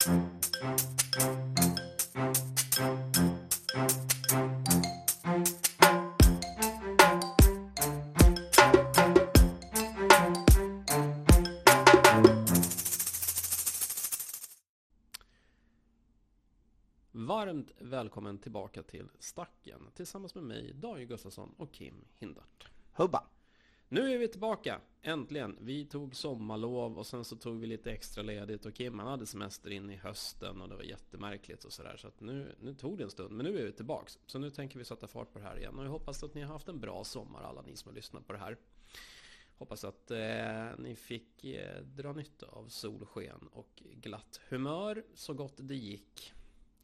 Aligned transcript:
Varmt 0.00 0.14
välkommen 17.78 18.38
tillbaka 18.38 18.82
till 18.82 19.08
Stacken 19.18 19.90
tillsammans 19.94 20.34
med 20.34 20.44
mig, 20.44 20.74
Daniel 20.74 21.08
Gustafsson 21.08 21.54
och 21.56 21.72
Kim 21.72 22.04
Hindart. 22.18 22.68
Hubba! 22.92 23.24
Nu 23.92 24.14
är 24.14 24.18
vi 24.18 24.28
tillbaka, 24.28 24.80
äntligen. 25.02 25.56
Vi 25.60 25.84
tog 25.84 26.16
sommarlov 26.16 26.98
och 26.98 27.06
sen 27.06 27.24
så 27.24 27.36
tog 27.36 27.60
vi 27.60 27.66
lite 27.66 27.92
extra 27.92 28.22
ledigt 28.22 28.66
och 28.66 28.74
Kim 28.74 28.98
han 28.98 29.08
hade 29.08 29.26
semester 29.26 29.70
in 29.70 29.90
i 29.90 29.96
hösten 29.96 30.60
och 30.60 30.68
det 30.68 30.76
var 30.76 30.82
jättemärkligt 30.82 31.64
och 31.64 31.72
sådär. 31.72 31.96
Så 31.96 32.08
att 32.08 32.20
nu, 32.20 32.54
nu 32.60 32.74
tog 32.74 32.98
det 32.98 33.04
en 33.04 33.10
stund, 33.10 33.36
men 33.36 33.46
nu 33.46 33.58
är 33.58 33.64
vi 33.64 33.72
tillbaks. 33.72 34.18
Så 34.26 34.38
nu 34.38 34.50
tänker 34.50 34.78
vi 34.78 34.84
sätta 34.84 35.06
fart 35.06 35.32
på 35.32 35.38
det 35.38 35.44
här 35.44 35.58
igen 35.58 35.78
och 35.78 35.84
jag 35.84 35.90
hoppas 35.90 36.22
att 36.22 36.34
ni 36.34 36.40
har 36.40 36.52
haft 36.52 36.68
en 36.68 36.80
bra 36.80 37.04
sommar 37.04 37.42
alla 37.42 37.62
ni 37.62 37.76
som 37.76 37.88
har 37.88 37.94
lyssnat 37.94 38.26
på 38.26 38.32
det 38.32 38.38
här. 38.38 38.56
Hoppas 39.58 39.84
att 39.84 40.10
eh, 40.10 40.78
ni 40.78 40.96
fick 40.96 41.44
eh, 41.44 41.82
dra 41.82 42.12
nytta 42.12 42.46
av 42.46 42.68
solsken 42.68 43.48
och 43.52 43.82
glatt 43.92 44.40
humör 44.48 45.04
så 45.14 45.34
gott 45.34 45.56
det 45.56 45.76
gick. 45.76 46.32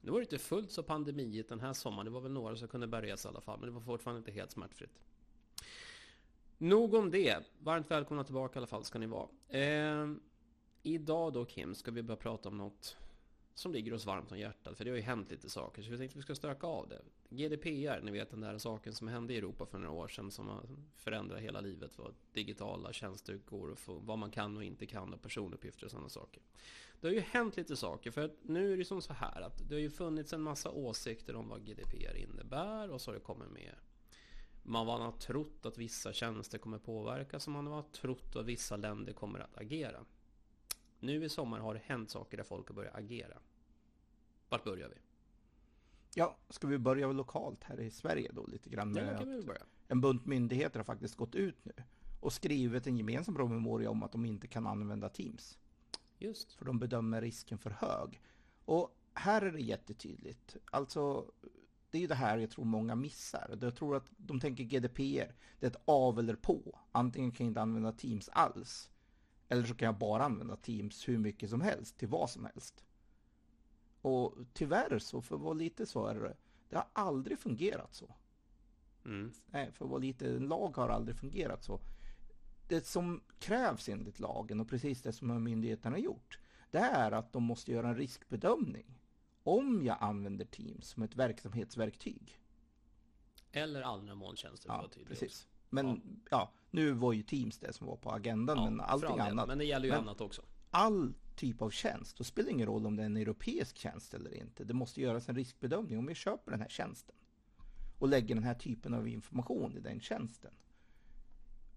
Nu 0.01 0.11
var 0.11 0.19
det 0.19 0.25
inte 0.25 0.38
fullt 0.38 0.73
så 0.73 0.83
pandemiet 0.83 1.49
den 1.49 1.61
här 1.61 1.73
sommaren. 1.73 2.05
Det 2.05 2.11
var 2.11 2.21
väl 2.21 2.33
några 2.33 2.57
som 2.57 2.69
kunde 2.69 2.87
bärgas 2.87 3.25
i 3.25 3.29
alla 3.29 3.41
fall. 3.41 3.59
Men 3.59 3.69
det 3.69 3.75
var 3.75 3.80
fortfarande 3.80 4.19
inte 4.19 4.33
helt 4.33 4.51
smärtfritt. 4.51 5.01
Nog 6.59 6.95
om 6.95 7.10
det. 7.10 7.37
Varmt 7.59 7.91
välkomna 7.91 8.24
tillbaka 8.24 8.55
i 8.55 8.59
alla 8.59 8.66
fall 8.66 8.84
ska 8.84 8.98
ni 8.98 9.06
vara. 9.06 9.28
Eh, 9.48 10.09
idag 10.82 11.32
då 11.32 11.45
Kim 11.45 11.74
ska 11.74 11.91
vi 11.91 12.02
börja 12.02 12.16
prata 12.16 12.48
om 12.48 12.59
något 12.59 12.96
som 13.55 13.73
ligger 13.73 13.95
oss 13.95 14.06
varmt 14.06 14.32
om 14.32 14.38
hjärtat. 14.38 14.77
För 14.77 14.84
det 14.84 14.91
har 14.91 14.96
ju 14.96 15.02
hänt 15.02 15.30
lite 15.30 15.51
saker. 15.51 15.82
Så 15.82 15.91
vi 15.91 15.98
tänkte 15.98 16.12
att 16.12 16.19
vi 16.19 16.23
ska 16.23 16.34
stöka 16.34 16.66
av 16.66 16.88
det. 16.88 17.02
GDPR, 17.29 18.01
ni 18.02 18.10
vet 18.10 18.30
den 18.30 18.40
där 18.40 18.59
saken 18.59 18.95
som 18.95 19.09
hände 19.09 19.35
i 19.35 19.37
Europa 19.37 19.66
för 19.66 19.79
några 19.79 19.90
år 19.90 20.09
sedan. 20.09 20.30
Som 20.30 20.60
förändrar 20.96 21.37
hela 21.37 21.60
livet. 21.60 21.98
Vad 21.98 22.15
digitala 22.32 22.93
tjänster 22.93 23.41
går 23.46 23.68
och 23.68 23.79
får, 23.79 24.01
vad 24.01 24.18
man 24.18 24.30
kan 24.30 24.57
och 24.57 24.65
inte 24.65 24.87
kan 24.87 25.15
och 25.15 25.23
personuppgifter 25.23 25.85
och 25.85 25.91
sådana 25.91 26.09
saker. 26.09 26.43
Det 27.01 27.07
har 27.07 27.15
ju 27.15 27.20
hänt 27.20 27.57
lite 27.57 27.76
saker. 27.76 28.10
För 28.10 28.24
att 28.24 28.37
nu 28.43 28.73
är 28.73 28.76
det 28.76 28.85
som 28.85 29.02
så 29.02 29.13
här 29.13 29.41
att 29.41 29.68
det 29.68 29.74
har 29.74 29.80
ju 29.80 29.91
funnits 29.91 30.32
en 30.32 30.43
massa 30.43 30.70
åsikter 30.70 31.37
om 31.37 31.48
vad 31.48 31.66
GDPR 31.66 32.16
innebär. 32.16 32.91
Och 32.91 33.01
så 33.01 33.10
har 33.10 33.15
det 33.15 33.20
kommit 33.20 33.51
med 33.51 33.74
man 34.67 35.01
har 35.01 35.13
trott 35.13 35.67
att 35.67 35.79
vissa 35.79 36.13
tjänster 36.13 36.59
kommer 36.59 36.79
påverkas 36.79 37.47
och 37.47 37.53
man 37.53 37.67
har 37.67 37.83
trott 37.83 38.37
att 38.37 38.47
vissa 38.47 38.77
länder 38.77 39.13
kommer 39.13 39.39
att 39.39 39.57
agera. 39.57 40.05
Nu 41.01 41.25
i 41.25 41.29
sommar 41.29 41.59
har 41.59 41.75
det 41.75 41.81
hänt 41.85 42.11
saker 42.11 42.37
där 42.37 42.45
folk 42.45 42.69
har 42.69 42.75
börjat 42.75 42.95
agera. 42.95 43.39
Vart 44.49 44.65
börjar 44.65 44.89
vi? 44.89 44.95
Ja, 46.15 46.37
ska 46.49 46.67
vi 46.67 46.79
börja 46.79 47.13
lokalt 47.13 47.65
här 47.65 47.81
i 47.81 47.91
Sverige 47.91 48.31
då 48.33 48.47
lite 48.47 48.71
grann 48.71 48.93
med 48.93 49.15
ja, 49.15 49.19
kan 49.19 49.31
vi 49.31 49.43
börja. 49.43 49.63
en 49.89 50.01
bunt 50.01 50.27
myndigheter 50.27 50.79
har 50.79 50.85
faktiskt 50.85 51.17
gått 51.17 51.35
ut 51.35 51.65
nu 51.65 51.73
och 52.21 52.33
skrivit 52.33 52.87
en 52.87 52.97
gemensam 52.97 53.35
promemoria 53.35 53.91
om 53.91 54.03
att 54.03 54.13
de 54.13 54.25
inte 54.25 54.49
kan 54.49 54.67
använda 54.67 55.09
Teams. 55.09 55.59
Just. 56.19 56.53
För 56.53 56.65
de 56.65 56.79
bedömer 56.79 57.21
risken 57.23 57.59
för 57.59 57.71
hög. 57.71 58.21
Och 58.65 58.99
här 59.15 59.43
är 59.43 59.53
det 59.53 59.61
jättetydligt. 59.61 60.57
Alltså, 60.65 61.33
det 61.97 62.01
är 62.01 62.02
ju 62.02 62.07
det 62.07 62.15
här 62.15 62.39
jag 62.39 62.51
tror 62.51 62.65
många 62.65 62.95
missar. 62.95 63.59
Jag 63.61 63.77
tror 63.77 63.97
att 63.97 64.11
de 64.16 64.41
tänker 64.41 64.65
GDPR, 64.65 65.34
det 65.61 65.66
är 65.66 65.71
ett 65.71 65.83
av 65.84 66.19
eller 66.19 66.34
på. 66.34 66.78
Antingen 66.93 67.33
kan 67.33 67.47
jag 67.47 67.50
inte 67.50 67.61
använda 67.61 67.93
Teams 67.93 68.28
alls. 68.28 68.91
Eller 69.49 69.65
så 69.65 69.75
kan 69.75 69.87
jag 69.87 69.99
bara 69.99 70.25
använda 70.25 70.56
Teams 70.56 71.09
hur 71.09 71.19
mycket 71.19 71.50
som 71.50 71.61
helst, 71.61 71.99
till 71.99 72.09
vad 72.09 72.31
som 72.31 72.44
helst. 72.44 72.84
Och 74.00 74.34
tyvärr 74.53 74.99
så, 74.99 75.22
för 75.22 75.34
att 75.34 75.41
vara 75.41 75.53
lite 75.53 75.87
så 75.87 76.06
är 76.06 76.15
det, 76.15 76.37
det 76.69 76.77
har 76.77 76.87
aldrig 76.93 77.38
fungerat 77.38 77.94
så. 77.94 78.15
Mm. 79.05 79.33
Nej, 79.47 79.72
för 79.72 79.84
att 79.84 79.91
vara 79.91 80.00
lite, 80.00 80.28
en 80.28 80.49
lag 80.49 80.76
har 80.76 80.88
aldrig 80.88 81.16
fungerat 81.16 81.65
så. 81.65 81.81
Det 82.69 82.87
som 82.87 83.22
krävs 83.38 83.88
enligt 83.88 84.20
lagen 84.20 84.60
och 84.60 84.69
precis 84.69 85.03
det 85.03 85.12
som 85.12 85.44
myndigheten 85.44 85.93
har 85.93 85.99
gjort, 85.99 86.38
det 86.70 86.78
är 86.78 87.12
att 87.12 87.32
de 87.32 87.43
måste 87.43 87.72
göra 87.72 87.88
en 87.88 87.97
riskbedömning 87.97 88.97
om 89.46 89.82
jag 89.84 89.96
använder 90.00 90.44
Teams 90.44 90.88
som 90.88 91.02
ett 91.02 91.16
verksamhetsverktyg. 91.16 92.40
Eller 93.52 93.82
allmänna 93.82 94.14
molntjänster. 94.14 94.68
Ja, 94.68 94.88
precis. 95.06 95.48
Men 95.70 95.86
ja. 95.86 96.26
ja. 96.30 96.52
nu 96.70 96.92
var 96.92 97.12
ju 97.12 97.22
Teams 97.22 97.58
det 97.58 97.72
som 97.72 97.86
var 97.86 97.96
på 97.96 98.10
agendan, 98.10 98.58
ja, 98.58 98.70
men 98.70 98.80
allting 98.80 99.18
annat. 99.18 99.48
Men 99.48 99.58
det 99.58 99.64
gäller 99.64 99.86
ju 99.86 99.92
men 99.92 100.00
annat 100.00 100.20
också. 100.20 100.42
All 100.70 101.14
typ 101.36 101.62
av 101.62 101.70
tjänst, 101.70 102.16
då 102.16 102.24
spelar 102.24 102.46
det 102.46 102.52
ingen 102.52 102.66
roll 102.66 102.86
om 102.86 102.96
det 102.96 103.02
är 103.02 103.06
en 103.06 103.16
europeisk 103.16 103.78
tjänst 103.78 104.14
eller 104.14 104.34
inte. 104.34 104.64
Det 104.64 104.74
måste 104.74 105.00
göras 105.00 105.28
en 105.28 105.36
riskbedömning 105.36 105.98
om 105.98 106.08
jag 106.08 106.16
köper 106.16 106.50
den 106.50 106.60
här 106.60 106.68
tjänsten 106.68 107.14
och 107.98 108.08
lägger 108.08 108.34
den 108.34 108.44
här 108.44 108.54
typen 108.54 108.94
av 108.94 109.08
information 109.08 109.76
i 109.76 109.80
den 109.80 110.00
tjänsten. 110.00 110.54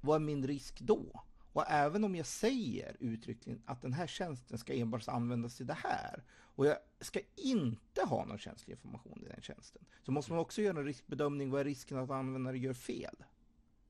Vad 0.02 0.16
är 0.16 0.20
min 0.20 0.48
risk 0.48 0.80
då? 0.80 1.24
Och 1.54 1.66
även 1.68 2.04
om 2.04 2.16
jag 2.16 2.26
säger 2.26 2.98
uttryckligen 3.00 3.62
att 3.66 3.82
den 3.82 3.94
här 3.94 4.08
tjänsten 4.08 4.58
ska 4.58 4.74
enbart 4.74 5.08
användas 5.08 5.58
till 5.58 5.68
det 5.68 5.78
här 5.84 6.24
och 6.30 6.66
jag 6.66 6.78
ska 7.00 7.20
inte 7.36 8.06
ha 8.06 8.26
någon 8.26 8.38
känslig 8.38 8.74
information 8.74 9.24
i 9.26 9.28
den 9.28 9.42
tjänsten 9.42 9.86
så 10.04 10.12
måste 10.12 10.32
man 10.32 10.42
också 10.42 10.62
göra 10.62 10.80
en 10.80 10.86
riskbedömning. 10.86 11.50
Vad 11.50 11.62
är 11.62 11.66
risken 11.66 11.98
att 11.98 12.10
användare 12.10 12.58
gör 12.58 12.74
fel? 12.74 13.16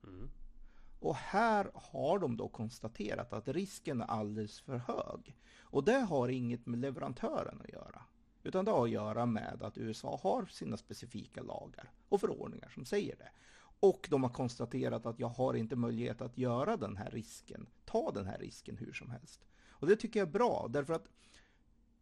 Mm. 0.04 0.30
Och 1.00 1.14
här 1.16 1.70
har 1.74 2.18
de 2.18 2.36
då 2.36 2.48
konstaterat 2.48 3.32
att 3.32 3.48
risken 3.48 4.00
är 4.00 4.06
alldeles 4.06 4.60
för 4.60 4.76
hög. 4.76 5.36
Och 5.60 5.84
det 5.84 5.98
har 5.98 6.28
inget 6.28 6.66
med 6.66 6.78
leverantören 6.78 7.60
att 7.60 7.72
göra. 7.72 8.02
Utan 8.42 8.64
det 8.64 8.70
har 8.70 8.84
att 8.84 8.90
göra 8.90 9.26
med 9.26 9.62
att 9.62 9.78
USA 9.78 10.20
har 10.22 10.46
sina 10.46 10.76
specifika 10.76 11.42
lagar 11.42 11.90
och 12.08 12.20
förordningar 12.20 12.68
som 12.68 12.84
säger 12.84 13.16
det. 13.16 13.30
Och 13.80 14.08
de 14.10 14.22
har 14.22 14.30
konstaterat 14.30 15.06
att 15.06 15.20
jag 15.20 15.28
har 15.28 15.54
inte 15.54 15.76
möjlighet 15.76 16.20
att 16.20 16.38
göra 16.38 16.76
den 16.76 16.96
här 16.96 17.10
risken, 17.10 17.66
ta 17.84 18.10
den 18.10 18.26
här 18.26 18.38
risken 18.38 18.76
hur 18.76 18.92
som 18.92 19.10
helst. 19.10 19.46
Och 19.68 19.86
det 19.86 19.96
tycker 19.96 20.20
jag 20.20 20.28
är 20.28 20.32
bra, 20.32 20.66
därför 20.70 20.94
att 20.94 21.08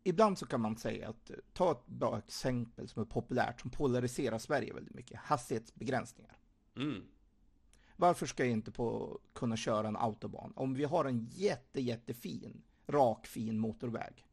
ibland 0.03 0.39
så 0.39 0.47
kan 0.47 0.61
man 0.61 0.77
säga 0.77 1.09
att, 1.09 1.31
ta 1.53 1.73
ett 1.73 1.87
bra 1.87 2.19
exempel 2.19 2.89
som 2.89 3.03
är 3.03 3.07
populärt, 3.07 3.61
som 3.61 3.71
polariserar 3.71 4.39
Sverige 4.39 4.75
väldigt 4.75 4.95
mycket, 4.95 5.19
hastighetsbegränsningar. 5.21 6.39
Mm. 6.77 7.03
Varför 7.97 8.27
ska 8.27 8.45
jag 8.45 8.53
inte 8.53 8.71
på, 8.71 9.19
kunna 9.33 9.57
köra 9.57 9.89
en 9.89 9.97
autobahn? 9.97 10.53
Om 10.57 10.75
vi 10.75 10.85
har 10.85 11.05
en 11.05 11.27
jätte, 11.31 11.81
jättefin, 11.81 12.63
rak, 12.87 13.27
fin 13.27 13.59
motorväg. 13.59 14.27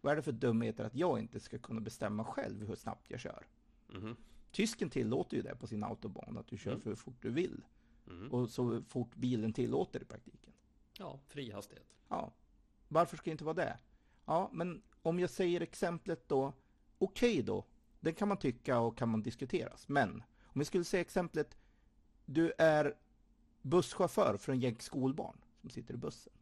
Vad 0.00 0.12
är 0.12 0.16
det 0.16 0.22
för 0.22 0.32
dumheter 0.32 0.84
att 0.84 0.94
jag 0.94 1.18
inte 1.18 1.40
ska 1.40 1.58
kunna 1.58 1.80
bestämma 1.80 2.24
själv 2.24 2.66
hur 2.66 2.74
snabbt 2.74 3.10
jag 3.10 3.20
kör? 3.20 3.46
Mm. 3.94 4.16
Tysken 4.52 4.90
tillåter 4.90 5.36
ju 5.36 5.42
det 5.42 5.56
på 5.56 5.66
sin 5.66 5.84
autobahn, 5.84 6.38
att 6.38 6.46
du 6.46 6.58
kör 6.58 6.70
mm. 6.70 6.82
för 6.82 6.90
hur 6.90 6.96
fort 6.96 7.22
du 7.22 7.30
vill. 7.30 7.64
Mm. 8.06 8.32
Och 8.32 8.50
så 8.50 8.82
fort 8.82 9.14
bilen 9.14 9.52
tillåter 9.52 10.02
i 10.02 10.04
praktiken. 10.04 10.52
Ja, 10.98 11.20
fri 11.26 11.50
hastighet. 11.50 11.96
Ja. 12.08 12.32
Varför 12.88 13.16
ska 13.16 13.24
det 13.24 13.32
inte 13.32 13.44
vara 13.44 13.54
det? 13.54 13.78
Ja, 14.24 14.50
men 14.52 14.82
om 15.02 15.18
jag 15.18 15.30
säger 15.30 15.60
exemplet 15.60 16.28
då, 16.28 16.52
okej 16.98 17.32
okay 17.32 17.42
då, 17.42 17.64
det 18.00 18.12
kan 18.12 18.28
man 18.28 18.36
tycka 18.36 18.78
och 18.78 18.98
kan 18.98 19.08
man 19.08 19.22
diskuteras. 19.22 19.88
Men 19.88 20.22
om 20.44 20.60
jag 20.60 20.66
skulle 20.66 20.84
säga 20.84 21.00
exemplet, 21.00 21.56
du 22.24 22.52
är 22.58 22.94
busschaufför 23.62 24.36
för 24.36 24.52
en 24.52 24.60
gäng 24.60 24.80
skolbarn 24.80 25.36
som 25.60 25.70
sitter 25.70 25.94
i 25.94 25.96
bussen. 25.96 26.32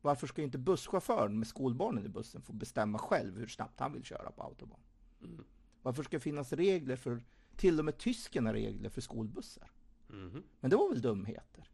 Varför 0.00 0.26
ska 0.26 0.42
inte 0.42 0.58
busschauffören 0.58 1.38
med 1.38 1.48
skolbarnen 1.48 2.06
i 2.06 2.08
bussen 2.08 2.42
få 2.42 2.52
bestämma 2.52 2.98
själv 2.98 3.38
hur 3.38 3.46
snabbt 3.46 3.80
han 3.80 3.92
vill 3.92 4.04
köra 4.04 4.30
på 4.30 4.42
autobahn? 4.42 4.80
Mm. 5.22 5.44
Varför 5.88 6.02
ska 6.02 6.16
det 6.16 6.20
finnas 6.20 6.52
regler 6.52 6.96
för, 6.96 7.22
till 7.56 7.78
och 7.78 7.84
med 7.84 7.98
tysken 7.98 8.46
har 8.46 8.52
regler 8.52 8.90
för 8.90 9.00
skolbussar? 9.00 9.70
Mm. 10.10 10.42
Men 10.60 10.70
det 10.70 10.76
var 10.76 10.88
väl 10.88 11.00
dumheter? 11.00 11.70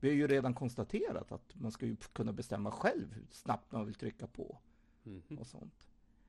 Vi 0.00 0.08
har 0.08 0.16
ju 0.16 0.26
redan 0.26 0.54
konstaterat 0.54 1.32
att 1.32 1.54
man 1.54 1.72
ska 1.72 1.86
ju 1.86 1.96
kunna 1.96 2.32
bestämma 2.32 2.70
själv 2.70 3.12
hur 3.12 3.26
snabbt 3.30 3.72
man 3.72 3.86
vill 3.86 3.94
trycka 3.94 4.26
på 4.26 4.58
mm. 5.04 5.22
och 5.38 5.46
sånt. 5.46 5.88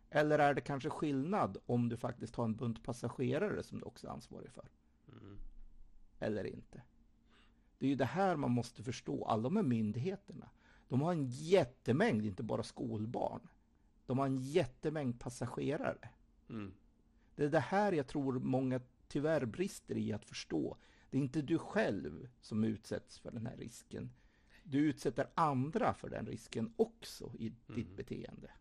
Eller 0.10 0.40
är 0.40 0.54
det 0.54 0.62
kanske 0.62 0.90
skillnad 0.90 1.58
om 1.66 1.90
du 1.90 1.98
faktiskt 1.98 2.36
har 2.36 2.46
en 2.46 2.56
bunt 2.56 2.84
passagerare 2.84 3.64
som 3.64 3.80
du 3.80 3.86
också 3.86 4.08
är 4.08 4.12
ansvarig 4.12 4.52
för? 4.52 4.70
Mm. 5.08 5.38
Eller 6.20 6.44
inte. 6.44 6.82
Det 7.78 7.86
är 7.86 7.90
ju 7.90 7.96
det 7.96 8.06
här 8.06 8.36
man 8.36 8.52
måste 8.52 8.84
förstå. 8.84 9.26
Alla 9.26 9.44
de 9.44 9.56
här 9.56 9.64
myndigheterna, 9.64 10.50
de 10.88 11.02
har 11.02 11.12
en 11.12 11.26
jättemängd, 11.26 12.26
inte 12.26 12.44
bara 12.44 12.64
skolbarn. 12.64 13.50
De 14.06 14.20
har 14.20 14.26
en 14.26 14.38
jättemängd 14.38 15.20
passagerare. 15.20 16.10
Mm. 16.50 16.74
Det 17.40 17.46
är 17.46 17.50
det 17.50 17.60
här 17.60 17.92
jag 17.92 18.08
tror 18.08 18.40
många 18.40 18.82
tyvärr 19.08 19.46
brister 19.46 19.98
i 19.98 20.14
att 20.14 20.26
förstå. 20.26 20.78
Det 21.10 21.18
är 21.18 21.22
inte 21.22 21.42
du 21.42 21.58
själv 21.58 22.30
som 22.42 22.64
utsätts 22.64 23.20
för 23.20 23.32
den 23.32 23.46
här 23.46 23.58
risken. 23.58 24.12
Du 24.64 24.80
utsätter 24.80 25.30
andra 25.36 25.94
för 25.94 26.10
den 26.10 26.26
risken 26.26 26.74
också 26.78 27.32
i 27.40 27.50
ditt 27.50 27.86
Mm. 27.86 27.96
beteende. 27.96 28.52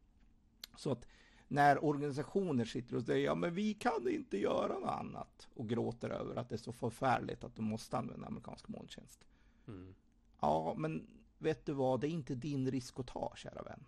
Så 0.77 0.93
att 0.93 1.07
när 1.49 1.85
organisationer 1.85 2.65
sitter 2.65 2.97
och 2.97 3.03
säger 3.03 3.25
ja 3.25 3.35
men 3.35 3.55
vi 3.55 3.75
kan 3.75 4.09
inte 4.09 4.39
göra 4.39 4.79
något 4.79 4.91
annat 4.91 5.49
och 5.55 5.69
gråter 5.69 6.11
över 6.11 6.37
att 6.37 6.49
det 6.49 6.55
är 6.55 6.57
så 6.57 6.73
förfärligt 6.73 7.45
att 7.45 7.57
de 7.57 7.65
måste 7.65 7.99
använda 7.99 8.27
amerikansk 8.27 8.69
molntjänst. 8.69 9.25
Mm. 9.69 9.95
Ja, 10.41 10.75
men 10.79 11.07
vet 11.39 11.67
du 11.67 11.73
vad, 11.73 12.01
det 12.01 12.09
är 12.09 12.11
inte 12.11 12.35
din 12.35 12.71
risk 12.71 13.01
att 13.01 13.07
ta, 13.07 13.33
kära 13.37 13.63
vän. 13.63 13.85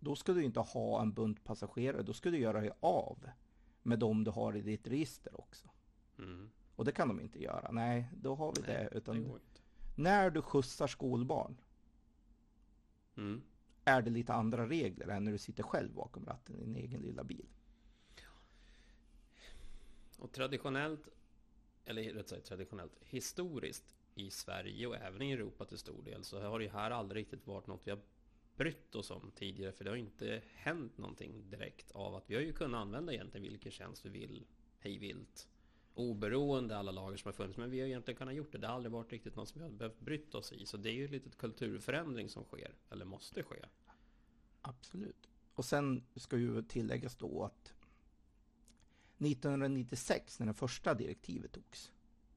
Då 0.00 0.16
ska 0.16 0.32
du 0.32 0.44
inte 0.44 0.60
ha 0.60 1.02
en 1.02 1.12
bunt 1.12 1.44
passagerare, 1.44 2.02
då 2.02 2.12
ska 2.12 2.30
du 2.30 2.38
göra 2.38 2.60
dig 2.60 2.70
av 2.80 3.30
med 3.82 3.98
dem 3.98 4.24
du 4.24 4.30
har 4.30 4.56
i 4.56 4.60
ditt 4.60 4.86
register 4.86 5.40
också. 5.40 5.68
Mm. 6.18 6.50
Och 6.76 6.84
det 6.84 6.92
kan 6.92 7.08
de 7.08 7.20
inte 7.20 7.42
göra. 7.42 7.70
Nej, 7.72 8.10
då 8.12 8.34
har 8.34 8.52
vi 8.56 8.60
Nej, 8.60 8.88
det. 8.92 8.98
Utan 8.98 9.22
det 9.22 9.38
när 9.94 10.30
du 10.30 10.42
skjutsar 10.42 10.86
skolbarn 10.86 11.56
Mm. 13.16 13.42
är 13.84 14.02
det 14.02 14.10
lite 14.10 14.34
andra 14.34 14.68
regler 14.68 15.08
än 15.08 15.24
när 15.24 15.32
du 15.32 15.38
sitter 15.38 15.62
själv 15.62 15.92
bakom 15.94 16.26
ratten 16.26 16.56
i 16.56 16.58
din 16.58 16.76
egen 16.76 17.00
lilla 17.00 17.24
bil. 17.24 17.46
Och 20.18 20.32
traditionellt, 20.32 21.08
eller 21.84 22.02
rätt 22.02 22.28
sagt 22.28 22.44
traditionellt, 22.44 22.92
historiskt 23.00 23.94
i 24.14 24.30
Sverige 24.30 24.86
och 24.86 24.96
även 24.96 25.22
i 25.22 25.32
Europa 25.32 25.64
till 25.64 25.78
stor 25.78 26.02
del 26.02 26.24
så 26.24 26.40
har 26.40 26.58
det 26.58 26.68
här 26.68 26.90
aldrig 26.90 27.20
riktigt 27.20 27.46
varit 27.46 27.66
något 27.66 27.86
vi 27.86 27.90
har 27.90 28.00
brytt 28.60 28.94
oss 28.94 29.10
om 29.10 29.30
tidigare 29.34 29.72
för 29.72 29.84
det 29.84 29.90
har 29.90 29.96
inte 29.96 30.42
hänt 30.54 30.98
någonting 30.98 31.50
direkt 31.50 31.90
av 31.90 32.14
att 32.14 32.30
vi 32.30 32.34
har 32.34 32.42
ju 32.42 32.52
kunnat 32.52 32.80
använda 32.80 33.12
egentligen 33.12 33.52
vilken 33.52 33.72
tjänst 33.72 34.06
vi 34.06 34.10
vill 34.10 34.46
hej 34.78 34.98
vilt 34.98 35.48
oberoende 35.94 36.76
alla 36.78 36.90
lager 36.90 37.16
som 37.16 37.28
har 37.28 37.32
funnits 37.32 37.58
men 37.58 37.70
vi 37.70 37.80
har 37.80 37.86
egentligen 37.86 38.18
kunnat 38.18 38.34
gjort 38.34 38.52
det. 38.52 38.58
Det 38.58 38.66
har 38.66 38.74
aldrig 38.74 38.92
varit 38.92 39.12
riktigt 39.12 39.36
något 39.36 39.48
som 39.48 39.58
vi 39.58 39.68
har 39.68 39.72
behövt 39.72 40.00
brytt 40.00 40.34
oss 40.34 40.52
i 40.52 40.66
så 40.66 40.76
det 40.76 40.88
är 40.88 40.94
ju 40.94 41.08
lite 41.08 41.30
kulturförändring 41.30 42.28
som 42.28 42.44
sker 42.44 42.74
eller 42.90 43.04
måste 43.04 43.42
ske. 43.42 43.64
Absolut. 44.60 45.28
Och 45.54 45.64
sen 45.64 46.04
ska 46.16 46.36
ju 46.36 46.62
tilläggas 46.62 47.16
då 47.16 47.44
att 47.44 47.72
1996 49.18 50.38
när 50.38 50.46
det 50.46 50.54
första 50.54 50.94
direktivet 50.94 51.52
togs 51.52 51.92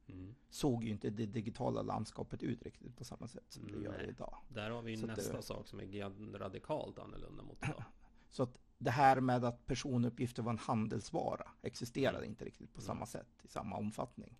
Mm. 0.06 0.34
såg 0.50 0.84
ju 0.84 0.90
inte 0.90 1.10
det 1.10 1.26
digitala 1.26 1.82
landskapet 1.82 2.42
ut 2.42 2.62
riktigt 2.62 2.96
på 2.96 3.04
samma 3.04 3.28
sätt 3.28 3.44
som 3.48 3.66
det 3.72 3.78
gör 3.78 3.96
Nej. 3.98 4.08
idag. 4.08 4.36
Där 4.48 4.70
har 4.70 4.82
vi 4.82 4.90
ju 4.90 4.96
Så 4.96 5.06
nästa 5.06 5.36
det- 5.36 5.42
sak 5.42 5.68
som 5.68 5.80
är 5.80 6.38
radikalt 6.38 6.98
annorlunda 6.98 7.42
mot 7.42 7.58
idag. 7.62 7.84
Så 8.30 8.42
att 8.42 8.58
det 8.78 8.90
här 8.90 9.20
med 9.20 9.44
att 9.44 9.66
personuppgifter 9.66 10.42
var 10.42 10.52
en 10.52 10.58
handelsvara 10.58 11.50
existerade 11.62 12.26
inte 12.26 12.44
riktigt 12.44 12.72
på 12.74 12.80
samma 12.80 13.06
sätt 13.06 13.28
i 13.42 13.48
samma 13.48 13.76
omfattning. 13.76 14.38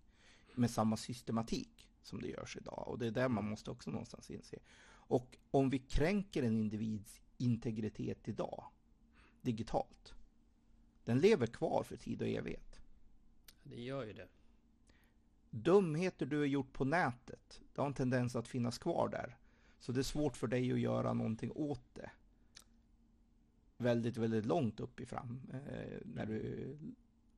Med 0.55 0.71
samma 0.71 0.97
systematik 0.97 1.89
som 2.01 2.21
det 2.21 2.27
görs 2.27 2.57
idag. 2.57 2.87
Och 2.87 2.99
det 2.99 3.07
är 3.07 3.11
där 3.11 3.29
man 3.29 3.45
måste 3.49 3.71
också 3.71 3.91
någonstans 3.91 4.31
inse. 4.31 4.59
Och 4.87 5.37
om 5.51 5.69
vi 5.69 5.79
kränker 5.79 6.43
en 6.43 6.57
individs 6.57 7.21
integritet 7.37 8.27
idag, 8.27 8.65
digitalt, 9.41 10.13
den 11.03 11.19
lever 11.19 11.47
kvar 11.47 11.83
för 11.83 11.97
tid 11.97 12.21
och 12.21 12.27
evighet. 12.27 12.79
Det 13.63 13.81
gör 13.81 14.05
ju 14.05 14.13
det. 14.13 14.27
Dumheter 15.55 16.25
du 16.25 16.37
har 16.37 16.45
gjort 16.45 16.73
på 16.73 16.85
nätet, 16.85 17.61
det 17.73 17.81
har 17.81 17.87
en 17.87 17.93
tendens 17.93 18.35
att 18.35 18.47
finnas 18.47 18.77
kvar 18.77 19.09
där. 19.09 19.37
Så 19.79 19.91
det 19.91 20.01
är 20.01 20.03
svårt 20.03 20.37
för 20.37 20.47
dig 20.47 20.71
att 20.71 20.79
göra 20.79 21.13
någonting 21.13 21.51
åt 21.55 21.81
det. 21.93 22.11
Väldigt, 23.77 24.17
väldigt 24.17 24.45
långt 24.45 24.79
upp 24.79 24.99
i 24.99 25.05
fram, 25.05 25.41
eh, 25.53 25.97
när 26.05 26.25
du 26.25 26.39
är 26.39 26.77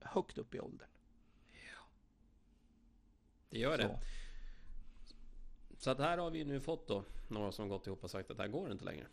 högt 0.07 0.37
upp 0.37 0.55
i 0.55 0.59
åldern. 0.59 0.87
Det 3.49 3.59
gör 3.59 3.77
det. 3.77 3.83
Så. 3.83 3.99
Så 5.77 5.89
att 5.89 5.99
här 5.99 6.17
har 6.17 6.31
vi 6.31 6.43
nu 6.43 6.59
fått 6.59 6.87
då 6.87 7.03
några 7.27 7.51
som 7.51 7.69
gått 7.69 7.87
ihop 7.87 8.03
och 8.03 8.11
sagt 8.11 8.31
att 8.31 8.37
det 8.37 8.43
här 8.43 8.49
går 8.49 8.71
inte 8.71 8.85
längre. 8.85 9.07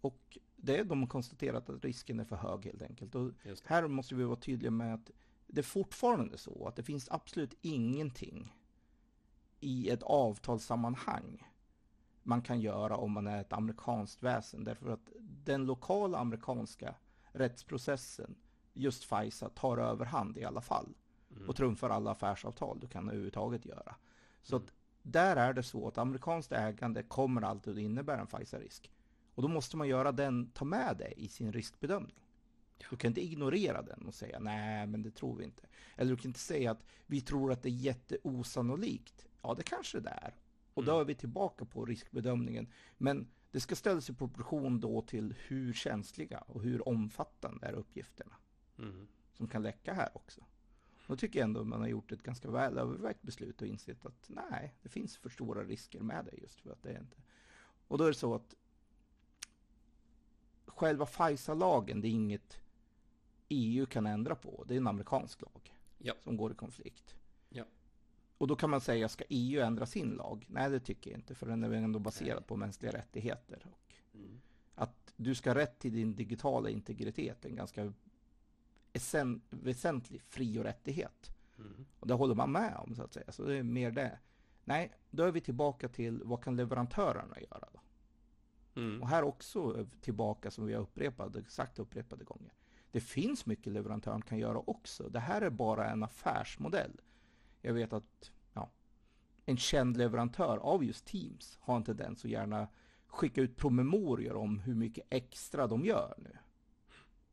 Och 0.00 0.38
det 0.56 0.76
är 0.76 0.84
de 0.84 1.06
konstaterat 1.06 1.70
att 1.70 1.84
risken 1.84 2.20
är 2.20 2.24
för 2.24 2.36
hög 2.36 2.64
helt 2.64 2.82
enkelt. 2.82 3.14
Och 3.14 3.30
här 3.64 3.88
måste 3.88 4.14
vi 4.14 4.24
vara 4.24 4.36
tydliga 4.36 4.70
med 4.70 4.94
att 4.94 5.10
det 5.46 5.60
är 5.60 5.62
fortfarande 5.62 6.38
så 6.38 6.66
att 6.68 6.76
det 6.76 6.82
finns 6.82 7.08
absolut 7.10 7.54
ingenting 7.60 8.54
i 9.60 9.90
ett 9.90 10.02
avtalssammanhang 10.02 11.46
man 12.22 12.42
kan 12.42 12.60
göra 12.60 12.96
om 12.96 13.12
man 13.12 13.26
är 13.26 13.40
ett 13.40 13.52
amerikanskt 13.52 14.22
väsen. 14.22 14.64
Därför 14.64 14.90
att 14.90 15.12
den 15.44 15.66
lokala 15.66 16.18
amerikanska 16.18 16.94
rättsprocessen, 17.32 18.34
just 18.72 19.04
FISA, 19.04 19.48
tar 19.48 19.78
överhand 19.78 20.38
i 20.38 20.44
alla 20.44 20.60
fall. 20.60 20.94
Mm. 21.30 21.48
Och 21.48 21.56
trumfar 21.56 21.90
alla 21.90 22.10
affärsavtal 22.10 22.80
du 22.80 22.86
kan 22.86 23.08
överhuvudtaget 23.08 23.66
göra. 23.66 23.94
Så 24.42 24.56
att 24.56 24.72
där 25.02 25.36
är 25.36 25.52
det 25.52 25.62
så 25.62 25.88
att 25.88 25.98
amerikanskt 25.98 26.52
ägande 26.52 27.02
kommer 27.02 27.42
alltid 27.42 27.72
att 27.72 27.80
innebära 27.80 28.20
en 28.20 28.26
FISA-risk. 28.26 28.90
Och 29.34 29.42
då 29.42 29.48
måste 29.48 29.76
man 29.76 29.88
göra 29.88 30.12
den, 30.12 30.50
ta 30.50 30.64
med 30.64 30.96
det 30.98 31.20
i 31.20 31.28
sin 31.28 31.52
riskbedömning. 31.52 32.23
Du 32.90 32.96
kan 32.96 33.08
inte 33.08 33.20
ignorera 33.24 33.82
den 33.82 34.06
och 34.06 34.14
säga 34.14 34.38
nej, 34.38 34.86
men 34.86 35.02
det 35.02 35.10
tror 35.10 35.36
vi 35.36 35.44
inte. 35.44 35.62
Eller 35.96 36.10
du 36.10 36.16
kan 36.16 36.28
inte 36.30 36.40
säga 36.40 36.70
att 36.70 36.84
vi 37.06 37.20
tror 37.20 37.52
att 37.52 37.62
det 37.62 37.68
är 37.68 37.70
jätteosannolikt. 37.70 39.26
Ja, 39.42 39.54
det 39.54 39.62
kanske 39.62 40.00
det 40.00 40.10
är. 40.10 40.34
Och 40.74 40.84
då 40.84 40.92
Mm. 40.92 41.00
är 41.00 41.04
vi 41.04 41.14
tillbaka 41.14 41.64
på 41.64 41.84
riskbedömningen. 41.84 42.68
Men 42.98 43.26
det 43.50 43.60
ska 43.60 43.76
ställas 43.76 44.10
i 44.10 44.14
proportion 44.14 44.80
då 44.80 45.02
till 45.02 45.34
hur 45.46 45.72
känsliga 45.72 46.38
och 46.38 46.62
hur 46.62 46.88
omfattande 46.88 47.66
är 47.66 47.72
uppgifterna 47.72 48.36
Mm. 48.78 49.08
som 49.32 49.48
kan 49.48 49.62
läcka 49.62 49.92
här 49.94 50.08
också. 50.14 50.44
Då 51.06 51.16
tycker 51.16 51.38
jag 51.38 51.44
ändå 51.44 51.64
man 51.64 51.80
har 51.80 51.88
gjort 51.88 52.12
ett 52.12 52.22
ganska 52.22 52.50
väl 52.50 52.78
övervägt 52.78 53.22
beslut 53.22 53.62
och 53.62 53.68
insett 53.68 54.06
att 54.06 54.26
nej, 54.28 54.74
det 54.82 54.88
finns 54.88 55.16
för 55.16 55.28
stora 55.30 55.64
risker 55.64 56.00
med 56.00 56.24
det 56.24 56.36
just 56.42 56.60
för 56.60 56.70
att 56.70 56.82
det 56.82 56.90
är 56.90 57.00
inte. 57.00 57.16
Och 57.88 57.98
då 57.98 58.04
är 58.04 58.08
det 58.08 58.14
så 58.14 58.34
att 58.34 58.54
själva 60.66 61.06
FISA-lagen, 61.06 62.00
det 62.00 62.08
är 62.08 62.10
inget 62.10 62.60
EU 63.54 63.86
kan 63.86 64.06
ändra 64.06 64.34
på. 64.34 64.64
Det 64.68 64.74
är 64.74 64.78
en 64.78 64.86
amerikansk 64.86 65.42
lag 65.42 65.74
Ja. 65.98 66.14
som 66.24 66.36
går 66.36 66.52
i 66.52 66.54
konflikt. 66.54 67.14
Ja. 67.48 67.64
Och 68.38 68.46
då 68.46 68.56
kan 68.56 68.70
man 68.70 68.80
säga, 68.80 69.08
ska 69.08 69.24
EU 69.28 69.60
ändra 69.62 69.86
sin 69.86 70.10
lag? 70.10 70.46
Nej, 70.48 70.70
det 70.70 70.80
tycker 70.80 71.10
jag 71.10 71.18
inte, 71.18 71.34
för 71.34 71.46
den 71.46 71.64
är 71.64 71.68
väl 71.68 71.84
ändå 71.84 71.98
baserad 71.98 72.36
Nej. 72.36 72.44
på 72.46 72.56
mänskliga 72.56 72.92
rättigheter. 72.92 73.66
Och 73.72 73.80
Mm. 74.14 74.40
att 74.74 75.12
du 75.16 75.34
ska 75.34 75.50
ha 75.50 75.54
rätt 75.54 75.78
till 75.78 75.92
din 75.92 76.16
digitala 76.16 76.70
integritet 76.70 77.44
är 77.44 77.48
en 77.48 77.56
ganska 77.56 77.92
väsentlig 79.50 80.22
fri 80.22 80.58
och 80.58 80.64
rättighet. 80.64 81.30
Mm. 81.58 81.86
Och 82.00 82.06
det 82.06 82.14
håller 82.14 82.34
man 82.34 82.52
med 82.52 82.76
om 82.76 82.94
så 82.94 83.02
att 83.02 83.12
säga. 83.12 83.32
Så 83.32 83.44
det 83.44 83.58
är 83.58 83.62
mer 83.62 83.90
det. 83.90 84.18
Nej, 84.64 84.92
då 85.10 85.22
är 85.22 85.32
vi 85.32 85.40
tillbaka 85.40 85.88
till 85.88 86.22
vad 86.24 86.42
kan 86.44 86.56
leverantörerna 86.56 87.40
göra 87.40 87.68
då? 87.72 87.80
Mm. 88.80 89.02
Och 89.02 89.08
här 89.08 89.22
också 89.22 89.72
vi 89.72 89.86
tillbaka 90.00 90.50
som 90.50 90.66
vi 90.66 90.74
har 90.74 90.80
upprepat, 90.82 91.36
sagt 91.48 91.78
upprepade 91.78 92.24
gånger. 92.24 92.52
Det 92.94 93.00
finns 93.00 93.46
mycket 93.46 93.72
leverantören 93.72 94.22
kan 94.22 94.38
göra 94.38 94.58
också. 94.58 95.08
Det 95.08 95.20
här 95.20 95.42
är 95.42 95.50
bara 95.50 95.90
en 95.90 96.02
affärsmodell. 96.02 97.00
Jag 97.60 97.74
vet 97.74 97.92
att 97.92 98.32
ja, 98.52 98.70
en 99.46 99.56
känd 99.56 99.96
leverantör 99.96 100.58
av 100.58 100.84
just 100.84 101.06
Teams 101.06 101.58
har 101.60 101.76
en 101.76 101.84
tendens 101.84 102.24
att 102.24 102.30
gärna 102.30 102.68
skicka 103.06 103.40
ut 103.40 103.56
promemorior 103.56 104.36
om 104.36 104.58
hur 104.58 104.74
mycket 104.74 105.06
extra 105.10 105.66
de 105.66 105.84
gör 105.84 106.14
nu. 106.18 106.38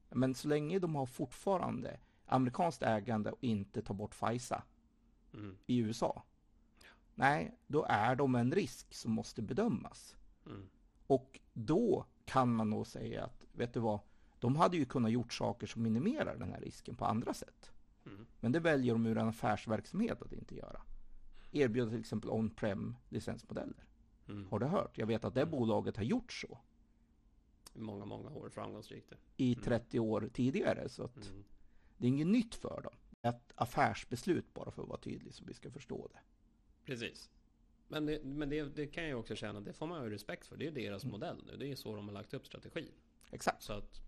Men 0.10 0.36
så 0.36 0.48
länge 0.48 0.80
de 0.80 0.96
har 0.96 1.06
fortfarande 1.06 2.00
amerikanskt 2.26 2.84
ägande 2.84 3.32
och 3.32 3.44
inte 3.44 3.82
tar 3.82 3.94
bort 3.94 4.16
FISA 4.16 4.64
Mm. 5.34 5.58
i 5.66 5.78
USA. 5.78 6.24
Nej, 7.16 7.58
då 7.68 7.86
är 7.90 8.16
de 8.16 8.36
en 8.36 8.52
risk 8.52 8.94
som 8.94 9.12
måste 9.12 9.42
bedömas. 9.42 10.18
Mm. 10.46 10.70
Och 11.08 11.40
då 11.54 12.06
kan 12.26 12.56
man 12.56 12.70
nog 12.70 12.88
säga 12.88 13.24
att, 13.24 13.46
vet 13.52 13.74
du 13.74 13.80
vad, 13.80 14.00
de 14.42 14.56
hade 14.56 14.78
ju 14.78 14.86
kunnat 14.86 15.12
gjort 15.12 15.34
saker 15.34 15.68
som 15.68 15.82
minimerar 15.84 16.38
den 16.38 16.52
här 16.52 16.62
risken 16.62 16.96
på 16.96 17.06
andra 17.06 17.34
sätt. 17.34 17.72
Mm. 18.06 18.26
Men 18.40 18.52
det 18.52 18.60
väljer 18.60 18.94
de 18.94 19.06
ur 19.06 19.18
en 19.18 19.28
affärsverksamhet 19.28 20.22
att 20.22 20.34
inte 20.34 20.56
göra. 20.56 20.82
Erbjuda 21.52 21.90
till 21.92 22.00
exempel 22.00 22.30
on-prem 22.30 22.96
licensmodeller. 23.10 23.86
Mm. 24.28 24.48
Har 24.48 24.60
du 24.60 24.66
hört? 24.66 24.98
Jag 24.98 25.08
vet 25.08 25.26
att 25.26 25.34
det 25.34 25.46
bolaget 25.46 25.98
har 25.98 26.04
gjort 26.04 26.32
så 26.34 26.58
Många, 27.74 28.06
många 28.06 28.30
år 28.30 28.50
framgångsrikt. 28.50 29.10
det. 29.10 29.18
i 29.44 29.54
Mm. 29.54 29.64
30 29.64 30.00
år 30.00 30.30
tidigare. 30.34 30.90
Så 30.90 31.04
att 31.04 31.16
Mm. 31.16 31.44
det 31.98 32.06
är 32.06 32.10
inget 32.10 32.28
nytt 32.28 32.56
för 32.56 32.82
dem. 32.82 32.94
Det 33.22 33.28
är 33.28 33.32
ett 33.32 33.52
affärsbeslut 33.56 34.54
bara 34.54 34.72
för 34.72 34.82
att 34.84 34.88
vara 34.90 35.00
tydlig 35.00 35.34
så 35.34 35.44
vi 35.46 35.54
ska 35.54 35.72
förstå 35.72 36.08
det. 36.14 36.20
Precis. 36.86 37.30
Men, 37.88 38.06
det, 38.06 38.24
men 38.24 38.50
det, 38.50 38.64
det 38.64 38.88
kan 38.88 39.04
jag 39.08 39.20
också 39.20 39.36
känna, 39.36 39.60
det 39.62 39.74
får 39.74 39.88
man 39.88 40.04
ju 40.04 40.10
respekt 40.10 40.48
för. 40.48 40.58
Det 40.58 40.68
är 40.68 40.72
deras 40.72 41.04
Mm. 41.04 41.12
modell 41.12 41.44
nu. 41.48 41.58
Det 41.58 41.72
är 41.72 41.76
så 41.76 41.96
de 41.96 42.08
har 42.08 42.14
lagt 42.14 42.34
upp 42.34 42.46
strategin. 42.46 42.92
Exakt. 43.32 43.64
Så 43.64 43.74
att 43.74 44.02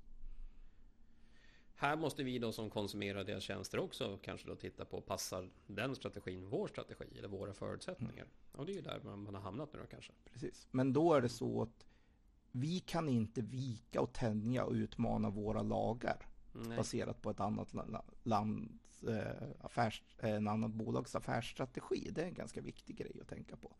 här 1.84 1.96
måste 1.96 2.24
vi 2.24 2.40
då 2.40 2.52
som 2.52 2.70
konsumerar 2.70 3.24
deras 3.24 3.44
tjänster 3.44 3.80
också 3.80 4.20
kanske 4.24 4.48
då 4.48 4.56
titta 4.56 4.86
på 4.86 5.02
passar 5.02 5.50
den 5.68 5.96
strategin 5.96 6.50
vår 6.50 6.68
strategi 6.68 7.06
eller 7.18 7.28
våra 7.28 7.54
förutsättningar? 7.54 8.26
Och 8.52 8.66
det 8.66 8.72
är 8.72 8.76
ju 8.76 8.82
där 8.82 9.02
man, 9.04 9.24
man 9.24 9.36
har 9.36 9.42
hamnat 9.42 9.74
nu 9.74 9.80
då 9.80 9.86
kanske. 9.86 10.14
Precis. 10.34 10.68
Men 10.72 10.94
då 10.94 11.14
är 11.14 11.22
det 11.22 11.30
så 11.30 11.62
att 11.62 11.86
vi 12.52 12.80
kan 12.80 13.10
inte 13.10 13.42
vika 13.42 14.02
och 14.02 14.14
tänja 14.14 14.66
och 14.66 14.74
utmana 14.74 15.30
våra 15.30 15.62
lagar 15.62 16.26
Nej. 16.54 16.78
baserat 16.78 17.22
på 17.22 17.30
ett 17.30 17.40
annat 17.40 17.74
la- 17.74 17.86
la- 17.86 18.06
lands 18.24 19.04
eh, 19.04 19.44
affärs, 19.60 20.04
en 20.18 20.48
annan 20.48 20.78
bolags 20.78 21.16
affärsstrategi. 21.16 22.10
Det 22.12 22.22
är 22.22 22.26
en 22.28 22.34
ganska 22.34 22.62
viktig 22.62 22.96
grej 22.98 23.18
att 23.22 23.28
tänka 23.28 23.56
på. 23.58 23.76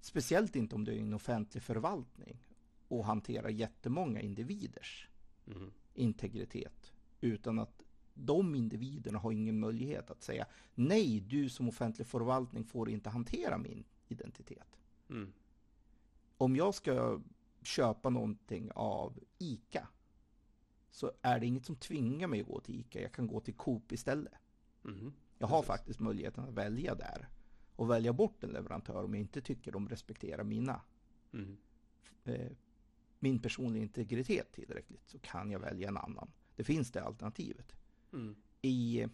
Speciellt 0.00 0.56
inte 0.56 0.74
om 0.74 0.84
du 0.84 0.92
är 0.92 1.00
en 1.00 1.14
offentlig 1.14 1.62
förvaltning 1.62 2.38
och 2.88 3.04
hanterar 3.04 3.48
jättemånga 3.48 4.20
individers 4.20 5.06
Mm. 5.46 5.70
integritet 5.94 6.89
utan 7.20 7.58
att 7.58 7.82
de 8.14 8.54
individerna 8.54 9.18
har 9.18 9.32
ingen 9.32 9.60
möjlighet 9.60 10.10
att 10.10 10.22
säga 10.22 10.46
nej, 10.74 11.20
du 11.20 11.48
som 11.48 11.68
offentlig 11.68 12.06
förvaltning 12.06 12.64
får 12.64 12.90
inte 12.90 13.10
hantera 13.10 13.58
min 13.58 13.84
identitet. 14.08 14.78
Mm. 15.08 15.32
Om 16.36 16.56
jag 16.56 16.74
ska 16.74 17.20
köpa 17.62 18.10
någonting 18.10 18.70
av 18.74 19.18
ICA 19.38 19.88
så 20.90 21.12
är 21.22 21.40
det 21.40 21.46
inget 21.46 21.66
som 21.66 21.76
tvingar 21.76 22.28
mig 22.28 22.40
att 22.40 22.46
gå 22.46 22.60
till 22.60 22.80
ICA. 22.80 23.00
Jag 23.00 23.12
kan 23.12 23.26
gå 23.26 23.40
till 23.40 23.54
Coop 23.54 23.92
istället. 23.92 24.32
Mhm. 24.82 25.12
Jag 25.38 25.46
har 25.46 25.58
Precis. 25.58 25.66
faktiskt 25.68 26.00
möjligheten 26.00 26.44
att 26.44 26.54
välja 26.54 26.94
där 26.94 27.28
och 27.76 27.90
välja 27.90 28.12
bort 28.12 28.44
en 28.44 28.50
leverantör 28.50 29.04
om 29.04 29.14
jag 29.14 29.20
inte 29.20 29.40
tycker 29.40 29.72
de 29.72 29.88
respekterar 29.88 30.44
mina 30.44 30.80
Mhm. 31.30 31.56
eh, 32.24 32.50
min 33.18 33.38
personliga 33.38 33.82
integritet 33.82 34.52
tillräckligt 34.52 35.08
så 35.08 35.18
kan 35.18 35.50
jag 35.50 35.58
välja 35.60 35.88
en 35.88 35.96
annan. 35.96 36.30
Det 36.56 36.64
finns 36.64 36.90
det 36.90 37.04
alternativet. 37.04 37.76
Mm. 38.12 38.36
I 38.62 39.06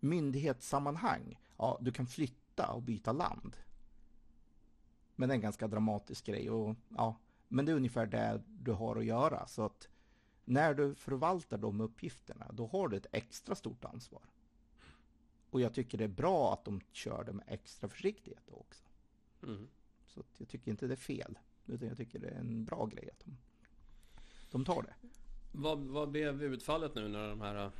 myndighetssammanhang, 0.00 1.40
ja 1.56 1.78
du 1.80 1.92
kan 1.92 2.06
flytta 2.06 2.72
och 2.72 2.82
byta 2.82 3.12
land. 3.12 3.56
Men 5.16 5.28
det 5.28 5.32
är 5.32 5.36
en 5.36 5.42
ganska 5.42 5.68
dramatisk 5.68 6.26
grej 6.26 6.50
och 6.50 6.76
ja, 6.88 7.16
men 7.48 7.64
det 7.64 7.72
är 7.72 7.76
ungefär 7.76 8.06
det 8.06 8.42
du 8.46 8.72
har 8.72 8.96
att 8.96 9.04
göra 9.04 9.46
så 9.46 9.64
att 9.64 9.88
när 10.44 10.74
du 10.74 10.94
förvaltar 10.94 11.58
de 11.58 11.80
uppgifterna 11.80 12.46
då 12.52 12.66
har 12.66 12.88
du 12.88 12.96
ett 12.96 13.06
extra 13.12 13.54
stort 13.54 13.84
ansvar. 13.84 14.22
Och 15.50 15.60
jag 15.60 15.74
tycker 15.74 15.98
det 15.98 16.04
är 16.04 16.08
bra 16.08 16.52
att 16.52 16.64
de 16.64 16.80
kör 16.92 17.24
det 17.24 17.32
med 17.32 17.44
extra 17.48 17.88
försiktighet 17.88 18.42
då 18.46 18.54
också. 18.54 18.84
Mm. 19.42 19.68
Så 20.06 20.22
jag 20.38 20.48
tycker 20.48 20.70
inte 20.70 20.86
det 20.86 20.94
är 20.94 20.96
fel. 20.96 21.38
Utan 21.66 21.88
jag 21.88 21.96
tycker 21.96 22.18
det 22.18 22.28
är 22.28 22.40
en 22.40 22.64
bra 22.64 22.86
grej 22.86 23.10
att 23.10 23.24
de, 23.24 23.36
de 24.50 24.64
tar 24.64 24.82
det. 24.82 25.08
Vad, 25.52 25.78
vad 25.78 26.10
blev 26.10 26.42
utfallet 26.42 26.94
nu 26.94 27.08
när 27.08 27.28
de 27.28 27.40
här 27.40 27.64
äh, 27.64 27.70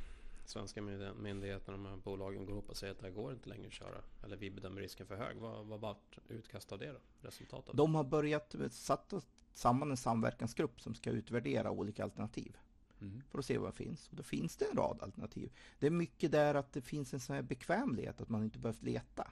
svenska 0.45 0.81
myndig- 0.81 1.13
myndigheterna, 1.13 1.77
de 1.77 1.85
här 1.85 1.97
bolagen 1.97 2.45
går 2.45 2.53
ihop 2.53 2.69
och 2.69 2.77
säger 2.77 2.93
att 2.93 2.99
det 2.99 3.05
här 3.07 3.13
går 3.13 3.33
inte 3.33 3.49
längre 3.49 3.67
att 3.67 3.73
köra? 3.73 4.01
Eller 4.23 4.37
vi 4.37 4.51
bedömer 4.51 4.81
risken 4.81 5.07
för 5.07 5.15
hög. 5.15 5.37
Vad, 5.37 5.65
vad 5.65 5.79
vart 5.79 6.17
utkast 6.27 6.71
av 6.71 6.79
det 6.79 6.91
då? 6.91 6.99
Resultat 7.27 7.69
av 7.69 7.75
det? 7.75 7.77
De 7.77 7.95
har 7.95 8.03
börjat 8.03 8.55
sätta 8.71 9.21
samman 9.53 9.91
en 9.91 9.97
samverkansgrupp 9.97 10.81
som 10.81 10.95
ska 10.95 11.09
utvärdera 11.09 11.71
olika 11.71 12.03
alternativ. 12.03 12.57
Mm. 13.01 13.21
För 13.29 13.39
att 13.39 13.45
se 13.45 13.57
vad 13.57 13.69
det 13.69 13.75
finns. 13.75 14.09
Och 14.09 14.15
då 14.15 14.23
finns 14.23 14.57
det 14.57 14.65
en 14.65 14.77
rad 14.77 14.97
alternativ. 15.01 15.51
Det 15.79 15.87
är 15.87 15.91
mycket 15.91 16.31
där 16.31 16.55
att 16.55 16.73
det 16.73 16.81
finns 16.81 17.13
en 17.13 17.19
sån 17.19 17.35
här 17.35 17.43
bekvämlighet 17.43 18.21
att 18.21 18.29
man 18.29 18.43
inte 18.43 18.59
behövt 18.59 18.83
leta. 18.83 19.31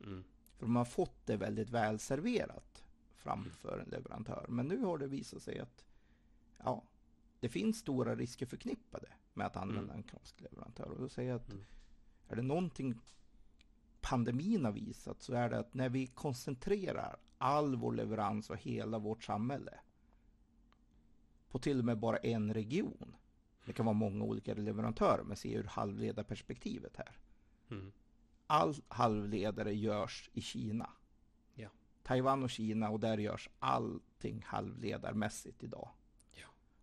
Mm. 0.00 0.24
För 0.58 0.66
man 0.66 0.76
har 0.76 0.84
fått 0.84 1.26
det 1.26 1.36
väldigt 1.36 1.70
väl 1.70 1.98
serverat 1.98 2.84
framför 3.16 3.78
en 3.78 3.90
leverantör. 3.90 4.46
Men 4.48 4.68
nu 4.68 4.78
har 4.78 4.98
det 4.98 5.06
visat 5.06 5.42
sig 5.42 5.58
att 5.58 5.84
ja, 6.64 6.82
det 7.40 7.48
finns 7.48 7.78
stora 7.78 8.16
risker 8.16 8.46
förknippade 8.46 9.08
med 9.34 9.46
att 9.46 9.56
använda 9.56 9.80
Mm. 9.82 9.90
en 9.90 9.94
amerikansk 9.94 10.40
leverantör. 10.40 10.86
Och 10.90 11.00
då 11.00 11.08
säger 11.08 11.30
jag 11.30 11.36
att 11.40 11.52
Mm. 11.52 11.64
är 12.28 12.36
det 12.36 12.42
någonting 12.42 12.94
pandemin 14.00 14.64
har 14.64 14.72
visat 14.72 15.22
så 15.22 15.32
är 15.34 15.50
det 15.50 15.58
att 15.58 15.74
när 15.74 15.88
vi 15.88 16.06
koncentrerar 16.06 17.16
all 17.38 17.76
vår 17.76 17.92
leverans 17.92 18.50
och 18.50 18.56
hela 18.56 18.98
vårt 18.98 19.24
samhälle 19.24 19.78
på 21.50 21.58
till 21.58 21.78
och 21.78 21.84
med 21.84 21.98
bara 21.98 22.16
en 22.16 22.54
region. 22.54 23.16
Det 23.64 23.72
kan 23.72 23.86
vara 23.86 23.94
många 23.94 24.24
olika 24.24 24.54
leverantörer, 24.54 25.22
men 25.22 25.36
se 25.36 25.54
ur 25.54 25.64
halvledarperspektivet 25.64 26.96
här. 26.96 27.16
Mm. 27.70 27.92
All 28.46 28.74
halvledare 28.88 29.74
görs 29.74 30.30
i 30.32 30.40
Kina. 30.40 30.90
Ja. 31.54 31.68
Taiwan 32.02 32.42
och 32.42 32.50
Kina 32.50 32.90
och 32.90 33.00
där 33.00 33.18
görs 33.18 33.48
allting 33.58 34.42
halvledarmässigt 34.46 35.62
idag. 35.64 35.88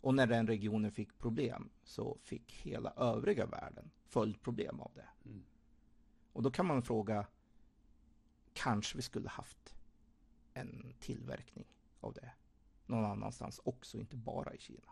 Och 0.05 0.15
när 0.15 0.27
den 0.27 0.47
regionen 0.47 0.91
fick 0.91 1.17
problem 1.17 1.69
så 1.83 2.17
fick 2.21 2.51
hela 2.51 2.93
övriga 2.97 3.45
världen 3.45 3.91
följdproblem 4.05 4.79
av 4.79 4.91
det. 4.95 5.07
Mm. 5.25 5.43
Och 6.33 6.43
då 6.43 6.51
kan 6.51 6.65
man 6.65 6.83
fråga, 6.83 7.27
kanske 8.53 8.97
vi 8.97 9.01
skulle 9.01 9.29
haft 9.29 9.75
en 10.53 10.93
tillverkning 10.99 11.65
av 11.99 12.13
det 12.13 12.31
någon 12.85 13.05
annanstans 13.05 13.61
också, 13.63 13.97
inte 13.97 14.15
bara 14.15 14.53
i 14.53 14.57
Kina. 14.57 14.91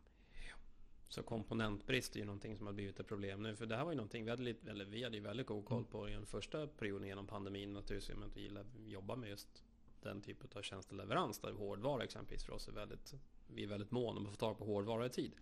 Så 1.10 1.24
komponentbrist 1.24 2.16
är 2.16 2.20
ju 2.20 2.26
någonting 2.26 2.58
som 2.58 2.66
har 2.66 2.74
blivit 2.74 3.00
ett 3.00 3.08
problem 3.08 3.44
nu. 3.44 3.56
För 3.56 3.66
det 3.66 3.76
här 3.76 3.84
var 3.84 3.92
ju 3.92 3.98
någonting 3.98 4.24
vi 4.24 4.30
hade, 4.30 4.44
lite, 4.44 4.72
eller 4.72 4.86
vi 4.86 5.04
hade 5.04 5.18
ju 5.18 5.24
väldigt 5.24 5.48
god 5.48 5.66
koll 5.66 5.86
på 5.86 6.10
i 6.10 6.14
den 6.14 6.26
första 6.26 6.68
perioden 6.68 7.08
genom 7.08 7.28
pandemin. 7.28 7.74
Naturligtvis 7.74 8.18
med 8.18 8.28
att 8.28 8.38
vi 8.38 8.42
gillar 8.42 8.62
att 8.62 8.88
jobba 8.88 9.16
med 9.16 9.30
just 9.30 9.64
den 10.02 10.22
typen 10.22 10.50
av 10.56 10.62
tjänsteleverans. 10.62 11.40
Där 11.40 11.52
hårdvara 11.52 12.04
exempelvis 12.04 12.44
för 12.46 12.54
oss 12.54 12.68
är 12.68 12.72
väldigt, 12.72 13.14
vi 13.48 13.64
är 13.64 13.68
väldigt 13.68 13.92
måna 13.92 14.20
om 14.20 14.26
att 14.26 14.32
få 14.32 14.38
tag 14.38 14.58
på 14.58 14.66
hårdvara 14.66 15.06
i 15.06 15.10
tid. 15.10 15.36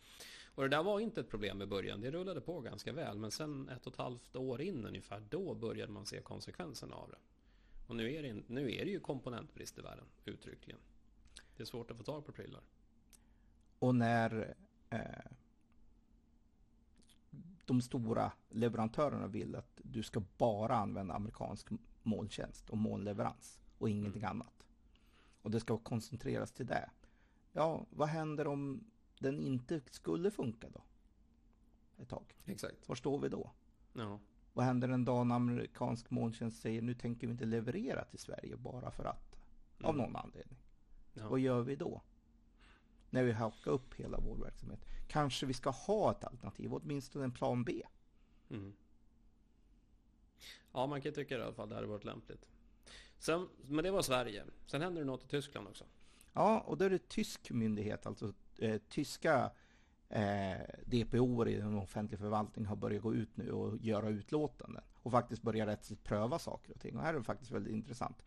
Och 0.56 0.64
det 0.64 0.70
där 0.70 0.84
var 0.84 1.00
inte 1.00 1.22
ett 1.22 1.30
problem 1.30 1.62
i 1.62 1.66
början. 1.66 2.02
Det 2.02 2.12
rullade 2.12 2.42
på 2.42 2.62
ganska 2.62 2.94
väl. 2.94 3.18
Men 3.18 3.32
sen 3.32 3.70
ett 3.70 3.88
och 3.88 3.94
ett 3.94 4.00
halvt 4.00 4.36
år 4.36 4.62
in 4.62 4.86
ungefär, 4.86 5.24
då 5.30 5.56
började 5.56 5.92
man 5.92 6.06
se 6.06 6.22
konsekvenserna 6.22 6.96
av 6.96 7.10
det. 7.10 7.18
Och 7.88 7.96
nu 7.96 8.14
är 8.14 8.24
det, 8.24 8.44
nu 8.48 8.76
är 8.76 8.86
det 8.86 8.92
ju 8.92 9.00
komponentbrist 9.00 9.80
i 9.80 9.82
världen, 9.82 10.06
uttryckligen. 10.26 10.80
Det 11.58 11.64
är 11.64 11.66
svårt 11.66 11.92
att 11.92 11.98
få 11.98 12.04
tag 12.04 12.26
på 12.26 12.32
prylar. 12.32 12.62
Och 13.80 13.96
när 13.96 14.56
eh, 14.90 15.32
de 17.66 17.82
stora 17.82 18.32
leverantörerna 18.50 19.28
vill 19.28 19.56
att 19.56 19.82
du 19.84 20.04
ska 20.04 20.24
bara 20.38 20.76
använda 20.76 21.14
amerikansk 21.14 21.68
molntjänst 22.04 22.70
och 22.70 22.78
molnleverans 22.78 23.60
och 23.78 23.90
ingenting 23.90 24.24
annat. 24.24 24.68
Och 25.42 25.52
det 25.52 25.60
ska 25.60 25.78
koncentreras 25.78 26.52
till 26.52 26.66
det. 26.66 26.90
Ja, 27.52 27.86
vad 27.90 28.08
händer 28.08 28.48
om 28.48 28.84
den 29.20 29.40
inte 29.40 29.82
skulle 29.92 30.32
funka 30.32 30.70
då? 30.70 30.84
Ett 31.98 32.10
tag. 32.10 32.36
Exakt. 32.46 32.90
Var 32.90 32.96
står 32.96 33.20
vi 33.20 33.30
då? 33.30 33.52
Ja. 33.94 34.20
Vad 34.54 34.66
händer 34.66 34.90
en 34.90 35.06
dag 35.06 35.28
när 35.28 35.36
amerikansk 35.36 36.10
molntjänst 36.12 36.62
säger 36.62 36.82
nu 36.82 36.94
tänker 36.94 37.28
vi 37.28 37.32
inte 37.32 37.46
leverera 37.46 38.06
till 38.06 38.20
Sverige 38.20 38.58
bara 38.58 38.92
för 38.92 39.06
att? 39.06 39.36
Av 39.84 39.96
Mm. 39.96 39.98
någon 40.06 40.16
anledning. 40.16 40.58
Ja. 41.14 41.30
Vad 41.30 41.40
gör 41.40 41.62
vi 41.62 41.76
då? 41.76 42.02
När 43.10 43.24
vi 43.24 43.32
hackar 43.32 43.72
upp 43.72 43.94
hela 43.94 44.20
vår 44.20 44.36
verksamhet. 44.38 44.86
Kanske 45.08 45.46
vi 45.46 45.54
ska 45.54 45.70
ha 45.70 46.12
ett 46.12 46.24
alternativ, 46.24 46.74
åtminstone 46.74 47.26
en 47.26 47.32
plan 47.32 47.64
B. 47.64 47.84
Mm. 48.50 48.74
Ja, 50.72 50.88
man 50.88 51.02
kan 51.02 51.14
tycka 51.14 51.38
i 51.38 51.42
alla 51.42 51.54
fall. 51.54 51.70
Det 51.70 51.76
hade 51.76 51.88
varit 51.88 52.04
lämpligt. 52.04 52.50
Sen, 53.18 53.48
men 53.68 53.84
det 53.84 53.92
var 53.92 54.02
Sverige. 54.02 54.46
Sen 54.66 54.82
hände 54.82 55.02
det 55.02 55.06
något 55.06 55.24
i 55.24 55.28
Tyskland 55.28 55.68
också. 55.68 55.86
Ja, 56.34 56.60
och 56.60 56.78
då 56.78 56.86
är 56.86 56.90
det 56.90 57.10
tysk 57.10 57.52
myndighet, 57.52 58.06
alltså 58.06 58.34
eh, 58.58 58.82
tyska 58.90 59.52
eh, 60.10 60.58
DPO 60.86 61.48
i 61.48 61.56
den 61.56 61.78
offentliga 61.78 62.20
förvaltningen 62.20 62.70
har 62.70 62.76
börjat 62.76 63.04
gå 63.04 63.14
ut 63.14 63.38
nu 63.38 63.52
och 63.52 63.78
göra 63.78 64.10
utlåtanden. 64.10 64.84
Och 65.04 65.12
faktiskt 65.12 65.42
börja 65.42 65.66
rättsligt 65.66 66.04
pröva 66.04 66.40
saker 66.40 66.74
och 66.74 66.80
ting. 66.80 66.98
Och 66.98 67.04
här 67.04 67.14
är 67.14 67.18
det 67.18 67.24
faktiskt 67.24 67.52
väldigt 67.52 67.74
intressant. 67.74 68.24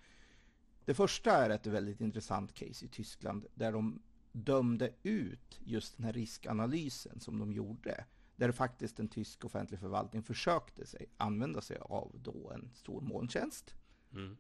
Det 0.85 0.95
första 0.95 1.31
är 1.31 1.51
ett 1.51 1.67
väldigt 1.67 2.01
intressant 2.01 2.55
case 2.55 2.85
i 2.85 2.89
Tyskland 2.89 3.47
där 3.55 3.73
de 3.73 4.03
dömde 4.33 4.91
ut 5.03 5.61
just 5.65 5.97
den 5.97 6.07
här 6.07 6.13
riskanalysen 6.13 7.21
som 7.21 7.39
de 7.39 7.53
gjorde. 7.53 8.05
Där 8.37 8.53
faktiskt 8.53 9.01
en 9.01 9.09
tysk 9.09 9.45
offentlig 9.45 9.81
förvaltning 9.81 10.23
försökte 10.23 10.87
sig, 10.87 11.07
använda 11.17 11.61
sig 11.61 11.79
av 11.81 12.21
då 12.23 12.51
en 12.51 12.71
stor 12.75 13.01
molntjänst. 13.01 13.75
Mm. 14.13 14.37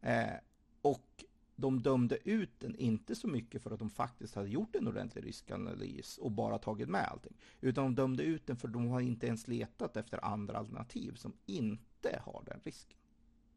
Eh, 0.00 0.34
och 0.82 1.24
de 1.56 1.82
dömde 1.82 2.18
ut 2.28 2.60
den 2.60 2.76
inte 2.76 3.14
så 3.14 3.28
mycket 3.28 3.62
för 3.62 3.70
att 3.70 3.78
de 3.78 3.90
faktiskt 3.90 4.34
hade 4.34 4.48
gjort 4.48 4.76
en 4.76 4.88
ordentlig 4.88 5.26
riskanalys 5.26 6.18
och 6.18 6.30
bara 6.30 6.58
tagit 6.58 6.88
med 6.88 7.08
allting. 7.08 7.36
Utan 7.60 7.84
de 7.84 7.94
dömde 7.94 8.22
ut 8.22 8.46
den 8.46 8.56
för 8.56 8.68
de 8.68 8.88
har 8.88 9.00
inte 9.00 9.26
ens 9.26 9.48
letat 9.48 9.96
efter 9.96 10.24
andra 10.24 10.58
alternativ 10.58 11.14
som 11.14 11.32
inte 11.46 12.20
har 12.24 12.42
den 12.46 12.60
risken. 12.64 12.98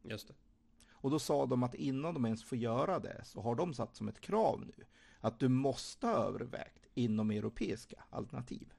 Just 0.01 0.27
det. 0.27 0.33
Och 0.91 1.11
då 1.11 1.19
sa 1.19 1.45
de 1.45 1.63
att 1.63 1.75
innan 1.75 2.13
de 2.13 2.25
ens 2.25 2.43
får 2.43 2.57
göra 2.57 2.99
det 2.99 3.21
så 3.23 3.41
har 3.41 3.55
de 3.55 3.73
satt 3.73 3.95
som 3.95 4.07
ett 4.07 4.21
krav 4.21 4.65
nu 4.65 4.85
att 5.19 5.39
du 5.39 5.47
måste 5.49 6.07
ha 6.07 6.13
övervägt 6.13 6.85
inom 6.93 7.31
europeiska 7.31 8.03
alternativ. 8.09 8.73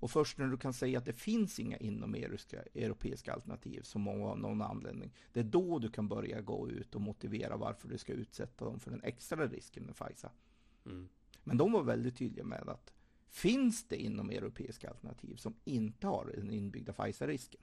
Och 0.00 0.10
först 0.10 0.38
när 0.38 0.46
du 0.46 0.56
kan 0.56 0.72
säga 0.72 0.98
att 0.98 1.04
det 1.04 1.12
finns 1.12 1.60
inga 1.60 1.76
inom 1.76 2.14
europeiska, 2.14 3.32
alternativ 3.32 3.82
som 3.82 4.08
av 4.08 4.38
någon 4.38 4.62
anledning, 4.62 5.12
det 5.32 5.40
är 5.40 5.44
då 5.44 5.78
du 5.78 5.90
kan 5.90 6.08
börja 6.08 6.40
gå 6.40 6.68
ut 6.68 6.94
och 6.94 7.00
motivera 7.00 7.56
varför 7.56 7.88
du 7.88 7.98
ska 7.98 8.12
utsätta 8.12 8.64
dem 8.64 8.80
för 8.80 8.90
den 8.90 9.02
extra 9.02 9.46
risken 9.46 9.84
med 9.84 9.96
Pfizer. 9.96 10.30
Mm. 10.86 11.08
Men 11.44 11.56
de 11.56 11.72
var 11.72 11.82
väldigt 11.82 12.16
tydliga 12.16 12.44
med 12.44 12.68
att 12.68 12.92
finns 13.28 13.84
det 13.84 13.96
inom 13.96 14.30
europeiska 14.30 14.90
alternativ 14.90 15.36
som 15.36 15.54
inte 15.64 16.06
har 16.06 16.32
den 16.34 16.50
inbyggda 16.50 16.92
Pfizer-risken, 16.92 17.60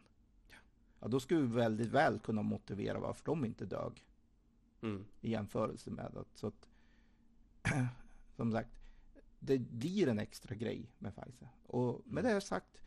ja 0.99 1.07
då 1.07 1.19
skulle 1.19 1.41
vi 1.41 1.47
väldigt 1.47 1.91
väl 1.91 2.19
kunna 2.19 2.41
motivera 2.41 2.99
varför 2.99 3.25
de 3.25 3.45
inte 3.45 3.65
dög 3.65 4.05
Mm. 4.81 5.05
i 5.21 5.31
jämförelse 5.31 5.91
med 5.91 6.17
att, 6.17 6.37
så 6.37 6.47
att 6.47 6.67
som 8.35 8.51
sagt, 8.51 8.69
det 9.45 9.59
blir 9.59 10.07
en 10.07 10.19
extra 10.19 10.55
grej 10.55 10.91
med 10.99 11.15
Pfizer. 11.15 11.49
Och 11.65 12.01
med 12.05 12.23
det 12.23 12.41
sagt, 12.41 12.77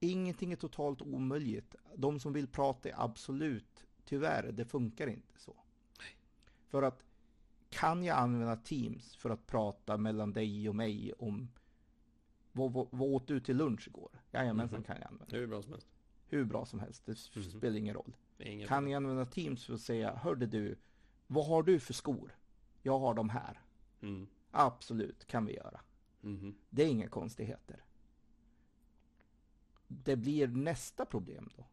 ingenting 0.00 0.52
är 0.52 0.56
totalt 0.56 1.02
omöjligt. 1.02 1.74
De 1.96 2.20
som 2.20 2.32
vill 2.32 2.46
prata 2.48 2.88
är 2.88 2.94
absolut, 3.04 3.84
tyvärr, 4.04 4.52
det 4.52 4.64
funkar 4.64 5.06
inte 5.06 5.38
så. 5.40 5.56
För 6.68 6.82
att 6.82 7.02
kan 7.70 8.04
jag 8.04 8.18
använda 8.18 8.56
Teams 8.56 9.16
för 9.16 9.30
att 9.30 9.46
prata 9.46 9.96
mellan 9.96 10.32
dig 10.32 10.68
och 10.68 10.74
mig 10.76 11.12
om 11.12 11.48
vad, 12.52 12.72
vad, 12.72 12.86
vad 12.90 13.08
åt 13.08 13.26
du 13.28 13.40
till 13.40 13.56
lunch 13.56 13.88
igår? 13.88 14.10
Jajamensan 14.32 14.78
Mhm. 14.78 14.84
kan 14.84 14.96
jag 15.00 15.08
använda. 15.08 15.36
Hur 15.36 15.46
bra 15.46 15.62
som 15.62 15.72
helst. 15.72 15.88
Hur 16.28 16.44
bra 16.44 16.66
som 16.66 16.80
helst, 16.80 17.06
det 17.06 17.12
s- 17.12 17.30
Mhm. 17.36 17.44
spelar 17.50 17.76
ingen 17.78 17.94
roll. 17.94 18.16
Ingen 18.38 18.68
Kan 18.68 18.88
jag 18.90 18.96
använda 18.96 19.24
Teams 19.26 19.64
för 19.64 19.74
att 19.74 19.80
säga, 19.80 20.14
hörde 20.16 20.46
du, 20.46 20.78
vad 21.26 21.46
har 21.46 21.62
du 21.62 21.80
för 21.80 21.92
skor? 21.94 22.36
Jag 22.82 22.98
har 22.98 23.14
de 23.14 23.30
här. 23.30 23.60
Mm. 24.00 24.26
Absolut, 24.50 25.26
kan 25.26 25.46
vi 25.46 25.54
göra. 25.54 25.80
Mhm. 26.26 26.54
Det 26.70 26.82
är 26.82 26.88
inga 26.88 27.08
konstigheter. 27.08 27.84
Det 29.88 30.16
blir 30.16 30.48
nästa 30.48 31.04
problem 31.04 31.50
då. 31.56 31.66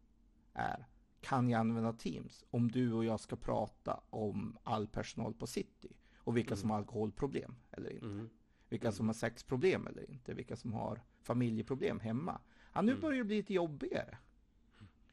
Är, 0.54 0.88
kan 1.22 1.50
jag 1.50 1.60
använda 1.60 1.94
Teams 1.94 2.46
om 2.50 2.72
du 2.72 2.94
och 2.94 3.06
jag 3.06 3.20
ska 3.20 3.36
prata 3.36 4.04
om 4.10 4.58
all 4.64 4.88
personal 4.88 5.34
på 5.34 5.48
City? 5.48 5.96
Och 6.18 6.38
vilka 6.38 6.56
som 6.56 6.70
har 6.70 6.78
alkoholproblem 6.78 7.56
eller 7.72 7.90
inte? 7.90 8.06
Mm. 8.06 8.30
Vilka 8.70 8.92
som 8.92 9.08
har 9.08 9.14
sexproblem 9.14 9.88
eller 9.88 10.12
inte? 10.12 10.34
Vilka 10.34 10.56
som 10.56 10.74
har 10.74 11.02
familjeproblem 11.22 12.00
hemma? 12.00 12.42
Ja, 12.74 12.82
nu 12.82 12.96
börjar 12.96 13.18
det 13.18 13.24
bli 13.24 13.36
lite 13.36 13.54
jobbigare. 13.54 14.18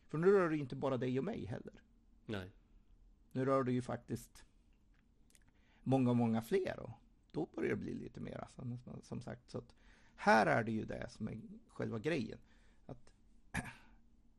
För 0.07 0.19
nu 0.19 0.33
rör 0.33 0.51
det 0.51 0.57
inte 0.57 0.77
bara 0.77 0.97
dig 0.97 1.19
och 1.19 1.25
mig 1.25 1.45
heller. 1.45 1.83
Nej. 2.27 2.53
Nu 3.33 3.45
rör 3.45 3.65
det 3.65 3.73
ju 3.73 3.83
faktiskt 3.83 4.45
många, 5.83 6.13
många 6.13 6.43
fler 6.43 6.81
och 6.81 6.91
då 7.33 7.47
börjar 7.47 7.71
det 7.71 7.77
bli 7.77 7.95
lite 7.95 8.21
mera 8.21 8.49
som, 8.49 8.79
som 9.03 9.21
sagt. 9.21 9.51
Så 9.51 9.59
att 9.59 9.75
här 10.17 10.47
är 10.47 10.65
det 10.65 10.73
ju 10.73 10.85
det 10.85 11.11
som 11.11 11.29
är 11.29 11.41
själva 11.69 11.99
grejen. 11.99 12.39
Att 12.87 13.13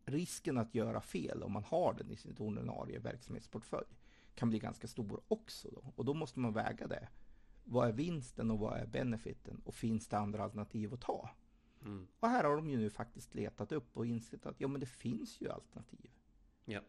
risken 0.06 0.58
att 0.58 0.76
göra 0.76 1.02
fel 1.02 1.44
om 1.44 1.52
man 1.52 1.64
har 1.64 1.94
den 1.94 2.12
i 2.12 2.16
sin 2.16 2.38
ordinarie 2.38 3.00
verksamhetsportfölj 3.00 3.98
kan 4.36 4.50
bli 4.50 4.60
ganska 4.60 4.88
stor 4.88 5.22
också 5.28 5.70
då. 5.72 5.94
Och 5.96 6.06
då 6.06 6.14
måste 6.14 6.40
man 6.40 6.54
väga 6.54 6.88
det. 6.88 7.08
Vad 7.64 7.88
är 7.88 7.92
vinsten 7.92 8.52
och 8.52 8.60
vad 8.60 8.78
är 8.78 8.86
benefiten? 8.86 9.62
Och 9.66 9.76
finns 9.76 10.08
det 10.08 10.18
andra 10.18 10.44
alternativ 10.44 10.94
att 10.94 11.02
ta? 11.02 11.30
Mm. 11.82 12.08
Och 12.20 12.30
här 12.30 12.44
har 12.44 12.56
de 12.56 12.70
ju 12.70 12.78
nu 12.78 12.90
faktiskt 12.90 13.36
letat 13.36 13.72
upp 13.72 13.98
och 13.98 14.06
insett 14.06 14.46
att 14.46 14.62
ja 14.62 14.68
men 14.68 14.80
det 14.80 14.86
finns 14.86 15.42
ju 15.42 15.52
alternativ. 15.52 16.12
Ja. 16.66 16.82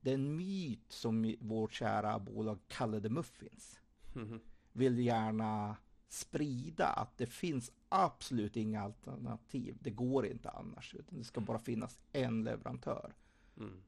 Det 0.00 0.10
är 0.10 0.14
en 0.14 0.36
myt 0.36 0.92
som 0.92 1.36
vårt 1.40 1.72
kära 1.72 2.18
bolag 2.18 2.58
kallade 2.68 3.08
Muffins 3.08 3.80
Mhm. 4.14 4.40
Vill 4.72 4.98
gärna 4.98 5.76
sprida 6.08 6.86
att 6.86 7.18
det 7.18 7.26
finns 7.26 7.72
absolut 7.88 8.56
inga 8.56 8.82
alternativ. 8.82 9.76
Det 9.80 9.90
går 9.90 10.26
inte 10.26 10.50
annars, 10.50 10.94
utan 10.94 11.18
det 11.18 11.24
ska 11.24 11.40
bara 11.40 11.58
finnas 11.58 11.98
en 12.12 12.44
leverantör. 12.44 13.14
Mm. 13.56 13.82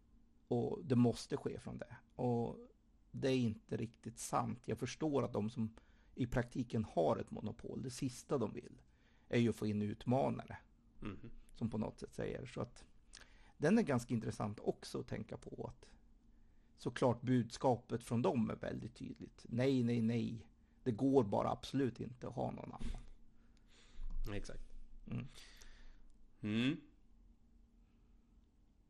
Och 0.49 0.81
det 0.85 0.97
måste 0.97 1.37
ske 1.37 1.59
från 1.61 1.79
det. 1.79 1.97
Och 2.17 2.59
det 3.11 3.29
är 3.29 3.37
inte 3.39 3.77
riktigt 3.77 4.19
sant. 4.19 4.69
Jag 4.69 4.79
förstår 4.79 5.25
att 5.25 5.33
de 5.33 5.51
som 5.51 5.75
i 6.15 6.27
praktiken 6.27 6.85
har 6.93 7.17
ett 7.17 7.31
monopol, 7.31 7.83
det 7.83 7.91
sista 7.91 8.39
de 8.39 8.53
vill 8.53 8.83
är 9.29 9.39
ju 9.39 9.49
att 9.49 9.57
få 9.57 9.67
in 9.67 9.83
utmanare 9.83 10.59
Mhm. 11.01 11.31
som 11.55 11.71
på 11.71 11.79
något 11.79 11.99
sätt 11.99 12.15
säger. 12.15 12.47
Så 12.47 12.61
att 12.61 12.85
den 13.57 13.79
är 13.79 13.83
ganska 13.83 14.15
intressant 14.15 14.61
också 14.61 15.01
att 15.01 15.09
tänka 15.09 15.37
på 15.37 15.67
att 15.67 15.89
såklart 16.77 17.23
budskapet 17.23 18.05
från 18.05 18.23
dem 18.23 18.51
är 18.51 18.57
väldigt 18.57 18.95
tydligt. 18.95 19.47
Nej, 19.49 19.83
nej, 19.83 20.01
nej. 20.03 20.47
Det 20.85 20.93
går 20.93 21.25
bara 21.25 21.51
absolut 21.51 22.01
inte 22.01 22.29
att 22.29 22.35
ha 22.35 22.51
någon 22.51 22.73
annan. 22.73 23.03
Exakt. 24.37 24.63
Mm. 25.11 25.27
Mm. 26.41 26.77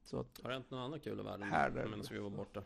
Så 0.05 0.21
att, 0.21 0.41
Har 0.43 0.49
det 0.51 0.55
hänt 0.55 0.71
något 0.71 0.79
annat 0.87 1.03
kul 1.05 1.21
i 1.21 1.23
världen 1.23 1.49
medan 1.75 2.05
vi 2.11 2.19
var 2.19 2.31
borta? 2.31 2.63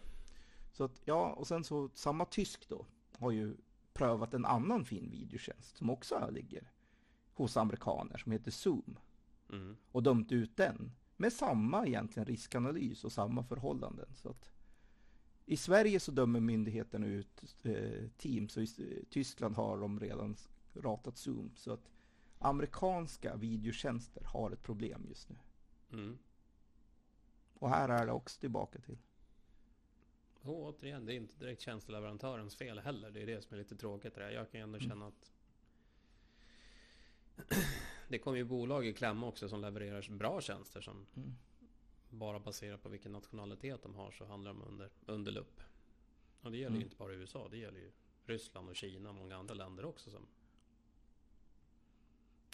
så 0.72 0.84
att, 0.84 1.00
ja, 1.04 1.32
och 1.32 1.46
sen 1.46 1.64
så 1.64 1.90
samma 1.94 2.24
tysk 2.24 2.68
då 2.68 2.86
har 3.18 3.30
ju 3.30 3.56
prövat 3.92 4.34
en 4.34 4.44
annan 4.44 4.84
fin 4.84 5.10
videotjänst 5.10 5.76
som 5.76 5.90
också 5.90 6.30
ligger 6.30 6.70
hos 7.34 7.56
amerikaner 7.56 8.18
som 8.18 8.32
heter 8.32 8.50
Zoom 8.50 8.98
Mm. 9.50 9.76
och 9.92 10.02
dömt 10.02 10.32
ut 10.32 10.56
den 10.56 10.92
med 11.16 11.32
samma 11.32 11.86
egentligen 11.86 12.26
riskanalys 12.26 13.04
och 13.04 13.12
samma 13.12 13.44
förhållanden. 13.44 14.06
Så 14.14 14.28
att 14.30 14.50
I 15.48 15.56
Sverige 15.56 16.00
så 16.00 16.12
dömer 16.12 16.40
myndigheterna 16.40 17.06
ut 17.06 17.56
eh, 17.62 18.08
Teams 18.16 18.56
och 18.56 18.62
i 18.62 19.04
Tyskland 19.10 19.56
har 19.56 19.78
de 19.78 20.00
redan 20.00 20.36
ratat 20.74 21.16
Zoom. 21.16 21.50
Så 21.56 21.72
att 21.72 21.90
amerikanska 22.38 23.36
videotjänster 23.36 24.22
har 24.24 24.50
ett 24.50 24.62
problem 24.62 25.04
just 25.08 25.28
nu. 25.28 25.36
Mm. 25.92 26.18
Och 27.54 27.70
här 27.70 27.88
är 27.88 28.06
det 28.06 28.12
också 28.12 28.40
tillbaka 28.40 28.78
till. 28.80 28.98
Och 30.42 30.62
återigen, 30.62 31.06
det 31.06 31.14
är 31.14 31.16
inte 31.16 31.38
direkt 31.38 31.60
tjänsteleverantörens 31.60 32.56
fel 32.56 32.78
heller. 32.78 33.10
Det 33.10 33.22
är 33.22 33.26
det 33.26 33.42
som 33.42 33.54
är 33.54 33.58
lite 33.58 33.76
tråkigt. 33.76 34.14
Där. 34.14 34.30
Jag 34.30 34.50
kan 34.50 34.60
ju 34.60 34.64
ändå 34.64 34.78
Mm. 34.78 34.88
känna 34.88 35.06
att 35.06 35.32
det 38.08 38.18
kommer 38.18 38.38
ju 38.38 38.44
bolag 38.44 38.86
i 38.86 38.92
kläm 38.92 39.24
också 39.24 39.48
som 39.48 39.60
levererar 39.60 40.16
bra 40.16 40.40
tjänster 40.40 40.80
som 40.80 41.06
Mm. 41.16 41.34
Bara 42.18 42.38
baserat 42.38 42.82
på 42.82 42.88
vilken 42.88 43.12
nationalitet 43.12 43.82
de 43.82 43.94
har 43.94 44.10
så 44.10 44.24
handlar 44.24 44.50
de 44.52 44.62
under, 44.62 44.90
under 45.06 45.32
lupp. 45.32 45.60
Och 46.42 46.50
det 46.50 46.56
gäller 46.56 46.68
Mm. 46.70 46.80
ju 46.80 46.84
inte 46.84 46.96
bara 46.96 47.12
USA, 47.12 47.48
det 47.48 47.56
gäller 47.58 47.78
ju 47.80 47.92
Ryssland 48.24 48.68
och 48.68 48.76
Kina 48.76 49.08
och 49.08 49.14
många 49.14 49.36
andra 49.36 49.54
länder 49.54 49.84
också. 49.84 50.10
Som. 50.10 50.26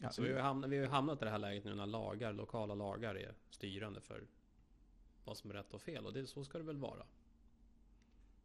Ja, 0.01 0.11
Så 0.11 0.23
vi 0.23 0.33
har, 0.33 0.41
hamnat, 0.41 0.71
vi 0.71 0.79
har 0.79 0.87
hamnat 0.87 1.23
i 1.23 1.25
det 1.25 1.31
här 1.31 1.39
läget 1.39 1.65
nu 1.65 1.75
när 1.75 1.87
lagar, 1.87 2.33
lokala 2.33 2.75
lagar 2.75 3.15
är 3.15 3.35
styrande 3.51 4.01
för 4.01 4.27
vad 5.25 5.37
som 5.37 5.51
är 5.51 5.55
rätt 5.55 5.75
och 5.75 5.83
fel. 5.83 6.07
Och 6.07 6.13
det, 6.13 6.27
så 6.27 6.45
ska 6.45 6.59
det 6.59 6.65
väl 6.65 6.77
vara. 6.79 7.07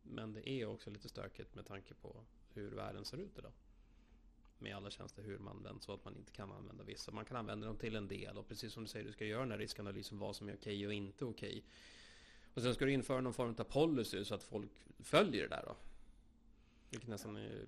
Men 0.04 0.34
det 0.34 0.50
är 0.50 0.66
också 0.66 0.90
lite 0.90 1.10
stökigt 1.10 1.56
med 1.56 1.66
tanke 1.66 1.94
på 1.94 2.26
hur 2.54 2.72
världen 2.72 3.06
ser 3.06 3.18
ut 3.18 3.38
idag. 3.38 3.52
Med 4.60 4.76
alla 4.76 4.90
tjänster, 4.90 5.24
hur 5.24 5.38
man 5.38 5.58
använder 5.58 5.82
så 5.82 5.94
att 5.94 6.06
man 6.06 6.18
inte 6.18 6.32
kan 6.32 6.52
använda 6.52 6.84
vissa. 6.84 7.12
Man 7.12 7.26
kan 7.26 7.38
använda 7.38 7.68
dem 7.68 7.78
till 7.78 7.96
en 7.96 8.08
del 8.08 8.38
och 8.38 8.48
precis 8.48 8.74
som 8.74 8.84
du 8.84 8.90
säger, 8.90 9.06
du 9.06 9.12
ska 9.12 9.26
göra 9.26 9.42
den 9.42 9.52
här 9.52 9.58
riskanalysen 9.58 10.20
vad 10.20 10.36
som 10.36 10.50
är 10.50 10.56
okej 10.56 10.88
och 10.88 10.94
inte 10.94 11.26
okej. 11.26 11.64
Och 12.54 12.62
sen 12.62 12.74
ska 12.74 12.86
du 12.86 12.92
införa 12.92 13.22
någon 13.22 13.34
form 13.34 13.56
av 13.58 13.64
policy 13.64 14.26
så 14.26 14.36
att 14.36 14.44
folk 14.44 14.72
följer 15.00 15.42
det 15.42 15.56
där 15.56 15.64
då. 15.66 15.76
Vilket 16.90 17.10
nästan 17.10 17.38
är 17.38 17.66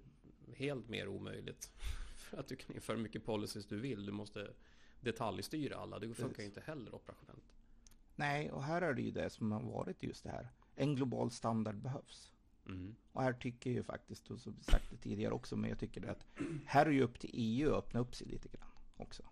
helt 0.54 0.89
mer 0.89 1.08
omöjligt. 1.08 1.71
För 2.17 2.38
att 2.38 2.47
du 2.47 2.56
kan 2.56 2.75
införa 2.75 2.97
hur 2.97 3.04
mycket 3.04 3.25
policies 3.25 3.65
du 3.65 3.80
vill. 3.80 4.06
Du 4.06 4.12
måste 4.12 4.54
detaljstyra 4.99 5.75
alla. 5.75 5.99
Det 5.99 6.08
funkar 6.08 6.23
Precis. 6.23 6.39
ju 6.39 6.45
inte 6.45 6.62
heller 6.62 6.95
operationellt. 6.95 7.56
Nej, 8.15 8.52
och 8.52 8.63
här 8.63 8.82
är 8.82 8.93
det 8.93 9.02
ju 9.02 9.12
det 9.12 9.30
som 9.30 9.52
har 9.52 9.62
varit 9.62 10.04
just 10.04 10.23
det 10.23 10.30
här. 10.30 10.49
En 10.75 10.95
global 10.95 11.32
standard 11.32 11.75
behövs. 11.75 12.32
Mm. 12.65 12.95
Och 13.12 13.24
här 13.24 13.34
tycker 13.34 13.69
jag 13.69 13.78
ju 13.78 13.84
faktiskt, 13.84 14.32
och 14.32 14.39
som 14.39 14.62
sagt 14.62 14.86
det 14.89 14.98
tidigare 14.98 15.34
också, 15.34 15.56
men 15.56 15.69
jag 15.69 15.80
tycker 15.80 16.02
det 16.02 16.12
att 16.12 16.26
här 16.65 16.86
är 16.86 16.91
ju 16.91 17.02
upp 17.02 17.19
till 17.19 17.30
EU 17.34 17.69
att 17.69 17.86
öppna 17.86 18.00
upp 18.00 18.15
sig 18.15 18.28
lite 18.28 18.48
grann 18.48 18.72
också. 18.98 19.24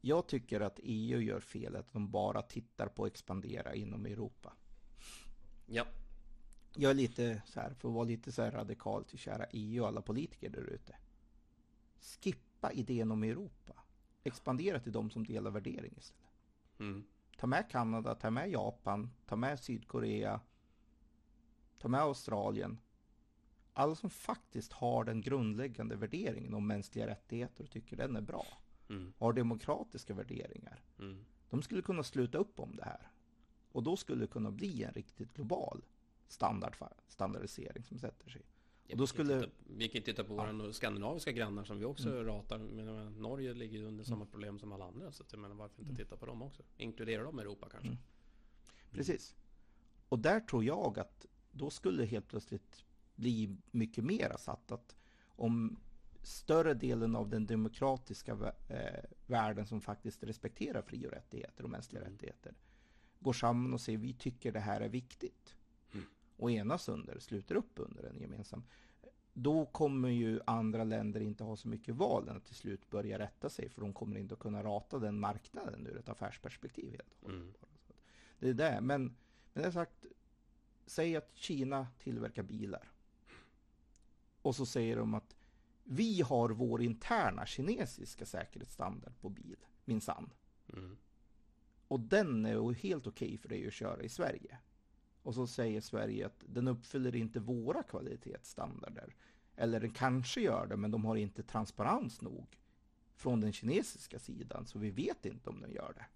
Jag 0.00 0.26
tycker 0.26 0.60
att 0.60 0.80
EU 0.82 1.20
gör 1.20 1.40
fel 1.40 1.76
att 1.76 1.92
de 1.92 2.10
bara 2.10 2.42
tittar 2.42 2.86
på 2.86 3.04
att 3.04 3.10
expandera 3.10 3.74
inom 3.74 4.06
Europa. 4.06 4.52
Ja. 5.66 5.86
Jag 6.76 6.90
är 6.90 6.94
lite 6.94 7.42
så 7.46 7.60
här, 7.60 7.74
för 7.74 7.88
att 7.88 7.94
vara 7.94 8.04
lite 8.04 8.32
så 8.32 8.42
här 8.42 8.50
radikal 8.50 9.04
till 9.04 9.18
kära 9.18 9.46
EU 9.52 9.82
och 9.82 9.88
alla 9.88 10.02
politiker 10.02 10.50
där 10.50 10.62
ute. 10.62 10.96
Skippa 12.00 12.72
idén 12.72 13.10
om 13.10 13.22
Europa. 13.22 13.84
Expandera 14.24 14.80
till 14.80 14.92
de 14.92 15.10
som 15.10 15.26
delar 15.26 15.50
värdering 15.50 15.94
istället. 15.96 16.30
Mm. 16.78 17.04
Ta 17.36 17.46
med 17.46 17.70
Kanada, 17.70 18.14
ta 18.14 18.30
med 18.30 18.50
Japan, 18.50 19.10
ta 19.26 19.36
med 19.36 19.60
Sydkorea, 19.60 20.40
ta 21.84 21.88
med 21.88 22.00
Australien. 22.00 22.78
Alla 23.72 23.94
som 23.94 24.10
faktiskt 24.10 24.72
har 24.72 25.04
den 25.04 25.20
grundläggande 25.20 25.96
värderingen 25.96 26.54
om 26.54 26.66
mänskliga 26.66 27.06
rättigheter 27.06 27.64
och 27.64 27.70
tycker 27.70 27.96
den 27.96 28.16
är 28.16 28.20
bra. 28.20 28.46
Mm. 28.88 29.12
Har 29.18 29.32
demokratiska 29.32 30.14
värderingar. 30.14 30.84
Mm. 30.98 31.24
De 31.50 31.62
skulle 31.62 31.82
kunna 31.82 32.02
sluta 32.02 32.38
upp 32.38 32.60
om 32.60 32.76
det 32.76 32.84
här. 32.84 33.08
Och 33.72 33.82
då 33.82 33.96
skulle 33.96 34.20
det 34.20 34.26
kunna 34.26 34.50
bli 34.50 34.82
en 34.84 34.92
riktigt 34.92 35.34
global 35.34 35.84
standard, 36.28 36.76
standardisering 37.08 37.84
som 37.84 37.98
sätter 37.98 38.30
sig. 38.30 38.42
Ja, 38.86 38.92
Och 38.92 38.98
då 38.98 39.04
vi 39.04 39.06
kan 39.06 39.26
skulle- 39.26 39.40
titta, 39.40 39.52
vi 39.76 39.88
kan 39.88 40.02
titta 40.02 40.24
på 40.24 40.34
våra 40.34 40.72
skandinaviska 40.72 41.32
grannar 41.32 41.64
som 41.64 41.78
vi 41.78 41.84
också 41.84 42.08
Mm. 42.10 42.24
ratar. 42.24 42.58
Men 42.58 43.12
Norge 43.22 43.54
ligger 43.54 43.78
ju 43.78 43.84
under 43.86 44.04
samma 44.04 44.26
problem 44.26 44.58
som 44.58 44.72
alla 44.72 44.84
andra. 44.84 45.12
Så 45.12 45.24
jag 45.30 45.38
menar, 45.40 45.54
varför 45.54 45.82
inte 45.82 45.94
titta 45.94 46.16
på 46.16 46.26
dem 46.26 46.42
också? 46.42 46.62
Inkludera 46.76 47.22
dem 47.22 47.38
i 47.38 47.42
Europa 47.42 47.68
kanske. 47.70 47.88
Mm. 47.88 47.98
Precis. 48.90 49.34
Och 50.08 50.18
där 50.18 50.40
tror 50.40 50.64
jag 50.64 50.98
att 50.98 51.26
då 51.54 51.70
skulle 51.70 52.04
helt 52.04 52.28
plötsligt 52.28 52.84
bli 53.14 53.56
mycket 53.70 54.04
mera 54.04 54.38
satt 54.38 54.72
att 54.72 54.96
om 55.26 55.76
större 56.22 56.74
delen 56.74 57.16
av 57.16 57.28
den 57.28 57.46
demokratiska 57.46 58.32
eh, 58.68 59.04
världen 59.26 59.66
som 59.66 59.80
faktiskt 59.80 60.24
respekterar 60.24 60.82
fri 60.82 61.06
och 61.06 61.10
rättigheter 61.10 61.64
och 61.64 61.70
mänskliga 61.70 62.02
Mm. 62.02 62.12
rättigheter 62.12 62.54
går 63.20 63.32
samman 63.32 63.74
och 63.74 63.80
säger 63.80 63.98
vi 63.98 64.12
tycker 64.12 64.52
det 64.52 64.60
här 64.60 64.80
är 64.80 64.88
viktigt 64.88 65.54
Mm. 65.92 66.06
och 66.36 66.50
enas 66.50 66.88
under, 66.88 67.18
sluter 67.18 67.54
upp 67.54 67.72
under 67.74 68.04
en 68.04 68.20
gemensam 68.20 68.64
då 69.32 69.66
kommer 69.66 70.08
ju 70.08 70.40
andra 70.46 70.84
länder 70.84 71.20
inte 71.20 71.44
ha 71.44 71.56
så 71.56 71.68
mycket 71.68 71.94
val 71.94 72.28
än 72.28 72.36
att 72.36 72.44
till 72.44 72.54
slut 72.54 72.90
börja 72.90 73.18
rätta 73.18 73.50
sig 73.50 73.68
för 73.68 73.80
de 73.80 73.92
kommer 73.92 74.16
inte 74.16 74.34
att 74.34 74.40
kunna 74.40 74.62
rata 74.62 74.98
den 74.98 75.20
marknaden 75.20 75.86
ur 75.86 75.98
ett 75.98 76.08
affärsperspektiv 76.08 76.90
helt 76.90 77.12
och 77.20 77.30
hållet. 77.30 77.42
Mm. 77.42 77.54
Det 78.38 78.48
är 78.48 78.54
det, 78.54 78.80
men, 78.80 79.16
men 79.52 79.62
det 79.62 79.64
är 79.64 79.70
sagt, 79.70 80.06
säg 80.86 81.16
att 81.16 81.30
Kina 81.34 81.86
tillverkar 81.98 82.42
bilar. 82.42 82.90
Och 84.42 84.56
så 84.56 84.66
säger 84.66 84.96
de 84.96 85.14
att 85.14 85.36
vi 85.84 86.22
har 86.22 86.48
vår 86.48 86.82
interna 86.82 87.46
kinesiska 87.46 88.26
säkerhetsstandard 88.26 89.20
på 89.20 89.28
bil, 89.28 89.56
minsann. 89.84 90.30
Mm. 90.72 90.96
Och 91.88 92.00
den 92.00 92.46
är 92.46 92.72
helt 92.72 93.06
okej 93.06 93.38
för 93.38 93.48
dig 93.48 93.66
att 93.66 93.72
köra 93.72 94.02
i 94.02 94.08
Sverige. 94.08 94.58
Och 95.22 95.34
så 95.34 95.46
säger 95.46 95.80
Sverige 95.80 96.26
att 96.26 96.44
den 96.46 96.68
uppfyller 96.68 97.16
inte 97.16 97.40
våra 97.40 97.82
kvalitetsstandarder. 97.82 99.16
Eller 99.56 99.80
den 99.80 99.92
kanske 99.92 100.40
gör 100.40 100.66
det, 100.66 100.76
men 100.76 100.90
de 100.90 101.04
har 101.04 101.16
inte 101.16 101.42
transparens 101.42 102.20
nog 102.20 102.58
från 103.14 103.40
den 103.40 103.52
kinesiska 103.52 104.18
sidan, 104.18 104.66
så 104.66 104.78
vi 104.78 104.90
vet 104.90 105.26
inte 105.26 105.50
om 105.50 105.60
den 105.60 105.72
gör 105.72 105.92
det. 105.96 106.06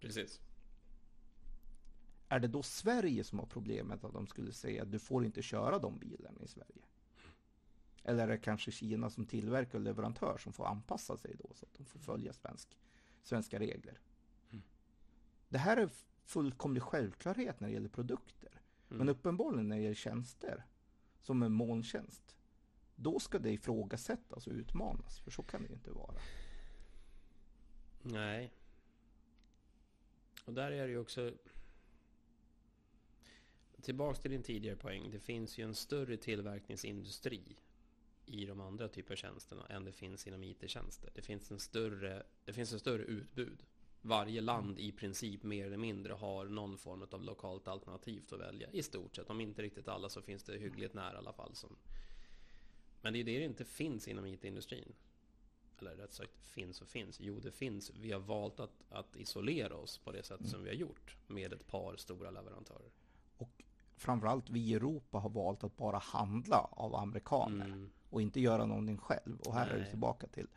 Precis. 0.00 0.40
Är 2.28 2.40
det 2.40 2.48
då 2.48 2.62
Sverige 2.62 3.24
som 3.24 3.38
har 3.38 3.46
problemet 3.46 4.04
att 4.04 4.12
de 4.12 4.26
skulle 4.26 4.52
säga 4.52 4.82
att 4.82 4.92
du 4.92 4.98
får 4.98 5.24
inte 5.24 5.42
köra 5.42 5.78
de 5.78 5.98
bilarna 5.98 6.40
i 6.42 6.48
Sverige? 6.48 6.82
Eller 8.04 8.22
är 8.22 8.28
det 8.28 8.38
kanske 8.38 8.70
Kina 8.70 9.10
som 9.10 9.26
tillverkare 9.26 9.76
och 9.76 9.84
leverantör 9.84 10.38
som 10.38 10.52
får 10.52 10.66
anpassa 10.66 11.16
sig 11.16 11.36
då 11.38 11.54
så 11.54 11.66
att 11.66 11.74
de 11.74 11.84
får 11.84 11.98
följa 11.98 12.32
svensk, 12.32 12.78
svenska 13.22 13.58
regler? 13.58 14.00
Mm. 14.50 14.62
Det 15.48 15.58
här 15.58 15.76
är 15.76 15.90
fullkomlig 16.24 16.82
självklarhet 16.82 17.60
när 17.60 17.68
det 17.68 17.74
gäller 17.74 17.88
produkter. 17.88 18.50
Mm. 18.50 18.98
Men 18.98 19.08
uppenbarligen 19.08 19.68
när 19.68 19.76
det 19.76 19.82
gäller 19.82 19.94
tjänster, 19.94 20.64
som 21.20 21.42
en 21.42 21.52
molntjänst, 21.52 22.36
då 22.96 23.18
ska 23.18 23.38
det 23.38 23.50
ifrågasättas 23.50 24.46
och 24.46 24.52
utmanas. 24.52 25.20
För 25.20 25.30
så 25.30 25.42
kan 25.42 25.62
det 25.62 25.72
inte 25.72 25.90
vara. 25.90 26.14
Nej. 28.02 28.52
Och 30.44 30.54
där 30.54 30.72
är 30.72 30.86
det 30.86 30.92
ju 30.92 30.98
också... 30.98 31.32
Tillbaks 33.82 34.20
till 34.20 34.30
din 34.30 34.42
tidigare 34.42 34.76
poäng. 34.76 35.10
Det 35.10 35.18
finns 35.18 35.58
ju 35.58 35.64
en 35.64 35.74
större 35.74 36.16
tillverkningsindustri 36.16 37.56
i 38.26 38.46
de 38.46 38.60
andra 38.60 38.88
typer 38.88 39.14
av 39.14 39.16
tjänsterna 39.16 39.66
än 39.66 39.84
det 39.84 39.92
finns 39.92 40.26
inom 40.26 40.44
IT-tjänster. 40.44 41.10
Det 41.14 41.22
finns 41.22 41.50
en 41.50 41.58
större, 41.58 42.22
det 42.44 42.52
finns 42.52 42.72
en 42.72 42.80
större 42.80 43.02
utbud. 43.02 43.62
Varje 44.02 44.40
land 44.40 44.78
i 44.78 44.92
princip 44.92 45.42
mer 45.42 45.66
eller 45.66 45.76
mindre 45.76 46.12
har 46.12 46.46
någon 46.46 46.78
form 46.78 47.06
av 47.10 47.22
lokalt 47.22 47.68
alternativ 47.68 48.22
att 48.32 48.40
välja. 48.40 48.70
I 48.70 48.82
stort 48.82 49.16
sett. 49.16 49.30
Om 49.30 49.40
inte 49.40 49.62
riktigt 49.62 49.88
alla 49.88 50.08
så 50.08 50.22
finns 50.22 50.42
det 50.42 50.58
hyggligt 50.58 50.94
nära 50.94 51.14
i 51.14 51.16
alla 51.16 51.32
fall. 51.32 51.54
Som... 51.54 51.76
Men 53.00 53.12
det 53.12 53.18
är 53.18 53.24
det 53.24 53.38
det 53.38 53.44
inte 53.44 53.64
finns 53.64 54.08
inom 54.08 54.26
IT-industrin. 54.26 54.92
Eller 55.78 55.96
rätt 55.96 56.12
sagt 56.12 56.46
finns 56.46 56.80
och 56.80 56.88
finns. 56.88 57.20
Jo 57.20 57.40
det 57.40 57.52
finns. 57.52 57.90
Vi 57.90 58.12
har 58.12 58.20
valt 58.20 58.60
att, 58.60 58.84
att 58.88 59.16
isolera 59.16 59.76
oss 59.76 59.98
på 59.98 60.12
det 60.12 60.22
sätt 60.22 60.48
som 60.48 60.62
vi 60.62 60.68
har 60.68 60.76
gjort. 60.76 61.16
Med 61.26 61.52
ett 61.52 61.66
par 61.66 61.96
stora 61.96 62.30
leverantörer. 62.30 62.90
Och 63.38 63.64
framförallt 63.96 64.50
vi 64.50 64.60
i 64.60 64.74
Europa 64.74 65.18
har 65.18 65.30
valt 65.30 65.64
att 65.64 65.76
bara 65.76 65.98
handla 65.98 66.68
av 66.70 66.94
amerikaner. 66.94 67.66
Mm 67.66 67.90
och 68.10 68.22
inte 68.22 68.40
göra 68.40 68.66
någonting 68.66 68.98
själv. 68.98 69.40
Och 69.40 69.54
här 69.54 69.66
Nej. 69.66 69.74
är 69.74 69.78
det 69.78 69.90
tillbaka 69.90 70.26
till 70.26 70.48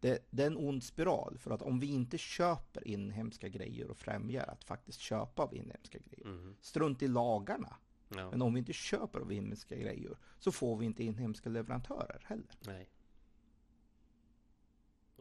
det, 0.00 0.26
det, 0.30 0.42
är 0.42 0.46
en 0.46 0.56
ond 0.56 0.84
spiral 0.84 1.38
för 1.38 1.50
att 1.50 1.62
om 1.62 1.80
vi 1.80 1.86
inte 1.86 2.18
köper 2.18 2.88
inhemska 2.88 3.48
grejer 3.48 3.90
och 3.90 3.96
främjar 3.96 4.46
att 4.46 4.64
faktiskt 4.64 5.00
köpa 5.00 5.42
av 5.42 5.54
inhemska 5.54 5.98
grejer. 5.98 6.26
Mm. 6.26 6.56
Strunt 6.60 7.02
i 7.02 7.08
lagarna. 7.08 7.76
Ja. 8.08 8.30
Men 8.30 8.42
om 8.42 8.54
vi 8.54 8.58
inte 8.58 8.72
köper 8.72 9.20
av 9.20 9.32
inhemska 9.32 9.76
grejer 9.76 10.16
så 10.38 10.52
får 10.52 10.76
vi 10.76 10.86
inte 10.86 11.04
inhemska 11.04 11.48
leverantörer 11.48 12.22
heller. 12.24 12.58
Nej. 12.66 12.88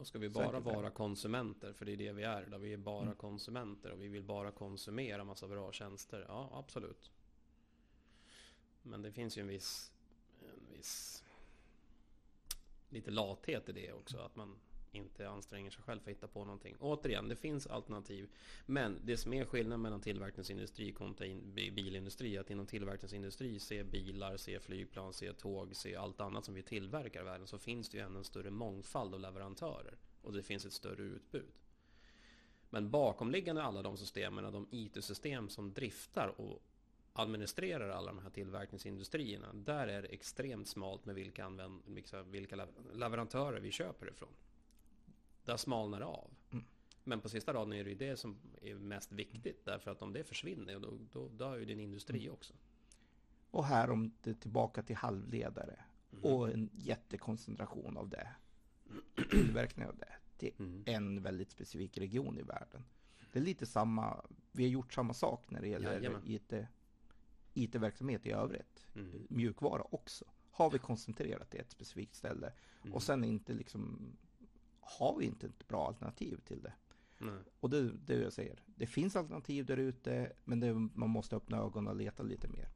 Då 0.03 0.07
ska 0.07 0.19
vi 0.19 0.29
bara 0.29 0.59
vara 0.59 0.89
konsumenter, 0.89 1.73
för 1.73 1.85
det 1.85 1.91
är 1.91 1.97
det 1.97 2.11
vi 2.11 2.23
är. 2.23 2.45
Då 2.51 2.57
vi 2.57 2.73
är 2.73 2.77
bara 2.77 3.03
mm. 3.03 3.15
konsumenter 3.15 3.91
och 3.91 4.01
vi 4.01 4.07
vill 4.07 4.23
bara 4.23 4.51
konsumera 4.51 5.23
massa 5.23 5.47
bra 5.47 5.71
tjänster. 5.71 6.25
Ja, 6.27 6.49
absolut. 6.53 7.11
Men 8.81 9.01
det 9.01 9.11
finns 9.11 9.37
ju 9.37 9.41
en 9.41 9.47
viss, 9.47 9.91
en 10.41 10.75
viss 10.77 11.23
lite 12.89 13.11
lathet 13.11 13.69
i 13.69 13.71
det 13.71 13.93
också. 13.93 14.17
Att 14.17 14.35
man 14.35 14.55
inte 14.95 15.29
anstränger 15.29 15.71
sig 15.71 15.83
själv 15.83 15.99
för 15.99 16.11
att 16.11 16.17
hitta 16.17 16.27
på 16.27 16.45
någonting. 16.45 16.75
Återigen, 16.79 17.29
det 17.29 17.35
finns 17.35 17.67
alternativ. 17.67 18.29
Men 18.65 18.99
det 19.03 19.17
som 19.17 19.33
är 19.33 19.45
skillnaden 19.45 19.81
mellan 19.81 20.01
tillverkningsindustri 20.01 20.91
kontra 20.91 21.27
bilindustri 21.53 22.35
är 22.35 22.41
att 22.41 22.49
inom 22.49 22.65
tillverkningsindustri, 22.65 23.59
se 23.59 23.83
bilar, 23.83 24.37
se 24.37 24.59
flygplan, 24.59 25.13
se 25.13 25.33
tåg, 25.33 25.75
se 25.75 25.95
allt 25.95 26.21
annat 26.21 26.45
som 26.45 26.53
vi 26.53 26.61
tillverkar 26.61 27.21
i 27.21 27.23
världen 27.23 27.47
så 27.47 27.57
finns 27.57 27.89
det 27.89 27.97
ju 27.97 28.03
ändå 28.03 28.17
en 28.17 28.25
större 28.25 28.51
mångfald 28.51 29.13
av 29.13 29.19
leverantörer. 29.19 29.97
Och 30.21 30.33
det 30.33 30.43
finns 30.43 30.65
ett 30.65 30.73
större 30.73 31.03
utbud. 31.03 31.51
Men 32.69 32.89
bakomliggande 32.89 33.63
alla 33.63 33.81
de 33.81 33.97
systemen, 33.97 34.53
de 34.53 34.67
IT-system 34.71 35.49
som 35.49 35.73
driftar 35.73 36.41
och 36.41 36.63
administrerar 37.13 37.89
alla 37.89 38.07
de 38.07 38.19
här 38.19 38.29
tillverkningsindustrierna. 38.29 39.53
Där 39.53 39.87
är 39.87 40.01
det 40.01 40.07
extremt 40.07 40.67
smalt 40.67 41.05
med 41.05 41.15
vilka, 41.15 41.45
använd, 41.45 41.81
vilka 42.25 42.67
leverantörer 42.93 43.59
vi 43.59 43.71
köper 43.71 44.09
ifrån. 44.09 44.33
Där 45.45 45.57
smalnar 45.57 45.99
det 45.99 46.05
av. 46.05 46.31
Mm. 46.51 46.65
Men 47.03 47.21
på 47.21 47.29
sista 47.29 47.53
raden 47.53 47.73
är 47.73 47.83
det 47.83 47.89
ju 47.89 47.95
det 47.95 48.17
som 48.17 48.37
är 48.61 48.75
mest 48.75 49.11
viktigt. 49.11 49.65
Därför 49.65 49.91
att 49.91 50.01
om 50.01 50.13
det 50.13 50.23
försvinner, 50.23 50.79
då, 50.79 50.97
då 51.11 51.27
dör 51.27 51.57
ju 51.57 51.65
din 51.65 51.79
industri 51.79 52.21
mm. 52.21 52.33
också. 52.33 52.53
Och 53.51 53.65
här 53.65 53.89
om 53.89 54.11
det 54.21 54.33
tillbaka 54.33 54.83
till 54.83 54.95
halvledare. 54.95 55.79
Mm. 56.11 56.23
Och 56.23 56.49
en 56.49 56.69
jättekoncentration 56.73 57.97
av 57.97 58.09
det. 58.09 58.27
Tillverkning 59.31 59.85
av 59.87 59.97
det. 59.97 60.13
Till 60.37 60.53
mm. 60.59 60.83
en 60.85 61.21
väldigt 61.21 61.51
specifik 61.51 61.97
region 61.97 62.39
i 62.39 62.41
världen. 62.41 62.83
Det 63.31 63.39
är 63.39 63.43
lite 63.43 63.65
samma, 63.65 64.25
vi 64.51 64.63
har 64.63 64.69
gjort 64.69 64.93
samma 64.93 65.13
sak 65.13 65.49
när 65.49 65.61
det 65.61 65.67
gäller 65.67 65.93
Jajamän. 65.93 66.21
IT 66.25 66.53
IT-verksamhet 67.53 68.25
i 68.25 68.31
övrigt, 68.31 68.85
mm. 68.95 69.27
mjukvara 69.29 69.83
också, 69.91 70.25
har 70.51 70.69
vi 70.69 70.79
koncentrerat 70.79 71.49
till 71.49 71.59
ett 71.59 71.71
specifikt 71.71 72.15
ställe. 72.15 72.53
Mm. 72.81 72.93
Och 72.93 73.03
sen 73.03 73.23
inte 73.23 73.53
liksom, 73.53 74.11
har 74.85 75.17
vi 75.17 75.25
inte 75.25 75.47
ett 75.47 75.67
bra 75.67 75.87
alternativ 75.87 76.39
till 76.45 76.61
det. 76.61 76.73
Nej. 77.17 77.39
Och 77.59 77.69
det 77.69 77.77
är 77.77 77.91
det 78.05 78.15
jag 78.15 78.33
säger, 78.33 78.63
det 78.65 78.87
finns 78.87 79.15
alternativ 79.15 79.65
där 79.65 79.77
ute, 79.77 80.31
men 80.43 80.59
det, 80.59 80.73
man 80.73 81.09
måste 81.09 81.35
öppna 81.35 81.57
ögonen 81.57 81.87
och 81.87 81.95
leta 81.95 82.23
lite 82.23 82.47
mer. 82.47 82.69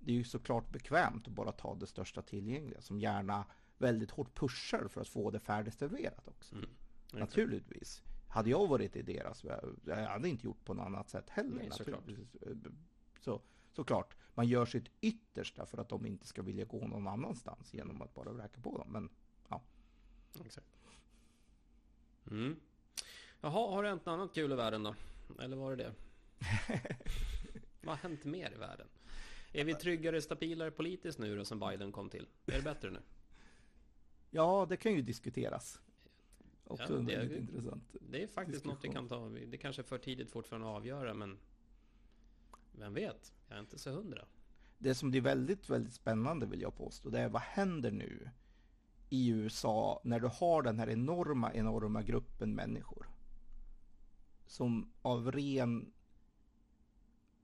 Det 0.00 0.12
är 0.12 0.16
ju 0.16 0.24
såklart 0.24 0.72
bekvämt 0.72 1.28
att 1.28 1.34
bara 1.34 1.52
ta 1.52 1.74
det 1.74 1.86
största 1.86 2.22
tillgängliga, 2.22 2.80
som 2.80 3.00
gärna 3.00 3.44
väldigt 3.78 4.10
hårt 4.10 4.34
pushar 4.34 4.88
för 4.88 5.00
att 5.00 5.08
få 5.08 5.30
det 5.30 5.40
färdigserverat 5.40 6.28
också. 6.28 6.54
Mm. 6.54 6.68
Naturligtvis. 7.12 8.02
Hade 8.28 8.50
jag 8.50 8.66
varit 8.66 8.96
i 8.96 9.02
deras 9.02 9.44
jag 9.84 9.96
hade 9.96 10.28
inte 10.28 10.46
gjort 10.46 10.64
på 10.64 10.74
något 10.74 10.86
annat 10.86 11.10
sätt 11.10 11.30
heller. 11.30 11.56
Nej, 11.56 11.68
naturligtvis. 11.68 12.36
Så, 13.20 13.42
såklart, 13.72 14.16
man 14.34 14.46
gör 14.46 14.66
sitt 14.66 14.88
yttersta 15.00 15.66
för 15.66 15.78
att 15.78 15.88
de 15.88 16.06
inte 16.06 16.26
ska 16.26 16.42
vilja 16.42 16.64
gå 16.64 16.86
någon 16.86 17.08
annanstans 17.08 17.74
genom 17.74 18.02
att 18.02 18.14
bara 18.14 18.32
vräka 18.32 18.60
på 18.60 18.78
dem. 18.78 18.88
Men 18.92 19.08
ja. 19.48 19.62
Exakt. 20.44 20.75
Mm. 22.30 22.56
Jaha, 23.40 23.70
har 23.70 23.82
det 23.82 23.88
hänt 23.88 24.06
något 24.06 24.12
annat 24.12 24.34
kul 24.34 24.52
i 24.52 24.54
världen 24.54 24.82
då? 24.82 24.94
Eller 25.38 25.56
var 25.56 25.76
det 25.76 25.84
det? 25.84 25.92
Vad 27.80 27.98
har 27.98 28.08
hänt 28.08 28.24
mer 28.24 28.52
i 28.52 28.58
världen? 28.58 28.86
Är 29.52 29.64
vi 29.64 29.74
tryggare, 29.74 30.22
stabilare 30.22 30.70
politiskt 30.70 31.18
nu 31.18 31.36
då 31.36 31.44
sen 31.44 31.60
Biden 31.60 31.92
kom 31.92 32.10
till? 32.10 32.26
Är 32.46 32.52
det 32.52 32.62
bättre 32.62 32.90
nu? 32.90 33.00
Ja, 34.30 34.66
det 34.68 34.76
kan 34.76 34.94
ju 34.94 35.02
diskuteras. 35.02 35.80
Också 36.64 36.92
ja, 36.92 37.00
det, 37.00 37.14
är, 37.14 37.36
intressant 37.36 37.96
det 38.00 38.22
är 38.22 38.26
faktiskt 38.26 38.64
diskussion. 38.64 38.74
något 38.74 38.84
vi 38.84 38.88
kan 38.88 39.08
ta. 39.08 39.28
Det 39.50 39.58
kanske 39.58 39.82
är 39.82 39.84
för 39.84 39.98
tidigt 39.98 40.30
fortfarande 40.30 40.68
att 40.68 40.76
avgöra, 40.76 41.14
men 41.14 41.38
vem 42.72 42.94
vet? 42.94 43.32
Jag 43.48 43.56
är 43.56 43.60
inte 43.60 43.78
så 43.78 43.90
hundra. 43.90 44.24
Det 44.78 44.94
som 44.94 45.10
blir 45.10 45.20
väldigt, 45.20 45.70
väldigt 45.70 45.94
spännande 45.94 46.46
vill 46.46 46.60
jag 46.60 46.76
påstå, 46.76 47.10
det 47.10 47.20
är 47.20 47.28
vad 47.28 47.42
händer 47.42 47.90
nu 47.90 48.30
i 49.08 49.28
USA 49.28 50.00
när 50.04 50.20
du 50.20 50.26
har 50.26 50.62
den 50.62 50.78
här 50.78 50.90
enorma, 50.90 51.54
enorma 51.54 52.02
gruppen 52.02 52.54
människor 52.54 53.06
som 54.46 54.92
av 55.02 55.32
ren 55.32 55.92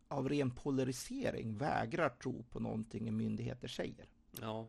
av 0.09 0.29
ren 0.29 0.51
polarisering 0.51 1.57
vägrar 1.57 2.09
tro 2.09 2.43
på 2.43 2.61
någonting 2.61 3.17
myndigheter 3.17 3.69
säger. 3.69 4.09
Ja. 4.41 4.69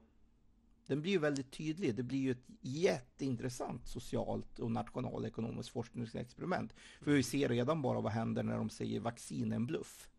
Den 0.88 1.02
blir 1.02 1.12
ju 1.12 1.18
väldigt 1.18 1.52
tydlig. 1.52 1.96
Det 1.96 2.04
blir 2.04 2.20
ju 2.20 2.32
ett 2.32 2.46
jätteintressant 2.62 3.88
socialt 3.88 4.60
och 4.60 4.72
nationalekonomiskt 4.72 5.70
forskningsexperiment. 5.70 6.74
För 7.02 7.12
vi 7.12 7.24
ser 7.24 7.50
redan 7.50 7.82
bara 7.82 8.02
vad 8.02 8.12
händer 8.12 8.44
när 8.44 8.58
de 8.58 8.70
säger 8.70 9.00
vaccin 9.00 9.52
är 9.52 9.56
en 9.56 9.66
bluff 9.66 10.10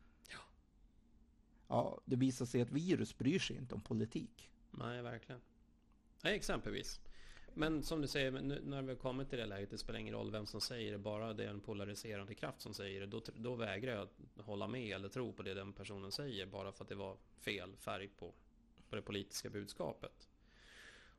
ja, 1.69 2.01
det 2.05 2.17
visar 2.17 2.47
sig 2.47 2.63
att 2.63 2.71
virus 2.71 3.19
bryr 3.19 3.39
sig 3.39 3.57
inte 3.57 3.75
om 3.75 3.81
politik. 3.81 4.51
Nej, 4.71 5.03
verkligen. 5.03 5.41
Nej, 6.25 6.37
exempelvis. 6.37 7.01
Men 7.55 7.83
som 7.83 8.01
du 8.01 8.09
säger, 8.09 8.31
nu, 8.31 8.61
när 8.65 8.83
vi 8.83 8.89
har 8.89 8.97
kommit 8.97 9.31
till 9.31 9.39
det 9.39 9.47
läget, 9.47 9.71
det 9.71 9.79
spelar 9.79 9.99
ingen 10.01 10.15
roll 10.15 10.31
vem 10.31 10.47
som 10.47 10.61
säger 10.61 10.93
det, 10.93 10.99
bara 10.99 11.33
det 11.33 11.45
är 11.45 11.49
en 11.49 11.61
polariserande 11.61 12.35
kraft 12.35 12.61
som 12.61 12.75
säger 12.75 13.01
det, 13.01 13.07
då, 13.07 13.23
då 13.35 13.55
vägrar 13.55 13.95
jag 13.95 14.03
att 14.03 14.45
hålla 14.45 14.69
med 14.69 14.95
eller 14.95 15.09
tro 15.09 15.33
på 15.33 15.43
det 15.43 15.55
den 15.55 15.73
personen 15.73 16.13
säger, 16.13 16.47
bara 16.47 16.73
för 16.73 16.85
att 16.85 16.89
det 16.89 16.95
var 16.95 17.17
fel 17.41 17.77
färg 17.77 18.09
på, 18.09 18.35
på 18.89 18.97
det 18.97 19.03
politiska 19.03 19.51
budskapet. 19.51 20.29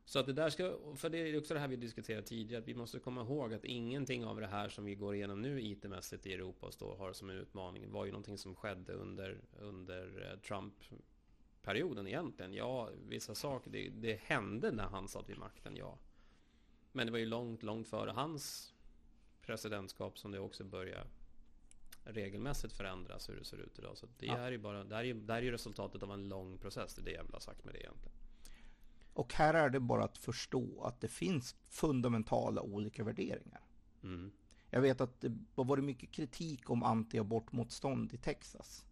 Så 0.04 0.18
att 0.18 0.26
det 0.26 0.32
där 0.32 0.50
ska, 0.50 0.78
för 0.96 1.10
det 1.10 1.18
är 1.18 1.38
också 1.38 1.54
det 1.54 1.60
här 1.60 1.68
vi 1.68 1.76
diskuterade 1.76 2.26
tidigare, 2.26 2.62
att 2.62 2.68
vi 2.68 2.74
måste 2.74 2.98
komma 2.98 3.20
ihåg 3.20 3.54
att 3.54 3.64
ingenting 3.64 4.24
av 4.24 4.40
det 4.40 4.46
här 4.46 4.68
som 4.68 4.84
vi 4.84 4.94
går 4.94 5.14
igenom 5.14 5.42
nu 5.42 5.60
IT-mässigt 5.60 6.26
i 6.26 6.32
Europa 6.32 6.66
och 6.66 6.74
står, 6.74 6.96
har 6.96 7.12
som 7.12 7.30
en 7.30 7.36
utmaning 7.36 7.90
var 7.90 8.04
ju 8.04 8.10
någonting 8.10 8.38
som 8.38 8.54
skedde 8.54 8.92
under, 8.92 9.40
under 9.60 10.30
eh, 10.30 10.38
Trump 10.38 10.74
Trump-perioden 11.66 12.06
egentligen. 12.06 12.52
Ja, 12.54 12.90
vissa 13.08 13.34
saker, 13.34 13.70
det, 13.70 13.88
det 13.88 14.20
hände 14.22 14.70
när 14.70 14.86
han 14.86 15.08
satt 15.08 15.28
vid 15.28 15.38
makten, 15.38 15.76
ja. 15.76 15.98
Men 16.92 17.06
det 17.06 17.12
var 17.12 17.18
ju 17.18 17.26
långt, 17.26 17.62
långt 17.62 17.88
före 17.88 18.10
hans 18.10 18.74
presidentskap 19.42 20.18
som 20.18 20.30
det 20.30 20.38
också 20.38 20.64
började 20.64 21.06
regelmässigt 22.04 22.72
förändras 22.72 23.28
hur 23.28 23.36
det 23.36 23.44
ser 23.44 23.56
ut 23.56 23.78
idag. 23.78 23.98
Så 23.98 24.06
det, 24.18 24.26
ja. 24.26 24.36
är 24.36 24.50
ju 24.50 24.58
bara, 24.58 24.84
det, 24.84 24.94
här 24.94 25.04
är, 25.04 25.14
det 25.14 25.32
här 25.32 25.42
är 25.42 25.50
resultatet 25.50 26.02
av 26.02 26.12
en 26.12 26.28
lång 26.28 26.58
process, 26.58 26.94
det 26.94 27.00
är 27.00 27.04
det 27.04 27.12
jag 27.12 27.24
vill 27.24 27.34
ha 27.34 27.40
sagt 27.40 27.64
med 27.64 27.74
det 27.74 27.80
egentligen. 27.80 28.16
Och 29.12 29.34
här 29.34 29.54
är 29.54 29.70
det 29.70 29.80
bara 29.80 30.04
att 30.04 30.18
förstå 30.18 30.82
att 30.82 31.00
det 31.00 31.08
finns 31.08 31.56
fundamentala 31.68 32.62
olika 32.62 33.04
värderingar. 33.04 33.60
Mm. 34.02 34.32
Jag 34.70 34.80
vet 34.80 35.00
att 35.00 35.20
det 35.20 35.32
har 35.54 35.64
varit 35.64 35.84
mycket 35.84 36.12
kritik 36.12 36.70
om 36.70 36.84
anti-abortmotstånd 36.84 38.14
i 38.14 38.18
Texas. 38.18 38.84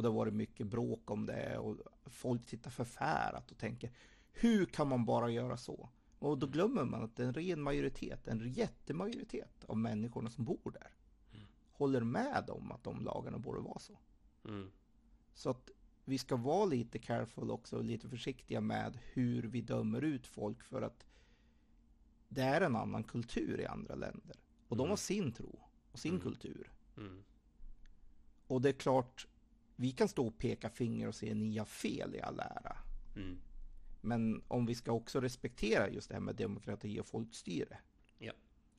Och 0.00 0.02
det 0.04 0.08
har 0.08 0.16
varit 0.16 0.34
mycket 0.34 0.66
bråk 0.66 1.10
om 1.10 1.26
det 1.26 1.58
och 1.58 1.76
folk 2.06 2.46
tittar 2.46 2.70
förfärat 2.70 3.50
och 3.50 3.58
tänker 3.58 3.90
hur 4.32 4.66
kan 4.66 4.88
man 4.88 5.04
bara 5.04 5.30
göra 5.30 5.56
så? 5.56 5.88
Och 6.18 6.38
då 6.38 6.46
glömmer 6.46 6.84
man 6.84 7.02
att 7.02 7.18
en 7.20 7.34
ren 7.34 7.62
majoritet, 7.62 8.28
en 8.28 8.52
jättemajoritet 8.52 9.64
av 9.64 9.76
människorna 9.78 10.30
som 10.30 10.44
bor 10.44 10.70
där 10.80 10.90
Mm. 11.32 11.46
håller 11.72 12.00
med 12.00 12.50
om 12.50 12.72
att 12.72 12.84
de 12.84 13.04
lagarna 13.04 13.38
borde 13.38 13.60
vara 13.60 13.78
så. 13.78 13.98
Mm. 14.44 14.70
Så 15.34 15.50
att 15.50 15.70
vi 16.04 16.18
ska 16.18 16.36
vara 16.36 16.64
lite 16.64 16.98
careful 16.98 17.50
också 17.50 17.76
och 17.76 17.84
lite 17.84 18.08
försiktiga 18.08 18.60
med 18.60 18.98
hur 19.12 19.42
vi 19.42 19.60
dömer 19.60 20.02
ut 20.04 20.26
folk 20.26 20.62
för 20.62 20.82
att 20.82 21.06
det 22.28 22.42
är 22.42 22.60
en 22.60 22.76
annan 22.76 23.04
kultur 23.04 23.60
i 23.60 23.66
andra 23.66 23.94
länder. 23.94 24.36
Och 24.68 24.76
de 24.76 24.82
Mm. 24.82 24.90
har 24.90 24.96
sin 24.96 25.32
tro 25.32 25.60
och 25.92 25.98
sin 25.98 26.10
Mm. 26.12 26.22
kultur. 26.22 26.72
Mm. 26.96 27.24
Och 28.46 28.60
det 28.60 28.68
är 28.68 28.72
klart, 28.72 29.26
vi 29.80 29.92
kan 29.92 30.08
stå 30.08 30.26
och 30.26 30.38
peka 30.38 30.70
finger 30.70 31.08
och 31.08 31.14
säga 31.14 31.34
ni 31.34 31.58
har 31.58 31.64
fel 31.64 32.14
i 32.14 32.20
all 32.20 32.40
ära. 32.40 32.76
Mm. 33.16 33.38
Men 34.00 34.42
om 34.48 34.66
vi 34.66 34.74
ska 34.74 34.92
också 34.92 35.20
respektera 35.20 35.90
just 35.90 36.08
det 36.08 36.14
här 36.14 36.20
med 36.20 36.36
demokrati 36.36 37.00
och 37.00 37.06
folkstyre. 37.06 37.78
Ja. 38.18 38.32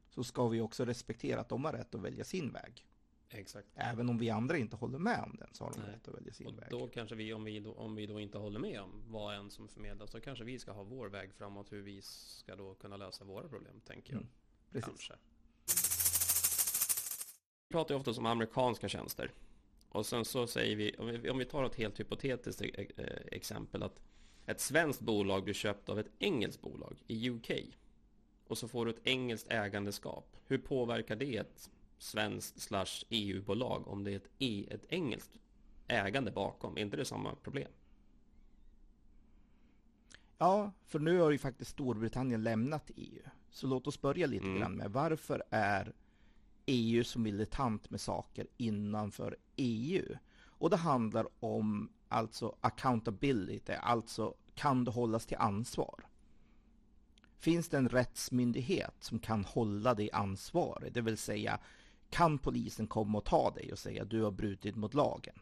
Så 0.09 0.23
ska 0.23 0.47
vi 0.47 0.61
också 0.61 0.85
respektera 0.85 1.39
att 1.39 1.49
de 1.49 1.65
har 1.65 1.73
rätt 1.73 1.95
att 1.95 2.01
välja 2.01 2.23
sin 2.23 2.51
väg. 2.53 2.87
Exakt. 3.29 3.67
Även 3.75 4.09
om 4.09 4.17
vi 4.17 4.29
andra 4.29 4.57
inte 4.57 4.75
håller 4.75 4.97
med 4.99 5.23
om 5.23 5.35
den 5.39 5.53
så 5.53 5.63
har 5.63 5.71
de 5.71 5.79
Nej. 5.79 5.91
rätt 5.91 6.07
att 6.07 6.15
välja 6.15 6.33
sin 6.33 6.47
Och 6.47 6.57
väg. 6.57 6.67
då 6.69 6.87
kanske 6.87 7.15
vi, 7.15 7.33
om 7.33 7.43
vi 7.43 7.59
då, 7.59 7.73
om 7.73 7.95
vi 7.95 8.05
då 8.05 8.19
inte 8.19 8.37
håller 8.37 8.59
med 8.59 8.81
om 8.81 9.03
vad 9.07 9.35
än 9.35 9.51
som 9.51 9.67
förmedlas, 9.67 10.11
så 10.11 10.21
kanske 10.21 10.43
vi 10.43 10.59
ska 10.59 10.71
ha 10.71 10.83
vår 10.83 11.07
väg 11.09 11.33
framåt 11.33 11.71
hur 11.71 11.81
vi 11.81 12.01
ska 12.01 12.55
då 12.55 12.75
kunna 12.75 12.97
lösa 12.97 13.23
våra 13.23 13.47
problem, 13.47 13.81
tänker 13.85 14.13
jag. 14.13 14.21
Mm, 14.21 14.31
Precis. 14.71 14.87
Kanske. 14.87 15.13
Vi 17.67 17.73
pratar 17.73 17.95
ju 17.95 17.99
ofta 17.99 18.11
om 18.11 18.25
amerikanska 18.25 18.89
tjänster. 18.89 19.31
Och 19.91 20.05
sen 20.05 20.25
så 20.25 20.47
säger 20.47 20.75
vi, 20.75 20.95
om 20.97 21.07
vi, 21.21 21.29
om 21.29 21.37
vi 21.37 21.45
tar 21.45 21.63
ett 21.63 21.75
helt 21.75 21.99
hypotetiskt 21.99 22.61
eh, 22.61 22.67
eh, 22.97 23.05
exempel 23.31 23.83
att 23.83 23.99
ett 24.45 24.59
svenskt 24.59 25.01
bolag 25.01 25.43
blir 25.43 25.53
köpt 25.53 25.89
av 25.89 25.99
ett 25.99 26.11
engelskt 26.19 26.61
bolag 26.61 26.97
i 27.07 27.29
UK. 27.29 27.51
Och 28.47 28.57
så 28.57 28.67
får 28.67 28.85
du 28.85 28.91
ett 28.91 29.01
engelskt 29.07 29.51
ägandeskap. 29.51 30.37
Hur 30.47 30.57
påverkar 30.57 31.15
det 31.15 31.37
ett 31.37 31.69
svenskt 31.97 32.61
slash 32.61 33.05
EU-bolag 33.09 33.87
om 33.87 34.03
det 34.03 34.11
är 34.11 34.15
ett, 34.15 34.29
e, 34.39 34.65
ett 34.71 34.85
engelskt 34.89 35.39
ägande 35.87 36.31
bakom? 36.31 36.77
Är 36.77 36.81
inte 36.81 36.97
det 36.97 37.05
samma 37.05 37.35
problem? 37.35 37.71
Ja, 40.37 40.71
för 40.85 40.99
nu 40.99 41.19
har 41.19 41.31
ju 41.31 41.37
faktiskt 41.37 41.71
Storbritannien 41.71 42.43
lämnat 42.43 42.91
EU. 42.95 43.21
Så 43.49 43.67
låt 43.67 43.87
oss 43.87 44.01
börja 44.01 44.27
lite 44.27 44.45
Mm. 44.45 44.59
grann 44.59 44.75
med 44.75 44.91
varför 44.91 45.43
är 45.49 45.93
EU 46.65 47.03
så 47.03 47.19
militant 47.19 47.89
med 47.89 48.01
saker 48.01 48.47
innanför 48.57 49.37
EU? 49.55 50.15
Och 50.43 50.69
det 50.69 50.77
handlar 50.77 51.27
om 51.39 51.89
alltså 52.07 52.55
accountability, 52.61 53.73
alltså 53.73 54.33
kan 54.55 54.83
det 54.83 54.91
hållas 54.91 55.25
till 55.25 55.37
ansvar? 55.37 56.05
Finns 57.37 57.69
det 57.69 57.77
en 57.77 57.89
rättsmyndighet 57.89 58.95
som 58.99 59.19
kan 59.19 59.45
hålla 59.45 59.93
dig 59.93 60.09
ansvarig? 60.11 60.93
Det 60.93 61.01
vill 61.01 61.17
säga, 61.17 61.59
kan 62.09 62.37
polisen 62.37 62.87
komma 62.87 63.17
och 63.17 63.25
ta 63.25 63.51
dig 63.51 63.71
och 63.71 63.79
säga 63.79 64.05
du 64.05 64.21
har 64.21 64.31
brutit 64.31 64.75
mot 64.75 64.93
lagen? 64.93 65.39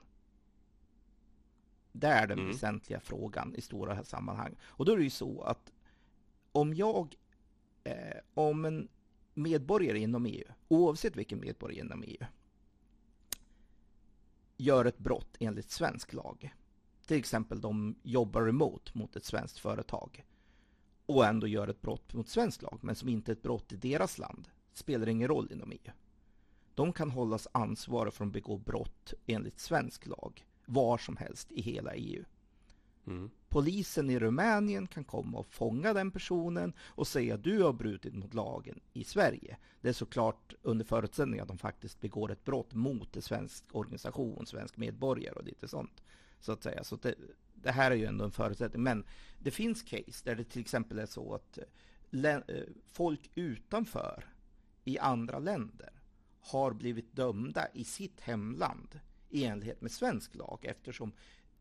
Det 1.92 2.08
är 2.08 2.28
den 2.28 2.40
Mm. 2.40 2.52
väsentliga 2.52 3.00
frågan 3.00 3.56
i 3.56 3.62
stora 3.62 4.04
sammanhang. 4.04 4.56
Och 4.62 4.86
då 4.86 4.92
är 4.92 4.98
det 4.98 5.04
ju 5.04 5.10
så 5.10 5.42
att 5.42 5.72
om 6.52 6.74
jag, 6.74 7.16
eh, 7.84 8.18
om 8.34 8.66
en 8.66 8.88
medborgare 9.40 10.00
inom 10.00 10.26
EU, 10.26 10.44
oavsett 10.68 11.16
vilken 11.16 11.40
medborgare 11.40 11.86
inom 11.86 12.04
EU, 12.04 12.26
gör 14.58 14.86
ett 14.86 14.98
brott 14.98 15.38
enligt 15.40 15.72
svensk 15.72 16.14
lag, 16.14 16.56
till 17.06 17.18
exempel 17.18 17.62
de 17.62 17.96
jobbar 18.04 18.42
remote 18.42 18.92
mot 18.94 19.16
ett 19.16 19.26
svenskt 19.26 19.60
företag 19.60 20.26
och 21.06 21.26
ändå 21.26 21.48
gör 21.48 21.68
ett 21.68 21.82
brott 21.82 22.14
mot 22.14 22.30
svensk 22.30 22.62
lag, 22.62 22.80
men 22.82 22.96
som 22.96 23.10
inte 23.10 23.32
är 23.32 23.34
ett 23.34 23.42
brott 23.42 23.72
i 23.72 23.76
deras 23.76 24.18
land, 24.18 24.48
spelar 24.74 25.10
ingen 25.10 25.28
roll 25.28 25.52
inom 25.52 25.72
EU. 25.72 25.92
De 26.76 26.94
kan 26.94 27.12
hållas 27.12 27.48
ansvariga 27.52 28.12
för 28.12 28.26
att 28.26 28.32
begå 28.32 28.58
brott 28.58 29.14
enligt 29.26 29.60
svensk 29.60 30.08
lag, 30.08 30.46
var 30.66 30.98
som 30.98 31.18
helst 31.18 31.52
i 31.52 31.62
hela 31.62 31.94
EU. 31.96 32.24
Mm. 33.10 33.30
Polisen 33.50 34.10
i 34.10 34.20
Rumänien 34.20 34.88
kan 34.88 35.04
komma 35.04 35.38
och 35.38 35.54
fånga 35.54 35.94
den 35.94 36.12
personen 36.12 36.74
och 36.80 37.08
säga 37.08 37.36
att 37.36 37.44
du 37.44 37.62
har 37.62 37.74
brutit 37.74 38.14
mot 38.14 38.34
lagen 38.34 38.80
i 38.94 39.04
Sverige. 39.04 39.58
Det 39.82 39.90
är 39.90 39.94
såklart 39.94 40.54
under 40.62 40.86
förutsättning 40.86 41.40
att 41.40 41.48
de 41.48 41.58
faktiskt 41.58 42.02
begår 42.02 42.32
ett 42.32 42.46
brott 42.46 42.74
mot 42.74 43.16
en 43.16 43.22
svensk 43.22 43.64
organisation, 43.72 44.46
svensk 44.46 44.78
medborgare 44.78 45.36
och 45.36 45.44
lite 45.44 45.68
sånt. 45.68 46.04
Så 46.40 46.52
att 46.52 46.64
säga. 46.64 46.84
Så 46.84 46.96
det, 46.96 47.16
det 47.54 47.72
här 47.72 47.92
är 47.92 47.96
ju 47.96 48.06
ändå 48.06 48.26
en 48.26 48.32
förutsättning. 48.32 48.84
Men 48.84 49.04
det 49.40 49.52
finns 49.52 49.84
case 49.84 50.22
där 50.26 50.36
det 50.36 50.44
till 50.44 50.62
exempel 50.62 51.00
är 51.00 51.06
så 51.06 51.34
att 51.34 51.60
eh, 52.12 52.36
eh, 52.36 52.64
folk 52.86 53.32
utanför 53.36 54.26
i 54.84 55.00
andra 55.00 55.40
länder 55.40 56.02
har 56.42 56.74
blivit 56.74 57.16
dömda 57.16 57.68
i 57.74 57.84
sitt 57.84 58.20
hemland 58.20 59.00
i 59.30 59.46
enlighet 59.46 59.82
med 59.82 59.92
svensk 59.92 60.36
lag 60.36 60.60
eftersom 60.66 61.12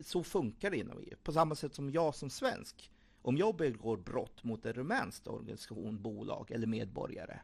så 0.00 0.22
funkar 0.22 0.70
det 0.70 0.76
inom 0.76 0.98
EU. 0.98 1.16
På 1.22 1.32
samma 1.32 1.54
sätt 1.54 1.74
som 1.74 1.90
jag 1.90 2.14
som 2.14 2.30
svensk, 2.30 2.90
om 3.22 3.36
jag 3.36 3.56
begår 3.56 3.96
brott 3.96 4.44
mot 4.44 4.66
en 4.66 4.72
rumänsk 4.72 5.26
organisation, 5.26 6.02
bolag 6.02 6.50
eller 6.50 6.66
medborgare 6.66 7.40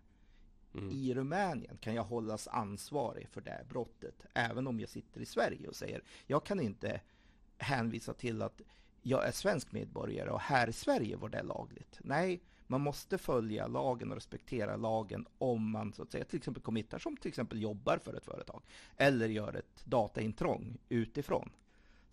Mm. 0.75 0.91
i 0.91 1.15
Rumänien 1.15 1.77
kan 1.77 1.95
jag 1.95 2.05
hållas 2.05 2.49
ansvarig 2.49 3.29
för 3.29 3.41
det 3.41 3.65
brottet, 3.69 4.27
även 4.35 4.67
om 4.67 4.81
jag 4.81 4.89
sitter 4.89 5.21
i 5.21 5.27
Sverige 5.27 5.69
och 5.69 5.77
säger 5.77 6.03
jag 6.27 6.45
kan 6.45 6.61
inte 6.61 7.01
hänvisa 7.59 8.15
till 8.15 8.43
att 8.43 8.61
jag 9.03 9.27
är 9.29 9.33
svensk 9.33 9.73
medborgare 9.73 10.31
och 10.31 10.41
här 10.41 10.69
i 10.69 10.73
Sverige 10.73 11.17
var 11.17 11.29
det 11.29 11.43
lagligt. 11.43 11.99
Nej, 12.01 12.43
man 12.67 12.81
måste 12.81 13.19
följa 13.19 13.67
lagen 13.67 14.11
och 14.11 14.15
respektera 14.15 14.77
lagen 14.77 15.27
om 15.39 15.71
man 15.71 15.93
så 15.93 16.03
att 16.03 16.13
säga 16.13 16.25
till 16.25 16.37
exempel 16.37 16.63
committar 16.63 16.99
som 16.99 17.17
till 17.17 17.29
exempel 17.29 17.63
jobbar 17.63 17.99
för 17.99 18.15
ett 18.15 18.25
företag 18.25 18.63
eller 18.97 19.29
gör 19.29 19.57
ett 19.57 19.85
dataintrång 19.85 20.79
utifrån. 20.89 21.51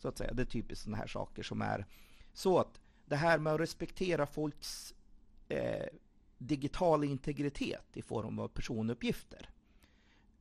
Så 0.01 0.07
att 0.07 0.17
säga. 0.17 0.33
Det 0.33 0.41
är 0.41 0.45
typiskt 0.45 0.83
sådana 0.83 0.97
här 0.97 1.07
saker 1.07 1.43
som 1.43 1.61
är 1.61 1.85
så 2.33 2.59
att 2.59 2.79
det 3.05 3.15
här 3.15 3.39
med 3.39 3.53
att 3.53 3.59
respektera 3.59 4.25
folks 4.25 4.93
eh, 5.47 5.87
digitala 6.37 7.05
integritet 7.05 7.97
i 7.97 8.01
form 8.01 8.39
av 8.39 8.47
personuppgifter. 8.47 9.49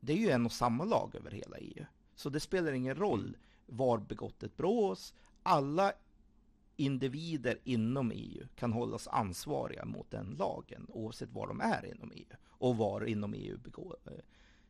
Det 0.01 0.12
är 0.12 0.16
ju 0.16 0.31
en 0.31 0.46
och 0.46 0.53
samma 0.53 0.85
lag 0.85 1.14
över 1.14 1.31
hela 1.31 1.57
EU. 1.57 1.85
Så 2.14 2.31
det 2.31 2.40
spelar 2.40 2.73
ingen 2.73 2.94
roll 2.94 3.37
var 3.66 3.99
begåttet 3.99 4.57
brås. 4.57 5.14
Alla 5.42 5.92
individer 6.77 7.59
inom 7.64 8.12
EU 8.14 8.46
kan 8.57 8.73
hållas 8.73 9.09
ansvariga 9.09 9.85
mot 9.85 10.11
den 10.11 10.37
lagen 10.38 10.87
oavsett 10.88 11.33
var 11.33 11.46
de 11.46 11.61
är 11.61 11.87
inom 11.87 12.12
EU 12.14 12.37
och 12.46 12.77
var 12.77 13.05
inom 13.05 13.35
EU 13.35 13.59
begå, 13.59 13.96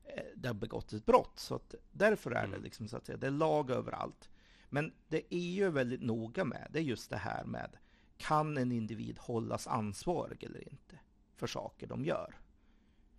eh, 0.05 0.25
det 0.35 0.49
har 0.49 0.55
begåtts 0.55 0.93
ett 0.93 1.07
brott. 1.07 1.39
Så 1.39 1.55
att 1.55 1.75
därför 1.93 2.31
är 2.31 2.43
det 2.43 2.49
Mm. 2.49 2.63
liksom 2.63 2.89
så 2.89 2.97
att 2.97 3.07
säga, 3.07 3.19
det 3.19 3.27
är 3.27 3.31
lag 3.31 3.71
överallt. 3.71 4.31
Men 4.71 4.93
det 5.09 5.23
EU 5.31 5.67
är 5.67 5.71
väldigt 5.71 6.03
noga 6.03 6.45
med, 6.45 6.69
det 6.71 6.79
är 6.79 6.83
just 6.83 7.11
det 7.11 7.17
här 7.17 7.45
med 7.45 7.77
kan 8.17 8.59
en 8.59 8.73
individ 8.73 9.19
hållas 9.19 9.67
ansvarig 9.67 10.45
eller 10.45 10.69
inte 10.69 10.99
för 11.37 11.47
saker 11.47 11.87
de 11.87 12.05
gör? 12.05 12.35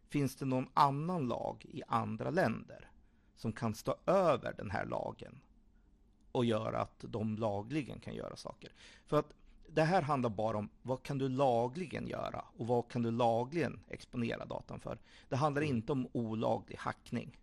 Finns 0.09 0.35
det 0.35 0.45
någon 0.45 0.69
annan 0.73 1.27
lag 1.27 1.65
i 1.69 1.81
andra 1.87 2.29
länder 2.29 2.91
som 3.35 3.53
kan 3.53 3.75
stå 3.75 3.95
över 4.05 4.53
den 4.57 4.71
här 4.71 4.85
lagen 4.85 5.41
och 6.31 6.45
göra 6.45 6.81
att 6.81 7.05
de 7.07 7.35
lagligen 7.35 7.99
kan 7.99 8.13
göra 8.15 8.35
saker? 8.35 8.71
För 9.05 9.19
att 9.19 9.33
det 9.67 9.83
här 9.83 10.01
handlar 10.01 10.29
bara 10.29 10.57
om 10.57 10.69
vad 10.81 11.03
kan 11.03 11.17
du 11.17 11.29
lagligen 11.29 12.07
göra 12.07 12.45
och 12.57 12.67
vad 12.67 12.87
kan 12.91 13.01
du 13.01 13.11
lagligen 13.11 13.79
exponera 13.87 14.45
datan 14.45 14.79
för? 14.79 14.99
Det 15.29 15.35
handlar 15.35 15.61
Mm. 15.61 15.75
inte 15.75 15.91
om 15.91 16.07
olaglig 16.11 16.77
hackning. 16.77 17.37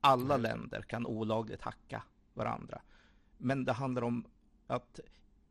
Alla 0.00 0.36
Nej. 0.36 0.42
länder 0.42 0.82
kan 0.82 1.06
olagligt 1.06 1.62
hacka 1.62 2.02
varandra. 2.34 2.80
Men 3.38 3.64
det 3.64 3.72
handlar 3.72 4.02
om 4.02 4.24
att 4.66 5.00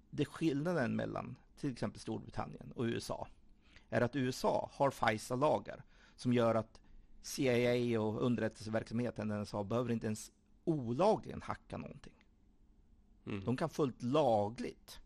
det 0.10 0.26
skillnaden 0.26 0.96
mellan 0.96 1.36
till 1.60 1.72
exempel 1.72 2.00
Storbritannien 2.00 2.72
och 2.76 2.84
USA 2.84 3.28
är 3.90 4.02
att 4.02 4.16
USA 4.16 4.70
har 4.74 4.92
FISA-lagar 4.92 5.84
som 6.16 6.34
gör 6.34 6.56
att 6.56 6.80
CIA 7.22 8.02
och 8.02 8.26
underrättelseverksamheten 8.26 9.32
i 9.32 9.36
USA 9.36 9.64
behöver 9.64 9.92
inte 9.92 10.06
ens 10.06 10.32
olagligen 10.64 11.42
hacka 11.42 11.78
någonting. 11.78 12.26
Mm. 13.26 13.46
De 13.46 13.58
kan 13.58 13.70
fullt 13.70 14.04
lagligt 14.04 15.00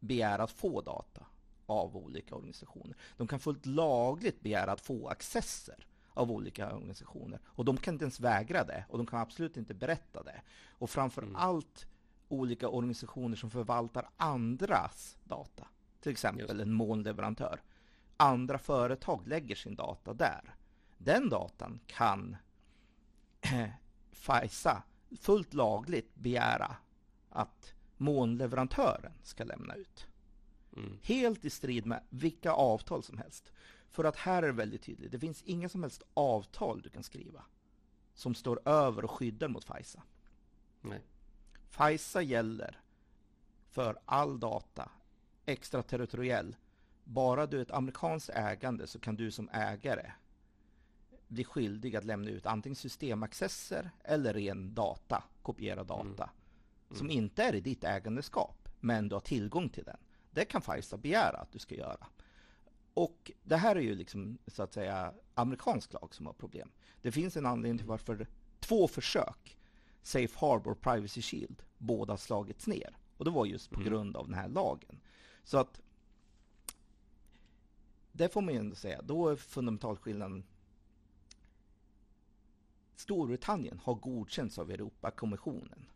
begära 0.00 0.42
att 0.42 0.50
få 0.50 0.80
data 0.80 1.26
av 1.66 1.96
olika 1.96 2.34
organisationer. 2.34 2.96
De 3.16 3.26
kan 3.26 3.40
fullt 3.40 3.66
lagligt 3.66 4.40
begära 4.40 4.72
att 4.72 4.80
få 4.80 5.08
accesser 5.08 5.86
av 6.16 6.30
olika 6.30 6.74
organisationer. 6.74 7.40
Och 7.46 7.64
de 7.64 7.76
kan 7.76 7.94
inte 7.94 8.04
ens 8.04 8.20
vägra 8.20 8.64
det 8.64 8.84
och 8.88 8.98
de 8.98 9.06
kan 9.06 9.20
absolut 9.20 9.56
inte 9.56 9.74
berätta 9.74 10.22
det. 10.22 10.40
Och 10.70 10.90
framför 10.90 11.22
Mm. 11.22 11.36
allt 11.36 11.86
olika 12.28 12.68
organisationer 12.68 13.36
som 13.36 13.50
förvaltar 13.50 14.08
andras 14.16 15.16
data. 15.24 15.66
till 16.00 16.12
exempel 16.12 16.60
en 16.60 16.72
molnleverantör. 16.72 17.62
Andra 18.16 18.58
företag 18.58 19.26
lägger 19.28 19.54
sin 19.54 19.74
data 19.74 20.14
där. 20.14 20.54
Den 20.98 21.28
datan 21.28 21.80
kan 21.86 22.36
FISA 24.12 24.82
fullt 25.20 25.54
lagligt 25.54 26.14
begära 26.14 26.76
att 27.30 27.74
molnleverantören 27.96 29.12
ska 29.22 29.44
lämna 29.44 29.74
ut. 29.74 30.06
Mm. 30.76 30.98
Helt 31.02 31.44
i 31.44 31.50
strid 31.50 31.86
med 31.86 32.02
vilka 32.10 32.52
avtal 32.52 33.02
som 33.02 33.18
helst. 33.18 33.52
För 33.90 34.04
att 34.04 34.16
här 34.16 34.42
är 34.42 34.46
det 34.46 34.52
väldigt 34.52 34.82
tydligt, 34.82 35.12
det 35.12 35.18
finns 35.18 35.42
inga 35.42 35.68
som 35.68 35.82
helst 35.82 36.02
avtal 36.14 36.82
du 36.82 36.90
kan 36.90 37.02
skriva 37.02 37.44
som 38.16 38.34
står 38.34 38.68
över 38.68 39.04
och 39.04 39.10
skyddar 39.10 39.48
mot 39.48 39.64
FISA. 39.64 40.02
Nej. 40.80 41.00
FISA 41.68 42.22
gäller 42.22 42.80
för 43.68 43.98
all 44.04 44.40
data, 44.40 44.90
extraterritoriell. 45.46 46.56
Bara 47.04 47.46
du 47.46 47.58
är 47.58 47.62
ett 47.62 47.70
amerikanskt 47.70 48.30
ägande 48.30 48.86
så 48.86 48.98
kan 48.98 49.16
du 49.16 49.30
som 49.30 49.48
ägare 49.52 50.12
bli 51.28 51.44
skyldig 51.44 51.96
att 51.96 52.04
lämna 52.04 52.30
ut 52.30 52.46
antingen 52.46 52.76
systemaccesser 52.76 53.90
eller 54.04 54.34
ren 54.34 54.74
data, 54.74 55.24
kopiera 55.42 55.84
data, 55.84 56.02
mm. 56.02 56.16
Mm. 56.88 56.98
som 56.98 57.10
inte 57.10 57.42
är 57.42 57.54
i 57.54 57.60
ditt 57.60 57.84
ägandeskap, 57.84 58.68
men 58.80 59.08
du 59.08 59.14
har 59.14 59.20
tillgång 59.20 59.68
till 59.68 59.84
den. 59.84 59.98
Det 60.30 60.44
kan 60.44 60.62
FISA 60.62 60.96
begära 60.96 61.36
att 61.36 61.52
du 61.52 61.58
ska 61.58 61.74
göra. 61.74 62.06
Och 62.96 63.32
det 63.42 63.56
här 63.56 63.76
är 63.76 63.80
ju 63.80 63.94
liksom 63.94 64.38
så 64.46 64.62
att 64.62 64.72
säga 64.72 65.14
amerikansk 65.34 65.92
lag 65.92 66.14
som 66.14 66.26
har 66.26 66.32
problem. 66.32 66.70
Det 67.02 67.12
finns 67.12 67.36
en 67.36 67.46
anledning 67.46 67.78
till 67.78 67.86
varför 67.86 68.28
två 68.60 68.88
försök, 68.88 69.58
Safe 70.02 70.38
Harbor 70.38 70.72
och 70.72 70.80
Privacy 70.80 71.22
Shield, 71.22 71.62
båda 71.78 72.16
slagits 72.16 72.66
ner. 72.66 72.96
Och 73.16 73.24
det 73.24 73.30
var 73.30 73.46
just 73.46 73.70
på 73.70 73.80
mm. 73.80 73.88
grund 73.88 74.16
av 74.16 74.26
den 74.26 74.34
här 74.34 74.48
lagen. 74.48 75.00
Så 75.44 75.58
att 75.58 75.80
det 78.12 78.32
får 78.32 78.42
man 78.42 78.54
ju 78.54 78.60
ändå 78.60 78.76
säga, 78.76 79.02
då 79.02 79.28
är 79.28 79.36
fundamentalskillnaden 79.36 80.44
Storbritannien 82.94 83.78
har 83.78 83.94
godkänts 83.94 84.58
av 84.58 84.70
Europakommissionen 84.70 85.86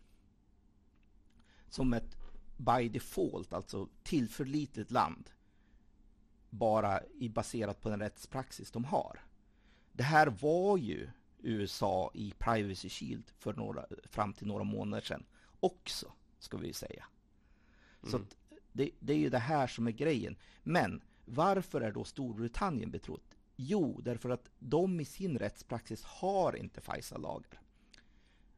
som 1.68 1.92
ett 1.92 2.16
by 2.56 2.88
default, 2.88 3.52
alltså 3.52 3.88
tillförlitligt 4.02 4.90
land 4.90 5.30
bara 6.50 7.00
i 7.18 7.28
baserat 7.28 7.80
på 7.80 7.88
den 7.88 8.00
rättspraxis 8.00 8.70
de 8.70 8.84
har. 8.84 9.24
Det 9.92 10.02
här 10.02 10.26
var 10.26 10.76
ju 10.76 11.10
USA 11.38 12.10
i 12.14 12.34
Privacy 12.38 12.88
Shield 12.88 13.30
för 13.38 13.54
några, 13.54 13.86
fram 14.04 14.32
till 14.32 14.46
några 14.46 14.64
månader 14.64 15.04
sedan 15.04 15.24
också, 15.60 16.12
ska 16.38 16.56
vi 16.56 16.72
säga. 16.72 17.04
Mm. 18.02 18.10
Så 18.10 18.20
det, 18.72 18.90
det, 18.98 19.12
är 19.12 19.18
ju 19.18 19.30
det 19.30 19.38
här 19.38 19.66
som 19.66 19.86
är 19.86 19.90
grejen. 19.90 20.36
Men 20.62 21.02
varför 21.24 21.80
är 21.80 21.92
då 21.92 22.04
Storbritannien 22.04 22.90
betrott? 22.90 23.36
Jo, 23.56 24.00
därför 24.04 24.30
att 24.30 24.50
de 24.58 25.00
i 25.00 25.04
sin 25.04 25.38
rättspraxis 25.38 26.04
har 26.04 26.56
inte 26.56 26.80
FISA-lagar. 26.80 27.60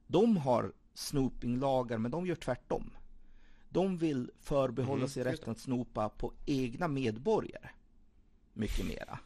De 0.07 0.37
har 0.37 0.73
snooping-lagar, 0.95 1.99
men 1.99 2.11
de 2.11 2.27
gör 2.27 2.35
tvärtom. 2.35 2.91
De 3.69 3.99
vill 3.99 4.31
förbehålla 4.41 4.99
mm, 4.99 5.09
sig 5.09 5.25
rätten 5.25 5.51
att 5.51 5.59
snopa 5.59 6.09
på 6.09 6.33
egna 6.47 6.89
medborgare. 6.89 7.71
Mycket 8.53 8.87
mera. 8.87 9.19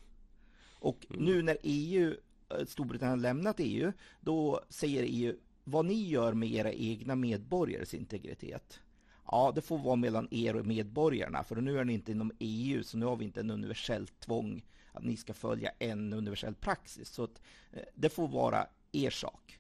Och 0.79 1.07
mm. 1.11 1.25
nu 1.25 1.43
när 1.43 1.59
EU, 1.63 2.15
eh, 2.49 2.67
Storbritannien 2.67 3.19
har 3.19 3.23
lämnat 3.23 3.57
EU, 3.59 3.93
då 4.21 4.61
säger 4.69 5.05
EU 5.09 5.37
vad 5.65 5.87
ni 5.87 6.09
gör 6.09 6.33
med 6.33 6.53
era 6.53 6.73
egna 6.73 7.15
medborgares 7.15 7.95
integritet. 7.95 8.81
Ja, 9.27 9.53
det 9.55 9.63
får 9.63 9.79
vara 9.79 9.97
mellan 9.97 10.29
er 10.31 10.57
och 10.57 10.67
medborgarna, 10.67 11.45
för 11.45 11.57
nu 11.57 11.79
är 11.79 11.85
ni 11.85 11.93
inte 11.93 12.13
inom 12.13 12.33
EU, 12.39 12.83
så 12.83 12.99
nu 12.99 13.07
har 13.07 13.17
vi 13.17 13.25
inte 13.25 13.41
en 13.41 13.51
universell 13.51 14.07
tvång 14.07 14.65
att 14.93 15.05
ni 15.05 15.17
ska 15.17 15.35
följa 15.35 15.71
en 15.79 16.13
universell 16.13 16.55
praxis. 16.55 17.09
Så 17.09 17.25
att, 17.25 17.41
eh, 17.73 17.83
det 17.95 18.09
får 18.09 18.29
vara 18.29 18.67
er 18.93 19.11
sak. 19.11 19.59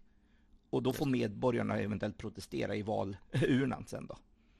Och 0.70 0.82
då 0.82 0.92
får 0.92 1.06
medborgarna 1.06 1.78
eventuellt 1.78 2.18
protestera 2.18 2.76
i 2.76 2.82
valurnan 2.82 3.84
sen 3.86 4.06
då. 4.06 4.16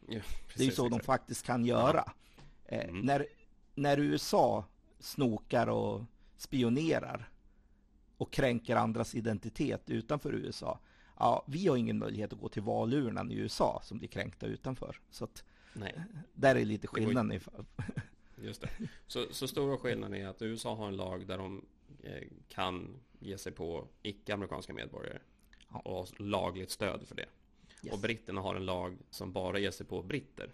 Ja, 0.09 0.21
precis, 0.21 0.57
det 0.57 0.62
är 0.62 0.66
ju 0.66 0.73
så 0.73 0.87
exakt. 0.87 1.03
de 1.03 1.07
faktiskt 1.07 1.47
kan 1.47 1.64
göra. 1.64 2.12
Eh, 2.64 2.88
mm. 2.88 3.01
när, 3.01 3.27
när 3.75 3.99
USA 3.99 4.64
snokar 5.07 5.66
och 5.66 6.05
spionerar 6.37 7.31
och 8.16 8.33
kränker 8.33 8.77
andras 8.77 9.14
identitet 9.14 9.90
utanför 9.90 10.33
USA. 10.35 10.79
Ja, 11.19 11.45
vi 11.47 11.66
har 11.66 11.77
ingen 11.77 11.99
möjlighet 11.99 12.33
att 12.33 12.40
gå 12.40 12.49
till 12.49 12.62
valurnan 12.62 13.31
i 13.31 13.35
USA 13.35 13.81
som 13.85 13.99
blir 13.99 14.09
kränkta 14.09 14.47
utanför. 14.47 15.01
Så 15.11 15.25
att, 15.25 15.45
Nej. 15.73 16.03
där 16.35 16.57
är 16.57 16.64
lite 16.64 16.87
skillnaden. 16.87 17.40
Just 18.37 18.61
det. 18.61 18.71
Så, 19.07 19.27
så 19.31 19.49
stora 19.49 19.79
skillnaden 19.79 20.21
är 20.21 20.29
att 20.29 20.42
USA 20.42 20.75
har 20.75 20.88
en 20.88 20.97
lag 20.97 21.27
där 21.27 21.38
de 21.38 21.64
eh, 22.03 22.23
kan 22.49 23.01
ge 23.19 23.38
sig 23.38 23.53
på 23.53 23.88
icke-amerikanska 24.03 24.73
medborgare. 24.73 25.19
Ja. 25.69 25.79
Och 25.79 25.97
har 25.97 26.23
lagligt 26.23 26.71
stöd 26.71 27.07
för 27.07 27.14
det. 27.14 27.27
Yes. 27.83 27.95
Och 27.95 28.01
britterna 28.01 28.40
har 28.40 28.55
en 28.55 28.66
lag 28.66 28.97
som 29.11 29.33
bara 29.33 29.59
ger 29.59 29.71
sig 29.71 29.87
på 29.87 30.03
britter. 30.03 30.51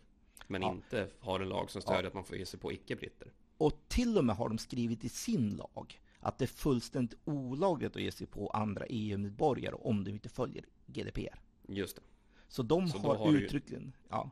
Men 0.47 0.63
ja. 0.63 0.71
inte 0.71 1.09
har 1.21 1.41
en 1.41 1.49
lag 1.49 1.71
som 1.71 1.83
stödjer 1.83 2.03
ja. 2.03 2.09
att 2.09 2.15
man 2.15 2.25
får 2.25 2.37
ge 2.37 2.47
sig 2.47 2.61
på 2.61 2.73
icke-britter. 2.73 3.33
Och 3.63 3.89
till 3.89 4.19
och 4.19 4.25
med 4.25 4.37
har 4.37 4.49
de 4.49 4.59
skrivit 4.59 5.05
i 5.05 5.09
sin 5.09 5.51
lag 5.57 6.01
att 6.21 6.39
det 6.39 6.45
är 6.45 6.47
fullständigt 6.47 7.19
olagligt 7.25 7.97
att 7.97 8.03
ge 8.03 8.13
sig 8.13 8.27
på 8.27 8.49
andra 8.49 8.87
EU-medborgare 8.89 9.75
om 9.75 10.05
de 10.05 10.11
inte 10.11 10.29
följer 10.29 10.65
GDPR. 10.87 11.41
Just 11.69 11.97
det. 11.97 12.03
Så 12.49 12.63
de 12.63 12.89
så 12.89 12.99
har, 12.99 13.17
har 13.17 13.33
uttryckligen, 13.33 13.85
ju... 13.85 13.93
ja. 14.09 14.31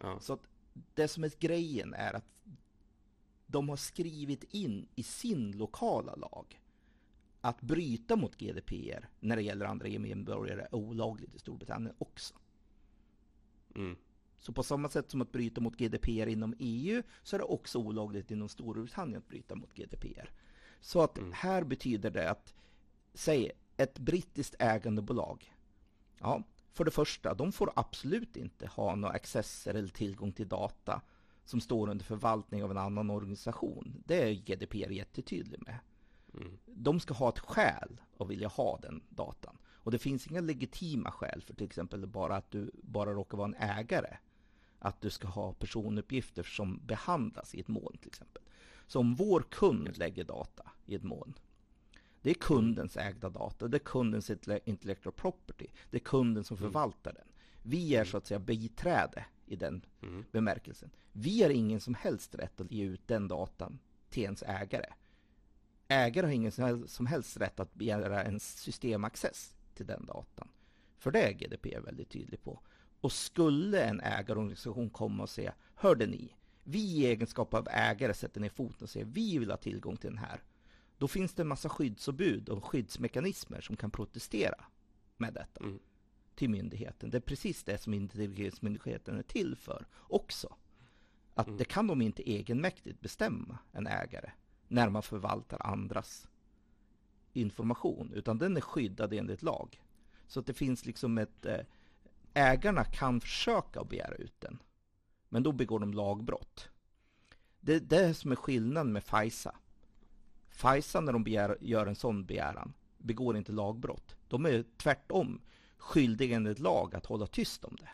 ja. 0.00 0.20
Så 0.20 0.32
att 0.32 0.40
det 0.94 1.08
som 1.08 1.24
är 1.24 1.32
grejen 1.38 1.94
är 1.94 2.14
att 2.14 2.42
de 3.46 3.68
har 3.68 3.76
skrivit 3.76 4.44
in 4.44 4.88
i 4.94 5.02
sin 5.02 5.52
lokala 5.52 6.14
lag 6.14 6.60
att 7.40 7.60
bryta 7.60 8.16
mot 8.16 8.36
GDPR 8.36 9.08
när 9.20 9.36
det 9.36 9.42
gäller 9.42 9.66
andra 9.66 9.88
EU-medborgare 9.88 10.60
är 10.60 10.74
olagligt 10.74 11.34
i 11.34 11.38
Storbritannien 11.38 11.94
också. 11.98 12.34
Mm. 13.74 13.96
Så 14.38 14.52
på 14.52 14.62
samma 14.62 14.88
sätt 14.88 15.10
som 15.10 15.22
att 15.22 15.32
bryta 15.32 15.60
mot 15.60 15.76
GDPR 15.76 16.26
inom 16.26 16.54
EU 16.58 17.02
så 17.22 17.36
är 17.36 17.38
det 17.38 17.44
också 17.44 17.78
olagligt 17.78 18.30
inom 18.30 18.48
Storbritannien 18.48 19.18
att 19.18 19.28
bryta 19.28 19.54
mot 19.54 19.74
GDPR. 19.74 20.30
Så 20.80 21.02
att 21.02 21.18
mm. 21.18 21.32
här 21.32 21.64
betyder 21.64 22.10
det 22.10 22.30
att, 22.30 22.54
säg 23.14 23.50
ett 23.76 23.98
brittiskt 23.98 24.54
ägandebolag. 24.58 25.54
Ja, 26.18 26.42
för 26.72 26.84
det 26.84 26.90
första, 26.90 27.34
de 27.34 27.52
får 27.52 27.72
absolut 27.76 28.36
inte 28.36 28.66
ha 28.66 28.94
några 28.94 29.14
accesser 29.14 29.74
eller 29.74 29.88
tillgång 29.88 30.32
till 30.32 30.48
data 30.48 31.02
som 31.44 31.60
står 31.60 31.88
under 31.88 32.04
förvaltning 32.04 32.64
av 32.64 32.70
en 32.70 32.78
annan 32.78 33.10
organisation. 33.10 34.02
Det 34.06 34.22
är 34.22 34.32
GDPR 34.32 34.90
jättetydlig 34.90 35.62
med. 35.62 35.78
Mm. 36.34 36.58
De 36.66 37.00
ska 37.00 37.14
ha 37.14 37.28
ett 37.28 37.38
skäl 37.38 38.00
att 38.18 38.28
vilja 38.28 38.48
ha 38.48 38.78
den 38.82 39.02
datan. 39.08 39.58
Och 39.88 39.90
det 39.90 39.98
finns 39.98 40.26
inga 40.26 40.40
legitima 40.40 41.10
skäl 41.10 41.42
för 41.42 41.54
till 41.54 41.66
exempel 41.66 42.06
bara 42.06 42.36
att 42.36 42.50
du 42.50 42.70
bara 42.74 43.12
råkar 43.12 43.38
vara 43.38 43.48
en 43.48 43.54
ägare 43.54 44.16
att 44.78 45.00
du 45.00 45.10
ska 45.10 45.28
ha 45.28 45.52
personuppgifter 45.52 46.42
som 46.42 46.80
behandlas 46.86 47.54
i 47.54 47.60
ett 47.60 47.68
moln 47.68 47.98
till 47.98 48.08
exempel. 48.08 48.42
Så 48.86 49.00
om 49.00 49.14
vår 49.14 49.40
kund 49.50 49.98
lägger 49.98 50.24
data 50.24 50.70
i 50.86 50.94
ett 50.94 51.02
moln, 51.02 51.34
det 52.22 52.30
är 52.30 52.34
kundens 52.34 52.96
ägda 52.96 53.30
data, 53.30 53.68
det 53.68 53.76
är 53.76 53.84
kundens 53.84 54.30
intellectual 54.64 55.12
property, 55.12 55.66
det 55.90 55.96
är 55.96 56.00
kunden 56.00 56.44
som 56.44 56.56
mm. 56.56 56.70
förvaltar 56.70 57.12
den. 57.12 57.28
Vi 57.62 57.96
är 57.96 58.04
så 58.04 58.16
att 58.16 58.26
säga 58.26 58.38
biträde 58.38 59.24
i 59.46 59.56
den 59.56 59.84
mm. 60.02 60.24
bemärkelsen. 60.32 60.90
Vi 61.12 61.42
har 61.42 61.50
ingen 61.50 61.80
som 61.80 61.94
helst 61.94 62.34
rätt 62.34 62.60
att 62.60 62.72
ge 62.72 62.84
ut 62.84 63.08
den 63.08 63.28
datan 63.28 63.78
till 64.10 64.22
ens 64.22 64.42
ägare. 64.42 64.92
Ägare 65.88 66.26
har 66.26 66.32
ingen 66.32 66.52
som 66.88 67.06
helst 67.06 67.36
rätt 67.36 67.60
att 67.60 67.74
begära 67.74 68.22
en 68.22 68.40
systemaccess 68.40 69.56
till 69.74 69.86
den 69.86 70.06
datan. 70.06 70.48
För 70.98 71.10
det 71.10 71.22
är 71.22 71.32
GDPR 71.32 71.80
väldigt 71.80 72.10
tydlig 72.10 72.42
på. 72.42 72.60
Och 73.00 73.12
skulle 73.12 73.84
en 73.84 74.00
ägarorganisation 74.00 74.90
komma 74.90 75.22
och 75.22 75.30
säga, 75.30 75.54
hörde 75.74 76.06
ni, 76.06 76.34
vi 76.64 76.78
i 76.78 77.06
egenskap 77.06 77.54
av 77.54 77.68
ägare 77.70 78.14
sätter 78.14 78.40
ner 78.40 78.48
foten 78.48 78.82
och 78.82 78.90
säger, 78.90 79.06
vi 79.06 79.38
vill 79.38 79.50
ha 79.50 79.56
tillgång 79.56 79.96
till 79.96 80.10
den 80.10 80.18
här. 80.18 80.42
Då 80.98 81.08
finns 81.08 81.34
det 81.34 81.42
en 81.42 81.48
massa 81.48 81.68
skyddsombud 81.68 82.48
och 82.48 82.64
skyddsmekanismer 82.64 83.60
som 83.60 83.76
kan 83.76 83.90
protestera 83.90 84.64
med 85.16 85.34
detta 85.34 85.64
mm. 85.64 85.78
till 86.34 86.50
myndigheten. 86.50 87.10
Det 87.10 87.16
är 87.18 87.20
precis 87.20 87.64
det 87.64 87.78
som 87.78 87.94
integritetsmyndigheten 87.94 89.18
är 89.18 89.22
till 89.22 89.56
för 89.56 89.86
också. 89.96 90.56
Att 91.34 91.46
mm. 91.46 91.58
det 91.58 91.64
kan 91.64 91.86
de 91.86 92.02
inte 92.02 92.30
egenmäktigt 92.30 93.00
bestämma, 93.00 93.58
en 93.72 93.86
ägare, 93.86 94.30
när 94.68 94.88
man 94.88 95.02
förvaltar 95.02 95.66
andras 95.66 96.28
information, 97.32 98.12
utan 98.14 98.38
den 98.38 98.56
är 98.56 98.60
skyddad 98.60 99.12
enligt 99.12 99.42
lag. 99.42 99.82
Så 100.26 100.40
att 100.40 100.46
det 100.46 100.54
finns 100.54 100.86
liksom 100.86 101.18
ett 101.18 101.46
eh, 101.46 101.60
ägarna 102.38 102.84
kan 102.84 103.20
försöka 103.20 103.84
begära 103.84 104.14
ut 104.14 104.40
den. 104.40 104.62
Men 105.28 105.42
då 105.42 105.52
begår 105.52 105.78
de 105.78 105.92
lagbrott. 105.92 106.68
Det 107.60 107.74
är 107.74 107.80
det 107.80 108.14
som 108.14 108.32
är 108.32 108.36
skillnaden 108.36 108.92
med 108.92 109.04
FISA. 109.04 109.54
FISA 110.48 111.00
när 111.00 111.12
de 111.12 111.24
begär, 111.24 111.58
gör 111.60 111.86
en 111.86 111.96
sån 111.96 112.24
begäran 112.24 112.72
begår 112.98 113.36
inte 113.36 113.52
lagbrott. 113.52 114.16
De 114.28 114.46
är 114.46 114.64
tvärtom 114.76 115.40
skyldiga 115.76 116.36
enligt 116.36 116.58
lag 116.58 116.94
att 116.94 117.06
hålla 117.06 117.26
tyst 117.26 117.64
om 117.64 117.76
det. 117.80 117.90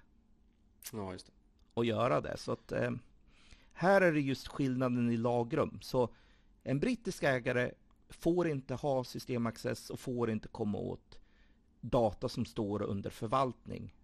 Ja, 0.92 1.12
just 1.12 1.26
det. 1.26 1.32
Och 1.74 1.84
göra 1.84 2.20
det. 2.20 2.36
Så 2.36 2.52
att, 2.52 2.72
eh, 2.72 2.90
här 3.72 4.00
är 4.00 4.12
det 4.12 4.20
just 4.20 4.48
skillnaden 4.48 5.10
i 5.10 5.16
lagrum. 5.16 5.78
Så 5.82 6.14
en 6.62 6.80
brittisk 6.80 7.22
ägare 7.22 7.72
får 8.08 8.48
inte 8.48 8.74
ha 8.74 9.04
systemaccess 9.04 9.90
och 9.90 10.00
får 10.00 10.30
inte 10.30 10.48
komma 10.48 10.78
åt 10.78 11.18
data 11.80 12.28
som 12.28 12.44
står 12.44 12.82
under 12.82 13.10
förvaltning 13.10 13.94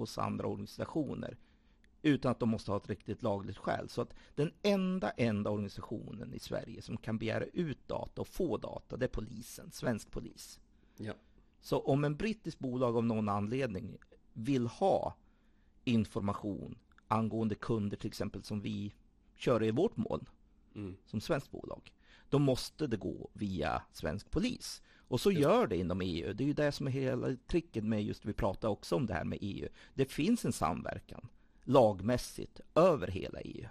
hos 0.00 0.18
andra 0.18 0.46
organisationer 0.46 1.36
utan 2.02 2.30
att 2.30 2.40
de 2.40 2.48
måste 2.48 2.70
ha 2.70 2.76
ett 2.76 2.88
riktigt 2.88 3.22
lagligt 3.22 3.56
skäl. 3.56 3.88
Så 3.88 4.02
att 4.02 4.14
den 4.34 4.52
enda, 4.62 5.10
enda 5.10 5.50
organisationen 5.50 6.34
i 6.34 6.38
Sverige 6.38 6.82
som 6.82 6.96
kan 6.96 7.18
begära 7.18 7.44
ut 7.44 7.88
data 7.88 8.20
och 8.20 8.28
få 8.28 8.56
data, 8.56 8.96
det 8.96 9.06
är 9.06 9.08
polisen, 9.08 9.70
svensk 9.72 10.10
polis. 10.10 10.60
Ja. 10.96 11.12
Så 11.60 11.80
om 11.80 12.04
en 12.04 12.16
brittisk 12.16 12.58
bolag 12.58 12.96
av 12.96 13.04
någon 13.04 13.28
anledning 13.28 13.96
vill 14.32 14.66
ha 14.66 15.16
information 15.84 16.78
angående 17.08 17.54
kunder 17.54 17.96
till 17.96 18.08
exempel 18.08 18.42
som 18.42 18.60
vi 18.60 18.94
kör 19.34 19.64
i 19.64 19.70
vårt 19.70 19.96
moln 19.96 20.26
Mm. 20.76 20.96
som 21.04 21.20
svenskt 21.20 21.50
bolag, 21.50 21.92
då 22.28 22.38
måste 22.38 22.86
det 22.86 22.96
gå 22.96 23.30
via 23.32 23.82
svensk 23.92 24.30
polis. 24.30 24.82
Och 25.08 25.20
så 25.20 25.32
gör 25.32 25.66
det 25.66 25.76
inom 25.76 26.00
EU. 26.00 26.32
Det 26.32 26.44
är 26.44 26.46
ju 26.46 26.52
det 26.52 26.72
som 26.72 26.86
är 26.86 26.90
hela 26.90 27.36
tricket 27.46 27.84
med 27.84 28.02
just, 28.02 28.24
vi 28.24 28.32
pratar 28.32 28.68
också 28.68 28.96
om 28.96 29.06
det 29.06 29.14
här 29.14 29.24
med 29.24 29.38
EU. 29.40 29.68
Det 29.94 30.04
finns 30.04 30.44
en 30.44 30.52
samverkan 30.52 31.28
lagmässigt 31.64 32.60
över 32.74 33.06
hela 33.06 33.40
EU. 33.40 33.68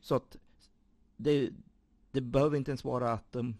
Så 0.00 0.14
att 0.14 0.36
det, 1.16 1.50
det 2.10 2.20
behöver 2.20 2.56
inte 2.56 2.70
ens 2.70 2.84
vara 2.84 3.12
att 3.12 3.32
de 3.32 3.56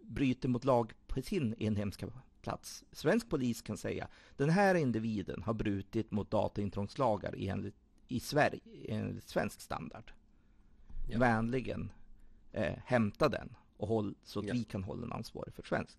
bryter 0.00 0.48
mot 0.48 0.64
lag 0.64 0.92
på 1.06 1.22
sin 1.22 1.54
inhemska 1.58 2.08
plats. 2.40 2.84
Svensk 2.92 3.28
polis 3.28 3.62
kan 3.62 3.76
säga 3.76 4.08
den 4.36 4.50
här 4.50 4.74
individen 4.74 5.42
har 5.42 5.54
brutit 5.54 6.10
mot 6.10 6.30
dataintrångslagar 6.30 7.34
enligt, 7.38 7.76
i 8.08 8.20
Sverige 8.20 8.60
enligt 8.88 9.28
svensk 9.28 9.60
standard. 9.60 10.12
Ja. 11.08 11.18
Vänligen 11.18 11.92
eh, 12.52 12.74
hämta 12.84 13.28
den 13.28 13.56
och 13.76 13.88
håll, 13.88 14.14
så 14.22 14.40
att 14.40 14.46
Ja. 14.46 14.54
vi 14.54 14.64
kan 14.64 14.84
hålla 14.84 15.00
den 15.00 15.12
ansvarig 15.12 15.54
för 15.54 15.62
svensk. 15.62 15.98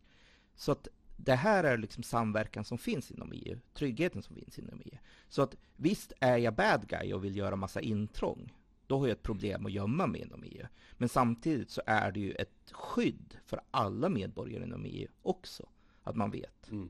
Så 0.55 0.71
att 0.71 0.87
det 1.17 1.35
här 1.35 1.63
är 1.63 1.77
liksom 1.77 2.03
samverkan 2.03 2.65
som 2.65 2.77
finns 2.77 3.11
inom 3.11 3.31
EU, 3.33 3.59
tryggheten 3.73 4.21
som 4.21 4.35
finns 4.35 4.59
inom 4.59 4.81
EU. 4.85 4.97
Så 5.29 5.41
att 5.41 5.55
visst 5.75 6.13
är 6.19 6.37
jag 6.37 6.55
bad 6.55 6.87
guy 6.87 7.13
och 7.13 7.23
vill 7.23 7.35
göra 7.35 7.55
massa 7.55 7.81
intrång, 7.81 8.53
då 8.87 8.99
har 8.99 9.07
jag 9.07 9.15
ett 9.15 9.23
problem 9.23 9.65
att 9.65 9.71
gömma 9.71 10.07
mig 10.07 10.21
inom 10.21 10.43
EU. 10.43 10.65
Men 10.97 11.09
samtidigt 11.09 11.69
så 11.69 11.81
är 11.85 12.11
det 12.11 12.19
ju 12.19 12.31
ett 12.31 12.71
skydd 12.71 13.37
för 13.45 13.61
alla 13.71 14.09
medborgare 14.09 14.63
inom 14.63 14.85
EU 14.85 15.07
också, 15.21 15.69
att 16.03 16.15
man 16.15 16.31
vet 16.31 16.71
Mm. 16.71 16.89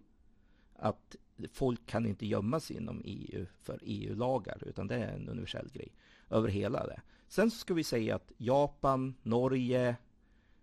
att 0.76 1.16
folk 1.52 1.86
kan 1.86 2.06
inte 2.06 2.26
gömma 2.26 2.60
sig 2.60 2.76
inom 2.78 3.02
EU 3.06 3.46
för 3.62 3.80
EU-lagar, 3.84 4.64
utan 4.66 4.88
det 4.88 4.96
är 4.96 5.14
en 5.16 5.30
universell 5.30 5.70
grej 5.74 5.92
över 6.30 6.50
hela 6.50 6.88
det. 6.88 7.02
Sen 7.28 7.52
så 7.52 7.58
ska 7.58 7.74
vi 7.74 7.84
säga 7.84 8.16
att 8.16 8.32
Japan, 8.38 9.16
Norge, 9.24 9.96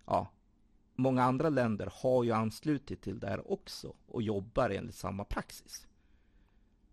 ja, 0.07 0.29
många 0.95 1.23
andra 1.23 1.49
länder 1.49 1.93
har 2.03 2.25
ju 2.25 2.33
anslutit 2.33 3.03
till 3.03 3.19
det 3.21 3.27
här 3.29 3.53
också 3.53 3.95
och 4.07 4.23
jobbar 4.23 4.71
enligt 4.71 4.95
samma 4.95 5.25
praxis. 5.25 5.87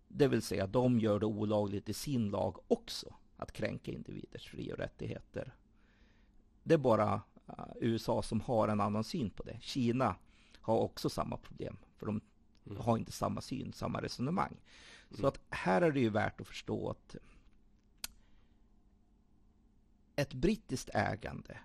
Det 0.08 0.28
vill 0.28 0.42
säga, 0.42 0.66
de 0.66 1.00
gör 1.00 1.18
det 1.18 1.26
olagligt 1.26 1.88
i 1.88 1.94
sin 1.94 2.30
lag 2.30 2.56
också 2.68 3.14
att 3.36 3.52
kränka 3.52 3.92
individers 3.92 4.48
fri 4.48 4.72
och 4.72 4.78
rättigheter. 4.78 5.54
Det 6.62 6.74
är 6.74 6.78
bara 6.78 7.22
eh, 7.48 7.54
USA 7.80 8.22
som 8.22 8.40
har 8.40 8.68
en 8.68 8.80
annan 8.80 9.04
syn 9.04 9.30
på 9.30 9.42
det. 9.42 9.58
Kina 9.60 10.16
har 10.60 10.76
också 10.78 11.10
samma 11.10 11.36
problem, 11.36 11.76
för 11.96 12.06
de 12.06 12.20
Mm. 12.66 12.82
har 12.82 12.98
inte 12.98 13.12
samma 13.12 13.40
syn, 13.40 13.72
samma 13.72 14.02
resonemang. 14.02 14.56
Så 15.10 15.16
Mm. 15.18 15.28
att 15.28 15.40
här 15.50 15.82
är 15.82 15.92
det 15.92 16.00
ju 16.00 16.08
värt 16.10 16.40
att 16.40 16.46
förstå 16.46 16.90
att 16.90 17.16
ett 20.16 20.34
brittiskt 20.34 20.90
ägande 20.94 21.58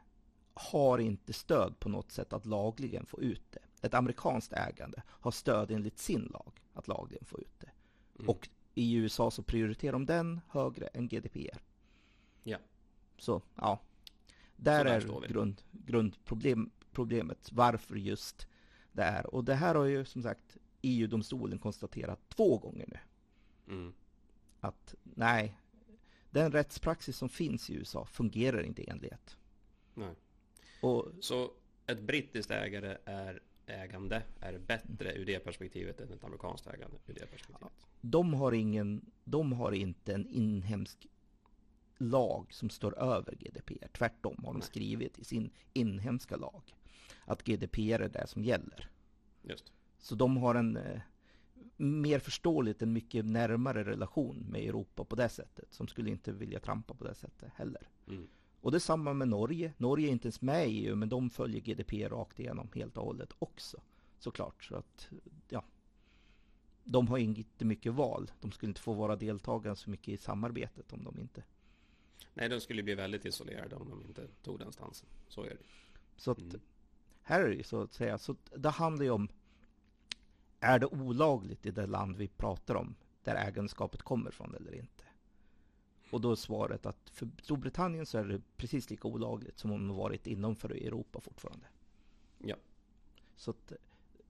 har 0.56 0.97
inte 0.97 1.34
stöd 1.34 1.80
på 1.80 1.89
något 1.89 2.12
sätt 2.12 2.34
att 2.34 2.45
lagligen 2.45 3.06
få 3.06 3.22
ut 3.22 3.51
det. 3.51 3.88
Ett 3.88 3.93
amerikanskt 3.93 4.53
ägande 4.53 5.03
har 5.08 5.32
stöd 5.32 5.72
enligt 5.72 5.99
sin 5.99 6.22
lag 6.22 6.51
att 6.74 6.88
lagligen 6.88 7.26
få 7.26 7.39
ut 7.39 7.60
det. 7.60 7.72
Mm. 8.16 8.30
Och 8.30 8.49
i 8.74 8.93
USA 8.93 9.32
så 9.32 9.43
prioriterar 9.43 9.91
de 9.91 10.06
den 10.06 10.41
högre 10.49 10.88
än 10.88 11.08
GDPR. 11.08 11.62
Ja. 12.43 12.58
Så 13.18 13.41
ja, 13.56 13.80
där, 14.56 15.01
Så 15.01 15.08
där 15.20 15.24
är 15.24 15.28
grund, 15.28 15.62
grundproblem, 15.72 16.72
problemet 16.91 17.51
varför 17.51 17.95
just 17.95 18.47
det 18.91 19.03
är. 19.03 19.36
Och 19.36 19.43
det 19.43 19.56
här 19.56 19.76
har 19.76 19.86
ju 19.86 20.06
som 20.06 20.24
sagt 20.24 20.58
EU-domstolen 20.82 21.60
konstaterat 21.60 22.30
två 22.30 22.58
gånger 22.58 22.86
nu. 22.88 22.99
Mm. 23.74 23.93
Att 24.60 24.95
nej, 25.03 25.60
den 26.30 26.51
rättspraxis 26.51 27.18
som 27.18 27.30
finns 27.30 27.70
i 27.70 27.74
USA 27.74 28.06
fungerar 28.06 28.64
inte 28.64 28.82
i 28.82 28.89
enlighet. 28.89 29.38
Nej. 29.93 30.16
Och 30.86 31.12
Så 31.20 31.52
ett 31.88 32.02
brittiskt 32.02 32.52
ägare 32.52 32.98
är 33.06 33.42
ägande 33.68 34.24
är 34.40 34.58
bättre 34.58 35.14
ur 35.16 35.26
det 35.26 35.40
perspektivet 35.40 36.02
än 36.02 36.14
ett 36.14 36.24
amerikanskt 36.24 36.68
ägande 36.68 36.98
ur 37.08 37.14
det 37.14 37.26
perspektivet. 37.26 37.72
de 38.02 38.34
har, 38.34 38.52
ingen, 38.52 39.12
de 39.24 39.54
har 39.54 39.72
inte 39.72 40.14
en 40.14 40.28
inhemsk 40.28 41.08
lag 41.98 42.54
som 42.54 42.70
står 42.70 43.00
över 43.00 43.36
GDPR. 43.36 43.88
Tvärtom 43.88 44.36
har 44.38 44.54
de 44.54 44.60
Nej. 44.60 44.68
skrivit 44.68 45.20
i 45.20 45.24
sin 45.24 45.50
inhemska 45.74 46.36
lag 46.36 46.76
att 47.26 47.44
GDPR 47.44 48.02
är 48.02 48.10
det 48.10 48.28
som 48.28 48.44
gäller. 48.44 48.90
Just. 49.42 49.74
Så 49.98 50.16
de 50.16 50.38
har 50.38 50.56
en 50.56 50.78
eh, 50.78 51.02
mer 51.78 52.20
förståeligt 52.20 52.82
en 52.82 52.94
mycket 52.94 53.26
närmare 53.26 53.84
relation 53.84 54.46
med 54.50 54.62
Europa 54.62 55.06
på 55.06 55.16
det 55.16 55.30
sättet. 55.30 55.74
Som 55.74 55.88
skulle 55.88 56.10
inte 56.10 56.32
vilja 56.32 56.60
trampa 56.60 56.94
på 56.94 57.04
det 57.04 57.16
sättet 57.16 57.52
heller. 57.56 57.90
Mm. 58.08 58.28
Och 58.66 58.72
det 58.72 58.78
är 58.78 58.80
samma 58.80 59.13
med 59.13 59.28
Norge. 59.28 59.74
Norge 59.78 60.07
är 60.07 60.11
inte 60.11 60.26
ens 60.26 60.41
med 60.41 60.70
i 60.70 60.72
EU, 60.72 60.95
men 60.95 61.09
de 61.09 61.30
följer 61.30 61.61
GDPR 61.61 62.09
rakt 62.09 62.39
igenom 62.39 62.70
helt 62.76 62.97
och 62.97 63.03
hållet 63.05 63.30
också. 63.39 63.82
Såklart. 64.20 64.63
Så 64.63 64.76
att, 64.76 65.09
ja. 65.49 65.63
De 66.84 67.07
har 67.07 67.18
inte 67.18 67.66
mycket 67.66 67.93
val. 67.93 68.32
De 68.41 68.51
skulle 68.51 68.70
inte 68.70 68.82
få 68.82 68.93
vara 68.93 69.16
deltagare 69.16 69.76
så 69.76 69.89
mycket 69.89 70.07
i 70.07 70.18
samarbetet 70.18 70.93
om 70.93 71.03
de 71.03 71.20
inte. 71.20 71.43
Nej, 72.34 72.49
de 72.49 72.61
skulle 72.61 72.84
bli 72.84 72.95
väldigt 72.95 73.26
isolerade 73.26 73.76
om 73.76 73.89
de 73.89 74.01
inte 74.03 74.28
tog 74.43 74.59
den 74.59 74.72
stansen. 74.72 75.07
Så 75.28 75.43
är 75.43 75.49
det. 75.49 75.57
Så 76.18 76.32
att, 76.32 76.39
Mm. 76.39 76.61
här 77.22 77.41
är 77.41 77.55
det 77.57 77.63
så 77.63 77.82
att 77.82 77.93
säga. 77.93 78.18
Så 78.18 78.36
det 78.55 78.70
handlar 78.70 79.03
ju 79.03 79.11
om, 79.11 79.28
är 80.59 80.80
det 80.80 80.86
olagligt 80.86 81.66
i 81.66 81.72
det 81.72 81.86
land 81.88 82.18
vi 82.18 82.28
pratar 82.28 82.76
om, 82.76 82.95
där 83.24 83.36
ägandeskapet 83.36 84.01
kommer 84.01 84.32
från 84.32 84.55
eller 84.55 84.76
inte? 84.76 84.95
Och 86.16 86.22
då 86.22 86.32
är 86.32 86.36
svaret 86.36 86.86
att 86.86 87.09
för 87.09 87.30
Storbritannien 87.41 88.05
så 88.05 88.18
är 88.18 88.26
det 88.26 88.41
precis 88.57 88.89
lika 88.89 89.07
olagligt 89.07 89.59
som 89.59 89.72
om 89.72 89.88
de 89.88 89.97
varit 89.97 90.28
innanför 90.28 90.72
Europa 90.72 91.20
fortfarande. 91.20 91.66
Ja. 92.38 92.55
Så 93.36 93.51
att 93.51 93.74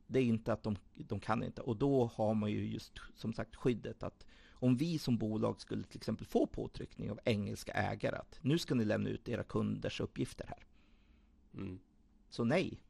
det 0.08 0.20
är 0.20 0.24
inte 0.24 0.54
att 0.54 0.64
de, 0.64 0.78
de 0.94 1.20
kan 1.20 1.44
inte. 1.44 1.62
Och 1.62 1.78
då 1.78 2.12
har 2.16 2.34
man 2.34 2.52
ju 2.52 2.66
just 2.66 3.00
som 3.16 3.34
sagt 3.34 3.56
skyddet 3.56 4.04
att 4.04 4.26
om 4.50 4.78
vi 4.78 5.00
som 5.00 5.18
bolag 5.18 5.62
skulle 5.62 5.84
till 5.84 5.98
exempel 5.98 6.28
få 6.28 6.48
påtryckning 6.48 7.12
av 7.12 7.20
engelska 7.26 7.72
ägare 7.72 8.16
att 8.16 8.40
nu 8.42 8.58
ska 8.58 8.76
ni 8.76 8.86
lämna 8.86 9.10
ut 9.10 9.30
era 9.30 9.44
kunders 9.44 10.00
uppgifter 10.00 10.46
här. 10.48 10.68
Mm. 11.54 11.80
Så 12.30 12.44
nej, 12.44 12.82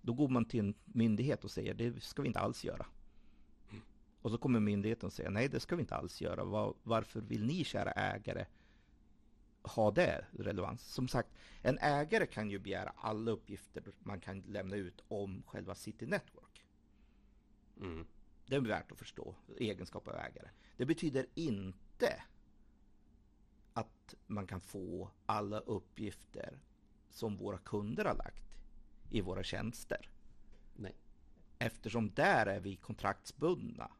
då 0.00 0.12
går 0.14 0.28
man 0.28 0.44
till 0.44 0.60
en 0.60 0.74
myndighet 0.84 1.44
och 1.44 1.50
säger 1.50 1.74
det 1.74 2.02
ska 2.02 2.22
vi 2.22 2.28
inte 2.28 2.40
alls 2.40 2.64
göra. 2.64 2.86
Och 4.22 4.30
så 4.30 4.38
kommer 4.38 4.60
myndigheten 4.60 5.06
och 5.06 5.12
säger 5.12 5.30
nej, 5.30 5.48
det 5.48 5.60
ska 5.60 5.76
vi 5.76 5.80
inte 5.82 5.94
alls 5.96 6.20
göra. 6.20 6.44
Va- 6.44 6.74
varför 6.82 7.20
vill 7.20 7.46
ni 7.46 7.64
kära 7.64 7.90
ägare 7.90 8.46
ha 9.62 9.90
det 9.90 10.24
relevans? 10.30 10.82
Som 10.82 11.08
sagt, 11.08 11.28
en 11.62 11.78
ägare 11.78 12.26
kan 12.26 12.50
ju 12.50 12.58
begära 12.58 12.92
alla 12.96 13.30
uppgifter 13.30 13.82
man 13.98 14.20
kan 14.20 14.40
lämna 14.40 14.76
ut 14.76 15.00
om 15.08 15.42
själva 15.46 15.74
City 15.74 16.06
Network. 16.06 16.64
Mm. 17.80 18.06
Det 18.46 18.56
är 18.56 18.60
värt 18.60 18.92
att 18.92 18.98
förstå, 18.98 19.34
egenskap 19.58 20.08
av 20.08 20.14
ägare. 20.14 20.48
Det 20.76 20.86
betyder 20.86 21.26
inte 21.34 22.22
att 23.72 24.14
man 24.26 24.46
kan 24.46 24.60
få 24.60 25.10
alla 25.26 25.58
uppgifter 25.60 26.58
som 27.10 27.36
våra 27.36 27.58
kunder 27.58 28.04
har 28.04 28.14
lagt 28.14 28.58
i 29.10 29.20
våra 29.20 29.42
tjänster. 29.42 30.10
Nej. 30.76 30.96
Eftersom 31.58 32.10
där 32.14 32.46
är 32.46 32.60
vi 32.60 32.76
kontraktsbundna 32.76 33.90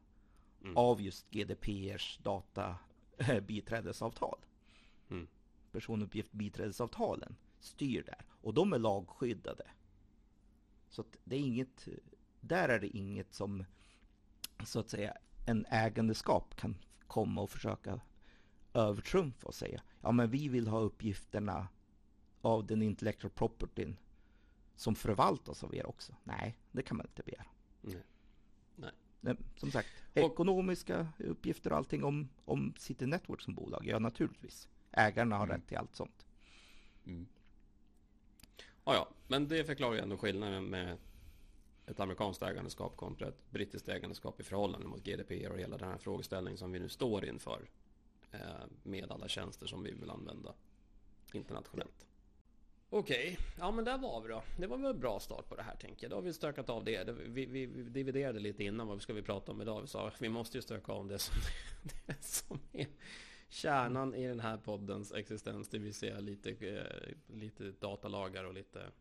Mm. 0.61 0.77
av 0.77 1.01
just 1.01 1.29
GDPRs 1.29 2.19
data 2.23 2.75
eh, 3.17 3.39
biträdesavtal. 3.39 4.39
Mm. 5.09 5.27
Personuppgift 5.71 6.31
biträdesavtalen 6.31 7.35
styr 7.59 8.03
där 8.03 8.25
och 8.41 8.53
de 8.53 8.73
är 8.73 8.79
lagskyddade. 8.79 9.67
Så 10.89 11.03
det 11.23 11.35
är 11.35 11.39
inget, 11.39 11.87
där 12.39 12.69
är 12.69 12.79
det 12.79 12.97
inget 12.97 13.33
som 13.33 13.65
så 14.65 14.79
att 14.79 14.89
säga 14.89 15.17
en 15.45 15.65
ägandeskap 15.69 16.55
kan 16.55 16.75
komma 17.07 17.41
och 17.41 17.49
försöka 17.49 18.01
övertrumfa 18.73 19.47
och 19.47 19.55
säga 19.55 19.81
ja 20.01 20.11
men 20.11 20.29
vi 20.29 20.47
vill 20.47 20.67
ha 20.67 20.79
uppgifterna 20.79 21.67
av 22.41 22.67
den 22.67 22.81
intellectual 22.81 23.31
propertyn 23.31 23.97
som 24.75 24.95
förvaltas 24.95 25.63
av 25.63 25.75
er 25.75 25.85
också. 25.85 26.15
Nej, 26.23 26.57
det 26.71 26.81
kan 26.81 26.97
man 26.97 27.05
inte 27.05 27.23
begära. 27.23 27.45
Nej. 27.81 28.03
Som 29.55 29.71
sagt, 29.71 29.87
ekonomiska 30.13 31.07
uppgifter 31.17 31.71
och 31.71 31.77
allting 31.77 32.03
om, 32.03 32.29
om 32.45 32.73
City 32.77 33.05
Network 33.05 33.41
som 33.41 33.55
bolag, 33.55 33.85
ja 33.85 33.99
naturligtvis. 33.99 34.67
Ägarna 34.91 35.37
har 35.37 35.47
rätt 35.47 35.67
till 35.67 35.77
allt 35.77 35.95
sånt. 35.95 36.25
Mm. 37.05 37.27
Ja, 38.85 38.93
ja, 38.93 39.09
men 39.27 39.47
det 39.47 39.63
förklarar 39.63 39.93
ju 39.93 39.99
ändå 39.99 40.17
skillnaden 40.17 40.65
med 40.65 40.97
ett 41.85 41.99
amerikanskt 41.99 42.41
ägandeskap 42.41 42.97
kontra 42.97 43.27
ett 43.27 43.51
brittiskt 43.51 43.87
ägandeskap 43.87 44.39
i 44.39 44.43
förhållande 44.43 44.87
mot 44.87 45.03
GDPR 45.03 45.49
och 45.49 45.59
hela 45.59 45.77
den 45.77 45.89
här 45.89 45.97
frågeställningen 45.97 46.57
som 46.57 46.71
vi 46.71 46.79
nu 46.79 46.89
står 46.89 47.25
inför. 47.25 47.69
Eh, 48.31 48.39
med 48.83 49.11
alla 49.11 49.27
tjänster 49.27 49.67
som 49.67 49.83
vi 49.83 49.91
vill 49.91 50.09
använda 50.09 50.53
internationellt. 51.33 52.08
Okej, 52.91 53.31
okay. 53.33 53.45
ja 53.57 53.71
men 53.71 53.85
där 53.85 53.97
var 53.97 54.21
vi 54.21 54.27
då. 54.27 54.43
Det 54.57 54.67
var 54.67 54.77
väl 54.77 54.85
en 54.85 54.99
bra 54.99 55.19
start 55.19 55.49
på 55.49 55.55
det 55.55 55.63
här 55.63 55.75
tänker 55.75 56.03
jag. 56.03 56.11
Då 56.11 56.17
har 56.17 56.21
vi 56.21 56.33
stökat 56.33 56.69
av 56.69 56.83
det. 56.83 57.09
Vi, 57.09 57.45
vi, 57.45 57.65
vi 57.65 57.83
dividerade 57.83 58.39
lite 58.39 58.63
innan 58.63 58.87
vad 58.87 59.01
ska 59.01 59.13
vi 59.13 59.21
prata 59.21 59.51
om 59.51 59.61
idag. 59.61 59.81
Vi 59.81 59.87
sa 59.87 60.07
att 60.07 60.21
vi 60.21 60.29
måste 60.29 60.57
ju 60.57 60.61
stöka 60.61 60.91
av 60.91 61.07
det 61.07 61.19
som, 61.19 61.35
det 62.05 62.23
som 62.23 62.59
är 62.71 62.87
kärnan 63.49 64.15
i 64.15 64.27
den 64.27 64.39
här 64.39 64.57
poddens 64.57 65.13
existens. 65.13 65.69
Det 65.69 65.79
vill 65.79 65.93
säga 65.93 66.19
lite, 66.19 66.49
eh, 66.49 67.35
lite 67.35 67.71
datalagar 67.71 68.43
och 68.43 68.53
lite 68.53 68.91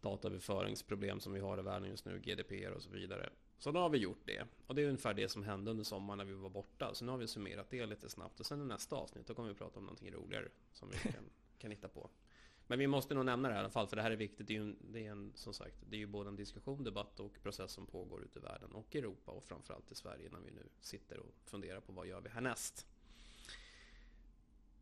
dataöverföringsproblem 0.00 1.20
som 1.20 1.32
vi 1.32 1.40
har 1.40 1.58
i 1.58 1.62
världen 1.62 1.88
just 1.88 2.04
nu, 2.04 2.18
GDPR 2.18 2.70
och 2.70 2.82
så 2.82 2.90
vidare. 2.90 3.30
Så 3.58 3.72
nu 3.72 3.78
har 3.78 3.88
vi 3.88 3.98
gjort 3.98 4.22
det. 4.24 4.44
Och 4.66 4.74
det 4.74 4.82
är 4.82 4.86
ungefär 4.86 5.14
det 5.14 5.28
som 5.28 5.42
hände 5.42 5.70
under 5.70 5.84
sommaren 5.84 6.18
när 6.18 6.24
vi 6.24 6.32
var 6.32 6.50
borta. 6.50 6.94
Så 6.94 7.04
nu 7.04 7.10
har 7.10 7.18
vi 7.18 7.26
summerat 7.26 7.70
det 7.70 7.86
lite 7.86 8.08
snabbt. 8.08 8.40
Och 8.40 8.46
sen 8.46 8.62
i 8.62 8.64
nästa 8.64 8.96
avsnitt, 8.96 9.26
då 9.26 9.34
kommer 9.34 9.48
vi 9.48 9.54
prata 9.54 9.78
om 9.78 9.84
någonting 9.84 10.12
roligare 10.12 10.48
som 10.72 10.90
vi 10.90 10.96
kan, 10.96 11.24
kan 11.58 11.70
hitta 11.70 11.88
på. 11.88 12.10
Men 12.66 12.78
vi 12.78 12.86
måste 12.86 13.14
nog 13.14 13.24
nämna 13.24 13.48
det 13.48 13.54
här 13.54 13.60
i 13.60 13.64
alla 13.64 13.70
fall, 13.70 13.86
för 13.86 13.96
det 13.96 14.02
här 14.02 14.10
är 14.10 14.16
viktigt. 14.16 14.46
Det 14.46 14.56
är 14.56 14.60
ju, 14.60 14.74
det 14.80 15.06
är 15.06 15.10
en, 15.10 15.32
som 15.34 15.54
sagt, 15.54 15.76
det 15.90 15.96
är 15.96 15.98
ju 15.98 16.06
både 16.06 16.28
en 16.28 16.36
diskussion, 16.36 16.84
debatt 16.84 17.20
och 17.20 17.42
process 17.42 17.72
som 17.72 17.86
pågår 17.86 18.24
ute 18.24 18.38
i 18.38 18.42
världen 18.42 18.72
och 18.72 18.96
Europa 18.96 19.32
och 19.32 19.44
framförallt 19.44 19.92
i 19.92 19.94
Sverige 19.94 20.28
när 20.32 20.40
vi 20.40 20.50
nu 20.50 20.68
sitter 20.80 21.18
och 21.18 21.34
funderar 21.44 21.80
på 21.80 21.92
vad 21.92 22.06
gör 22.06 22.20
vi 22.20 22.28
härnäst. 22.28 22.86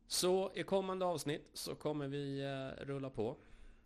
Så 0.06 0.52
i 0.54 0.62
kommande 0.62 1.04
avsnitt 1.04 1.50
så 1.52 1.74
kommer 1.74 2.08
vi 2.08 2.40
eh, 2.40 2.84
rulla 2.86 3.10
på 3.10 3.36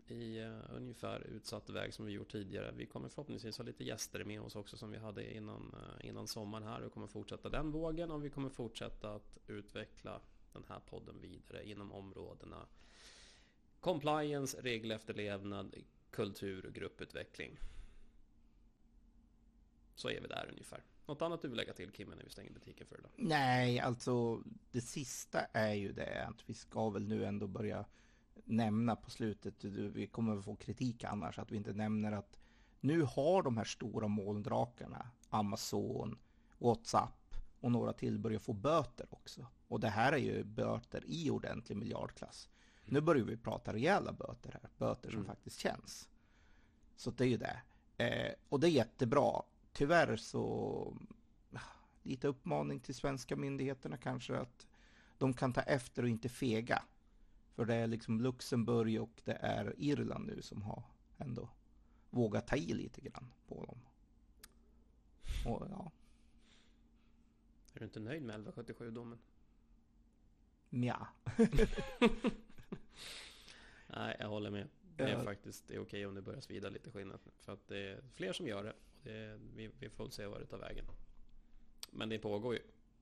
i 0.07 0.39
eh, 0.39 0.77
ungefär 0.77 1.21
utsatt 1.21 1.71
väg 1.71 1.95
som 1.95 2.07
vi 2.07 2.13
gjort 2.13 2.33
tidigare. 2.33 2.73
Vi 2.77 2.87
kommer 2.87 3.09
förhoppningsvis 3.09 3.59
ha 3.59 3.65
lite 3.65 3.85
gäster 3.85 4.25
med 4.25 4.41
oss 4.41 4.57
också 4.57 4.77
som 4.77 4.91
vi 4.91 4.99
hade 4.99 5.35
innan, 5.35 5.75
eh, 5.75 6.09
innan 6.09 6.27
sommaren 6.27 6.67
här. 6.67 6.83
och 6.83 6.93
kommer 6.93 7.07
fortsätta 7.07 7.49
den 7.49 7.71
vågen 7.71 8.11
och 8.11 8.25
vi 8.25 8.31
kommer 8.31 8.49
fortsätta 8.49 9.15
att 9.15 9.39
utveckla 9.47 10.21
den 10.53 10.65
här 10.69 10.81
podden 10.81 11.21
vidare 11.21 11.69
inom 11.69 11.93
områdena 11.93 12.67
compliance, 13.85 14.57
regelefterlevnad, 14.61 15.75
kultur 16.11 16.67
och 16.67 16.73
grupputveckling. 16.73 17.59
Så 19.95 20.11
är 20.11 20.21
vi 20.21 20.29
där 20.29 20.49
ungefär. 20.53 20.83
Något 21.07 21.23
annat 21.23 21.43
du 21.43 21.49
vill 21.49 21.57
lägga 21.57 21.73
till 21.73 21.91
Kim 21.91 22.09
när 22.09 22.25
vi 22.25 22.31
stänger 22.31 22.51
butiken 22.51 22.87
för 22.87 22.99
idag? 22.99 23.11
Nej, 23.17 23.81
alltså 23.81 24.43
det 24.71 24.81
sista 24.81 25.41
är 25.53 25.75
ju 25.75 25.93
det 25.93 26.27
att 26.27 26.43
vi 26.47 26.55
ska 26.55 26.91
väl 26.91 27.09
nu 27.09 27.25
ändå 27.25 27.47
börja 27.47 27.85
nämna 28.45 28.97
på 28.97 29.11
slutet, 29.11 29.65
vi 29.65 30.07
kommer 30.07 30.41
få 30.41 30.57
kritik 30.57 31.05
annars, 31.05 31.39
att 31.39 31.53
vi 31.53 31.57
inte 31.57 31.73
nämner 31.73 32.13
att 32.13 32.39
nu 32.81 33.03
har 33.03 33.43
de 33.43 33.57
här 33.57 33.65
stora 33.65 34.09
molndrakarna, 34.09 35.11
Amazon, 35.29 36.19
WhatsApp 36.59 37.35
och 37.61 37.73
några 37.73 37.93
till 37.93 38.19
börjat 38.19 38.43
få 38.43 38.53
böter 38.53 39.07
också. 39.11 39.47
Och 39.69 39.81
det 39.81 39.89
här 39.89 40.13
är 40.13 40.19
ju 40.19 40.45
böter 40.45 41.03
i 41.07 41.31
ordentlig 41.31 41.77
miljardklass. 41.77 42.49
Nu 42.85 43.01
börjar 43.01 43.25
vi 43.25 43.37
prata 43.37 43.73
rejäla 43.73 44.13
böter 44.13 44.53
här, 44.63 44.71
böter 44.79 45.11
som 45.11 45.19
mm. 45.19 45.27
faktiskt 45.27 45.59
känns. 45.59 46.09
Så 46.97 47.11
det 47.11 47.25
är 47.25 47.29
ju 47.29 47.37
det. 47.37 47.63
Eh, 48.05 48.35
och 48.49 48.61
det 48.61 48.69
är 48.69 48.71
jättebra. 48.71 49.43
Tyvärr 49.73 50.17
så 50.17 50.97
lite 52.03 52.29
uppmaning 52.29 52.81
till 52.81 52.95
svenska 52.95 53.37
myndigheterna 53.37 53.97
kanske 53.97 54.37
att 54.37 54.67
de 55.19 55.35
kan 55.35 55.53
ta 55.53 55.61
efter 55.61 56.03
och 56.03 56.09
inte 56.09 56.29
fega. 56.29 56.83
För 57.55 57.65
det 57.65 57.75
är 57.75 57.87
liksom 57.87 58.21
Luxemburg 58.21 59.03
och 59.03 59.23
det 59.25 59.33
är 59.33 59.75
Irland 59.79 60.27
nu 60.27 60.43
som 60.43 60.63
har 60.63 60.83
ändå 61.19 61.49
vågat 62.11 62.47
ta 62.47 62.57
i 62.57 62.75
lite 62.75 63.01
grann 63.01 63.33
på 63.49 63.65
dem. 63.65 63.79
Och, 65.47 65.67
ja. 65.71 65.91
Är 67.75 67.79
du 67.79 67.85
inte 67.85 68.01
nöjd 68.01 68.23
med 68.23 68.47
1177-domen? 68.47 69.19
Nja. 70.71 71.09
Nej, 73.87 74.17
jag 74.21 74.29
håller 74.29 74.51
med. 74.51 74.69
Det 74.97 75.05
är 75.05 75.25
faktiskt 75.25 75.69
det 75.69 75.75
är 75.75 75.83
okej 75.83 76.07
om 76.07 76.15
det 76.15 76.23
börjar 76.23 76.41
svida 76.41 76.69
lite 76.69 76.91
skinnet. 76.91 77.21
För 77.41 77.53
att 77.53 77.69
det 77.69 77.79
är 77.79 78.03
fler 78.15 78.33
som 78.33 78.47
gör 78.47 78.65
det. 78.65 78.71
Och 78.71 79.01
det 79.03 79.13
är, 79.13 79.39
vi, 79.55 79.71
vi 79.79 79.91
får 79.91 80.09
se 80.09 80.27
vad 80.27 80.41
det 80.41 80.47
tar 80.47 80.59
vägen. 80.59 80.85
Men 81.91 82.09
det 82.09 82.19
pågår 82.19 82.55
ju. 82.55 82.61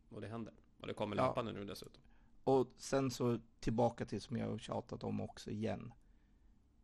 Och 0.08 0.20
det 0.20 0.28
händer. 0.28 0.54
Och 0.80 0.86
det 0.86 0.94
kommer 0.94 1.16
löpande 1.16 1.52
ja. 1.52 1.58
nu 1.58 1.64
dessutom. 1.64 2.02
Och 2.44 2.68
sen 2.78 3.10
så 3.10 3.38
tillbaka 3.60 4.04
till 4.04 4.20
som 4.20 4.36
jag 4.36 4.50
har 4.50 4.58
tjatat 4.58 5.04
om 5.04 5.20
också 5.20 5.50
igen. 5.50 5.92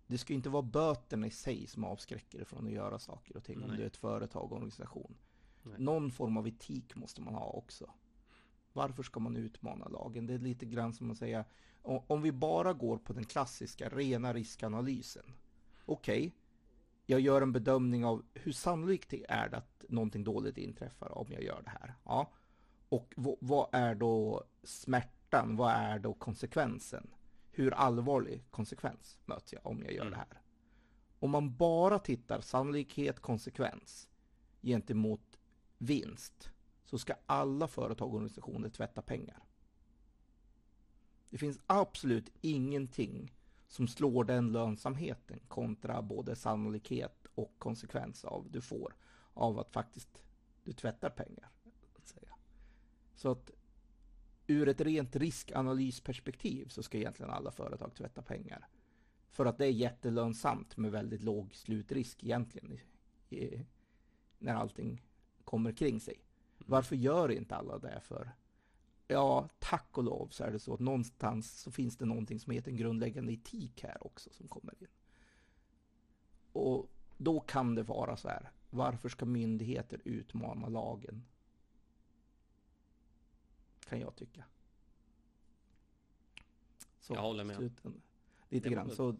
Det 0.07 0.18
ska 0.18 0.34
inte 0.34 0.49
vara 0.49 0.62
böterna 0.62 1.26
i 1.26 1.30
sig 1.30 1.66
som 1.66 1.84
avskräcker 1.84 2.45
från 2.45 2.66
att 2.66 2.72
göra 2.72 2.99
saker 2.99 3.36
och 3.36 3.45
ting. 3.45 3.59
Nej. 3.59 3.70
Om 3.70 3.76
du 3.76 3.82
är 3.82 3.86
ett 3.86 3.97
företag 3.97 4.45
och 4.45 4.53
organisation. 4.53 5.16
Nej. 5.62 5.74
Någon 5.78 6.11
form 6.11 6.36
av 6.36 6.49
etik 6.49 6.97
måste 6.97 7.20
man 7.20 7.34
ha 7.34 7.51
också. 7.51 7.91
Varför 8.73 9.03
ska 9.03 9.21
man 9.21 9.37
utmana 9.37 9.89
lagen? 9.89 10.27
Det 10.27 10.35
är 10.35 10.39
lite 10.39 10.66
grann 10.66 10.93
som 10.93 11.11
att 11.11 11.19
säga 11.19 11.45
om 11.83 12.23
vi 12.23 12.33
bara 12.33 12.73
går 12.73 12.99
på 12.99 13.12
den 13.12 13.25
klassiska 13.25 13.89
rena 13.89 14.33
riskanalysen. 14.33 15.35
Okej, 15.85 16.19
okay, 16.19 16.33
jag 17.07 17.21
gör 17.21 17.43
en 17.43 17.53
bedömning 17.53 18.05
av 18.05 18.25
hur 18.35 18.53
sannolikt 18.53 19.11
det 19.11 19.27
är 19.29 19.55
att 19.55 19.85
någonting 19.89 20.25
dåligt 20.25 20.59
inträffar 20.59 21.19
om 21.19 21.27
jag 21.31 21.43
gör 21.43 21.62
det 21.64 21.71
här. 21.71 21.95
Ja. 22.05 22.33
Och 22.89 23.14
vad 23.41 23.69
är 23.73 23.95
då 23.95 24.45
smärtan? 24.62 25.57
Vad 25.57 25.73
är 25.73 25.99
då 25.99 26.14
konsekvensen? 26.14 27.11
Hur 27.51 27.75
allvarlig 27.75 28.45
konsekvens 28.51 29.19
möter 29.25 29.55
jag 29.57 29.66
om 29.66 29.83
jag 29.83 29.93
gör 29.93 30.01
mm. 30.07 30.11
det 30.11 30.16
här? 30.16 30.43
Om 31.19 31.31
man 31.31 31.57
bara 31.57 31.99
tittar 31.99 32.41
sannolikhet, 32.41 33.21
konsekvens 33.21 34.09
gentemot 34.62 35.39
vinst 35.79 36.51
så 36.89 36.99
ska 36.99 37.14
alla 37.26 37.68
företag 37.68 38.09
och 38.09 38.14
organisationer 38.14 38.68
tvätta 38.68 39.03
pengar. 39.03 39.43
Det 41.30 41.39
finns 41.39 41.61
absolut 41.66 42.32
ingenting 42.41 43.34
som 43.66 43.89
slår 43.89 44.24
den 44.24 44.53
lönsamheten 44.53 45.41
kontra 45.49 46.03
både 46.03 46.36
sannolikhet 46.36 47.26
och 47.34 47.55
konsekvens 47.59 48.24
av 48.24 48.51
du 48.51 48.61
får 48.61 48.95
av 49.34 49.59
att 49.59 49.70
faktiskt 49.70 50.22
du 50.64 50.72
tvättar 50.72 51.11
pengar. 51.11 51.51
Att 51.97 52.09
säga. 52.09 52.34
Så 53.14 53.30
att 53.30 53.51
ur 54.47 54.68
ett 54.68 54.80
rent 54.80 55.16
riskanalysperspektiv 55.16 56.68
så 56.68 56.82
ska 56.82 56.99
egentligen 56.99 57.30
alla 57.30 57.51
företag 57.51 57.95
tvätta 57.95 58.22
pengar. 58.22 58.68
För 59.30 59.47
att 59.47 59.59
det 59.59 59.66
är 59.66 59.72
jättelönsamt 59.72 60.76
med 60.76 60.93
väldigt 60.93 61.22
låg 61.22 61.55
slutrisk 61.55 62.24
egentligen. 62.24 62.72
I, 62.72 62.80
i, 63.36 63.66
när 64.39 64.55
allting 64.55 65.03
kommer 65.45 65.72
kring 65.72 66.01
sig. 66.01 66.28
Varför 66.69 66.97
gör 66.97 67.31
inte 67.31 67.57
alla 67.57 67.79
det 67.79 68.01
för? 68.01 68.31
Ja, 69.07 69.49
tack 69.59 69.99
och 69.99 70.05
lov 70.05 70.29
så 70.29 70.45
är 70.45 70.51
det 70.51 70.59
så 70.59 70.75
att 70.75 70.81
någonstans 70.81 71.61
så 71.61 71.71
finns 71.71 71.97
det 71.97 72.05
någonting 72.05 72.41
som 72.41 72.53
heter 72.53 72.71
en 72.71 72.77
grundläggande 72.77 73.33
etik 73.33 73.83
här 73.83 74.07
också 74.07 74.31
som 74.33 74.49
kommer 74.49 74.75
in. 74.83 74.89
Och 76.53 76.91
då 77.16 77.41
kan 77.41 77.75
det 77.75 77.83
vara 77.83 78.16
så 78.16 78.29
här. 78.29 78.51
Varför 78.71 79.09
ska 79.09 79.25
myndigheter 79.25 80.01
utmana 80.05 80.69
lagen? 80.69 81.25
Kan 83.89 84.01
jag 84.01 84.16
tycka. 84.16 84.45
Så, 87.01 87.14
jag 87.14 87.23
håller 87.23 87.45
med. 87.45 87.57
Sluten, 87.57 88.03
lite 88.49 88.69
jag 88.69 88.75
grann. 88.75 88.91
Så, 88.91 89.16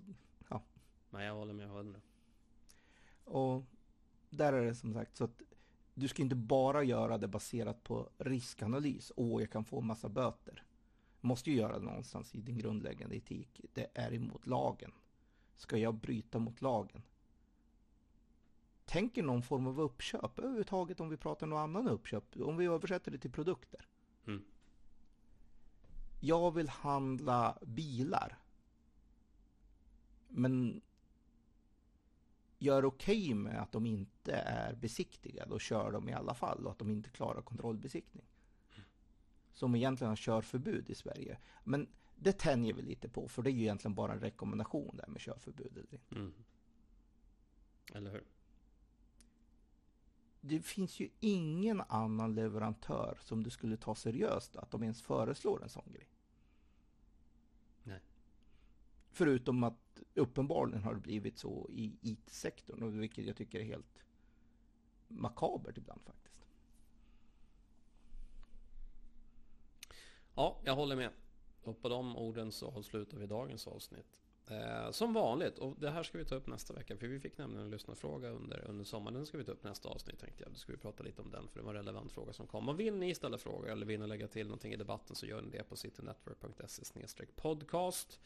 ja. 0.49 0.63
Nej, 1.11 1.27
jag 1.27 1.35
håller 1.35 1.55
med. 1.55 1.67
Jag 1.67 1.73
håller 1.73 1.91
med. 1.91 2.01
Och 3.25 3.65
där 4.31 4.53
är 4.53 4.65
det 4.65 4.75
som 4.75 4.95
sagt 4.95 5.17
så 5.17 5.25
att 5.25 5.43
du 5.99 6.09
ska 6.09 6.23
inte 6.23 6.37
bara 6.37 6.83
göra 6.83 7.19
det 7.19 7.29
baserat 7.29 7.85
på 7.85 8.11
riskanalys. 8.19 9.13
Åh, 9.17 9.43
jag 9.43 9.51
kan 9.51 9.65
få 9.65 9.81
en 9.81 9.87
massa 9.87 10.09
böter. 10.09 10.65
Måste 11.21 11.51
ju 11.51 11.57
göra 11.57 11.79
det 11.79 11.85
någonstans 11.85 12.35
i 12.35 12.41
din 12.41 12.59
grundläggande 12.59 13.17
etik. 13.17 13.61
Det 13.73 13.91
är 13.95 14.13
emot 14.13 14.47
lagen. 14.47 14.93
Ska 15.57 15.77
jag 15.77 15.95
bryta 15.95 16.39
mot 16.39 16.63
lagen? 16.63 17.03
Tänk 18.85 19.17
någon 19.17 19.43
form 19.43 19.67
av 19.67 19.81
uppköp 19.81 20.39
överhuvudtaget 20.39 21.01
om 21.01 21.09
vi 21.09 21.17
pratar 21.17 21.47
någon 21.47 21.59
annan 21.59 21.89
uppköp. 21.89 22.25
Om 22.41 22.57
vi 22.57 22.67
översätter 22.67 23.11
det 23.11 23.19
till 23.19 23.33
produkter. 23.33 23.89
Mm. 24.27 24.45
Jag 26.21 26.55
vill 26.55 26.69
handla 26.69 27.59
bilar. 27.63 28.39
Men 30.29 30.81
gör 32.59 32.85
okej 32.85 33.23
okay 33.23 33.35
med 33.35 33.63
att 33.63 33.73
de 33.73 33.87
inte 33.87 34.33
är 34.33 34.75
besiktigade 34.75 35.55
och 35.55 35.61
kör 35.61 35.93
dem 35.93 36.09
i 36.09 36.13
alla 36.13 36.35
fall 36.35 36.67
och 36.67 36.73
att 36.73 36.79
de 36.79 36.91
inte 36.91 37.11
klarar 37.11 37.43
kontrollbesiktning. 37.43 38.27
Som 39.53 39.75
egentligen 39.75 40.09
har 40.09 40.17
körförbud 40.17 40.91
i 40.91 40.95
Sverige. 40.95 41.39
Men 41.65 41.89
det 42.17 42.33
tänjer 42.33 42.75
vi 42.75 42.83
lite 42.83 43.09
på 43.09 43.29
för 43.29 43.43
det 43.43 43.51
är 43.51 43.53
ju 43.53 43.63
egentligen 43.63 43.95
bara 43.95 44.13
en 44.13 44.21
rekommendation 44.21 44.97
där 44.97 45.07
med 45.09 45.21
körförbud 45.21 45.73
eller 45.73 45.95
inte. 45.95 46.15
Mm. 46.15 46.33
Eller 47.95 48.11
hur? 48.11 48.25
Det 50.41 50.61
finns 50.61 51.01
ju 51.01 51.09
ingen 51.21 51.81
annan 51.81 52.35
leverantör 52.35 53.19
som 53.21 53.43
du 53.43 53.51
skulle 53.51 53.77
ta 53.77 53.95
seriöst 53.95 54.57
att 54.57 54.71
de 54.71 54.83
ens 54.83 55.03
föreslår 55.03 55.63
en 55.63 55.69
sån 55.69 55.93
grej. 55.93 56.09
Förutom 59.19 59.65
att 59.65 60.03
uppenbarligen 60.15 60.83
har 60.83 60.95
det 60.95 61.01
blivit 61.01 61.39
så 61.39 61.69
i 61.71 61.99
IT-sektorn, 62.03 63.01
vilket 63.01 63.27
jag 63.27 63.37
tycker 63.37 63.61
är 63.61 63.65
helt 63.65 64.05
makabert 65.09 65.79
ibland 65.79 66.01
faktiskt. 66.05 66.47
Ja, 70.35 70.61
jag 70.65 70.75
håller 70.75 70.97
med. 70.97 71.11
Och 71.63 71.83
på 71.83 71.89
de 71.89 72.17
orden 72.17 72.53
så 72.53 72.71
avslutar 72.71 73.19
vi 73.19 73.27
dagens 73.27 73.67
avsnitt. 73.67 74.21
Eh, 74.47 74.91
som 74.91 75.13
vanligt, 75.13 75.59
och 75.59 75.75
det 75.79 75.91
här 75.91 76.03
ska 76.03 76.19
vi 76.19 76.25
ta 76.25 76.35
upp 76.35 76.47
nästa 76.47 76.75
vecka, 76.75 76.97
för 76.97 77.07
vi 77.07 77.21
fick 77.21 77.39
nämligen 77.39 77.65
en 77.65 77.71
lyssnarfråga 77.71 78.29
under, 78.29 78.65
under 78.69 78.85
sommaren. 78.85 79.15
Den 79.15 79.27
ska 79.27 79.39
vi 79.39 79.45
ta 79.45 79.53
upp 79.53 79.65
nästa 79.65 79.89
avsnitt 79.89 80.19
tänkte 80.19 80.43
jag. 80.43 80.53
Då 80.53 80.59
ska 80.59 80.73
vi 80.73 80.79
prata 80.79 81.03
lite 81.03 81.23
om 81.23 81.31
den, 81.31 81.49
för 81.49 81.59
det 81.59 81.65
var 81.65 81.75
en 81.75 81.77
relevant 81.77 82.13
fråga 82.13 82.33
som 82.33 82.47
kom. 82.47 82.69
Och 82.69 82.81
vill 82.81 82.97
ni 82.97 83.15
ställa 83.15 83.39
frågor 83.39 83.69
eller 83.69 83.87
vill 83.87 84.01
ni 84.01 84.07
lägga 84.07 84.29
till 84.29 84.47
någonting 84.47 84.73
i 84.73 84.77
debatten 84.77 85.17
så 85.17 85.27
gör 85.27 85.43
ni 85.43 85.51
det 85.51 85.63
på 85.63 85.77
citynetwork.se 85.77 87.27
podcast. 87.37 88.21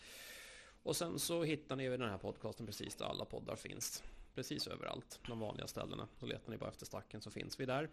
Och 0.82 0.96
sen 0.96 1.18
så 1.18 1.42
hittar 1.42 1.76
ni 1.76 1.88
den 1.88 2.10
här 2.10 2.18
podcasten 2.18 2.66
precis 2.66 2.94
där 2.94 3.04
alla 3.04 3.24
poddar 3.24 3.56
finns. 3.56 4.02
Precis 4.34 4.66
överallt, 4.66 5.20
de 5.28 5.40
vanliga 5.40 5.66
ställena. 5.66 6.08
Så 6.18 6.26
letar 6.26 6.50
ni 6.50 6.58
bara 6.58 6.70
efter 6.70 6.86
stacken 6.86 7.20
så 7.20 7.30
finns 7.30 7.60
vi 7.60 7.66
där. 7.66 7.90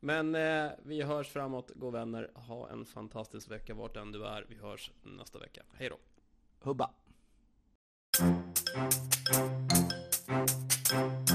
Men 0.00 0.34
eh, 0.34 0.70
vi 0.82 1.02
hörs 1.02 1.28
framåt, 1.28 1.70
gå 1.74 1.90
vänner. 1.90 2.30
Ha 2.34 2.68
en 2.70 2.84
fantastisk 2.84 3.50
vecka 3.50 3.74
vart 3.74 3.96
än 3.96 4.12
du 4.12 4.26
är. 4.26 4.46
Vi 4.48 4.54
hörs 4.54 4.90
nästa 5.02 5.38
vecka. 5.38 5.62
Hej 5.72 5.88
då! 5.88 5.98
Hubba! 6.58 6.90
Thank 10.26 11.20
you. 11.20 11.25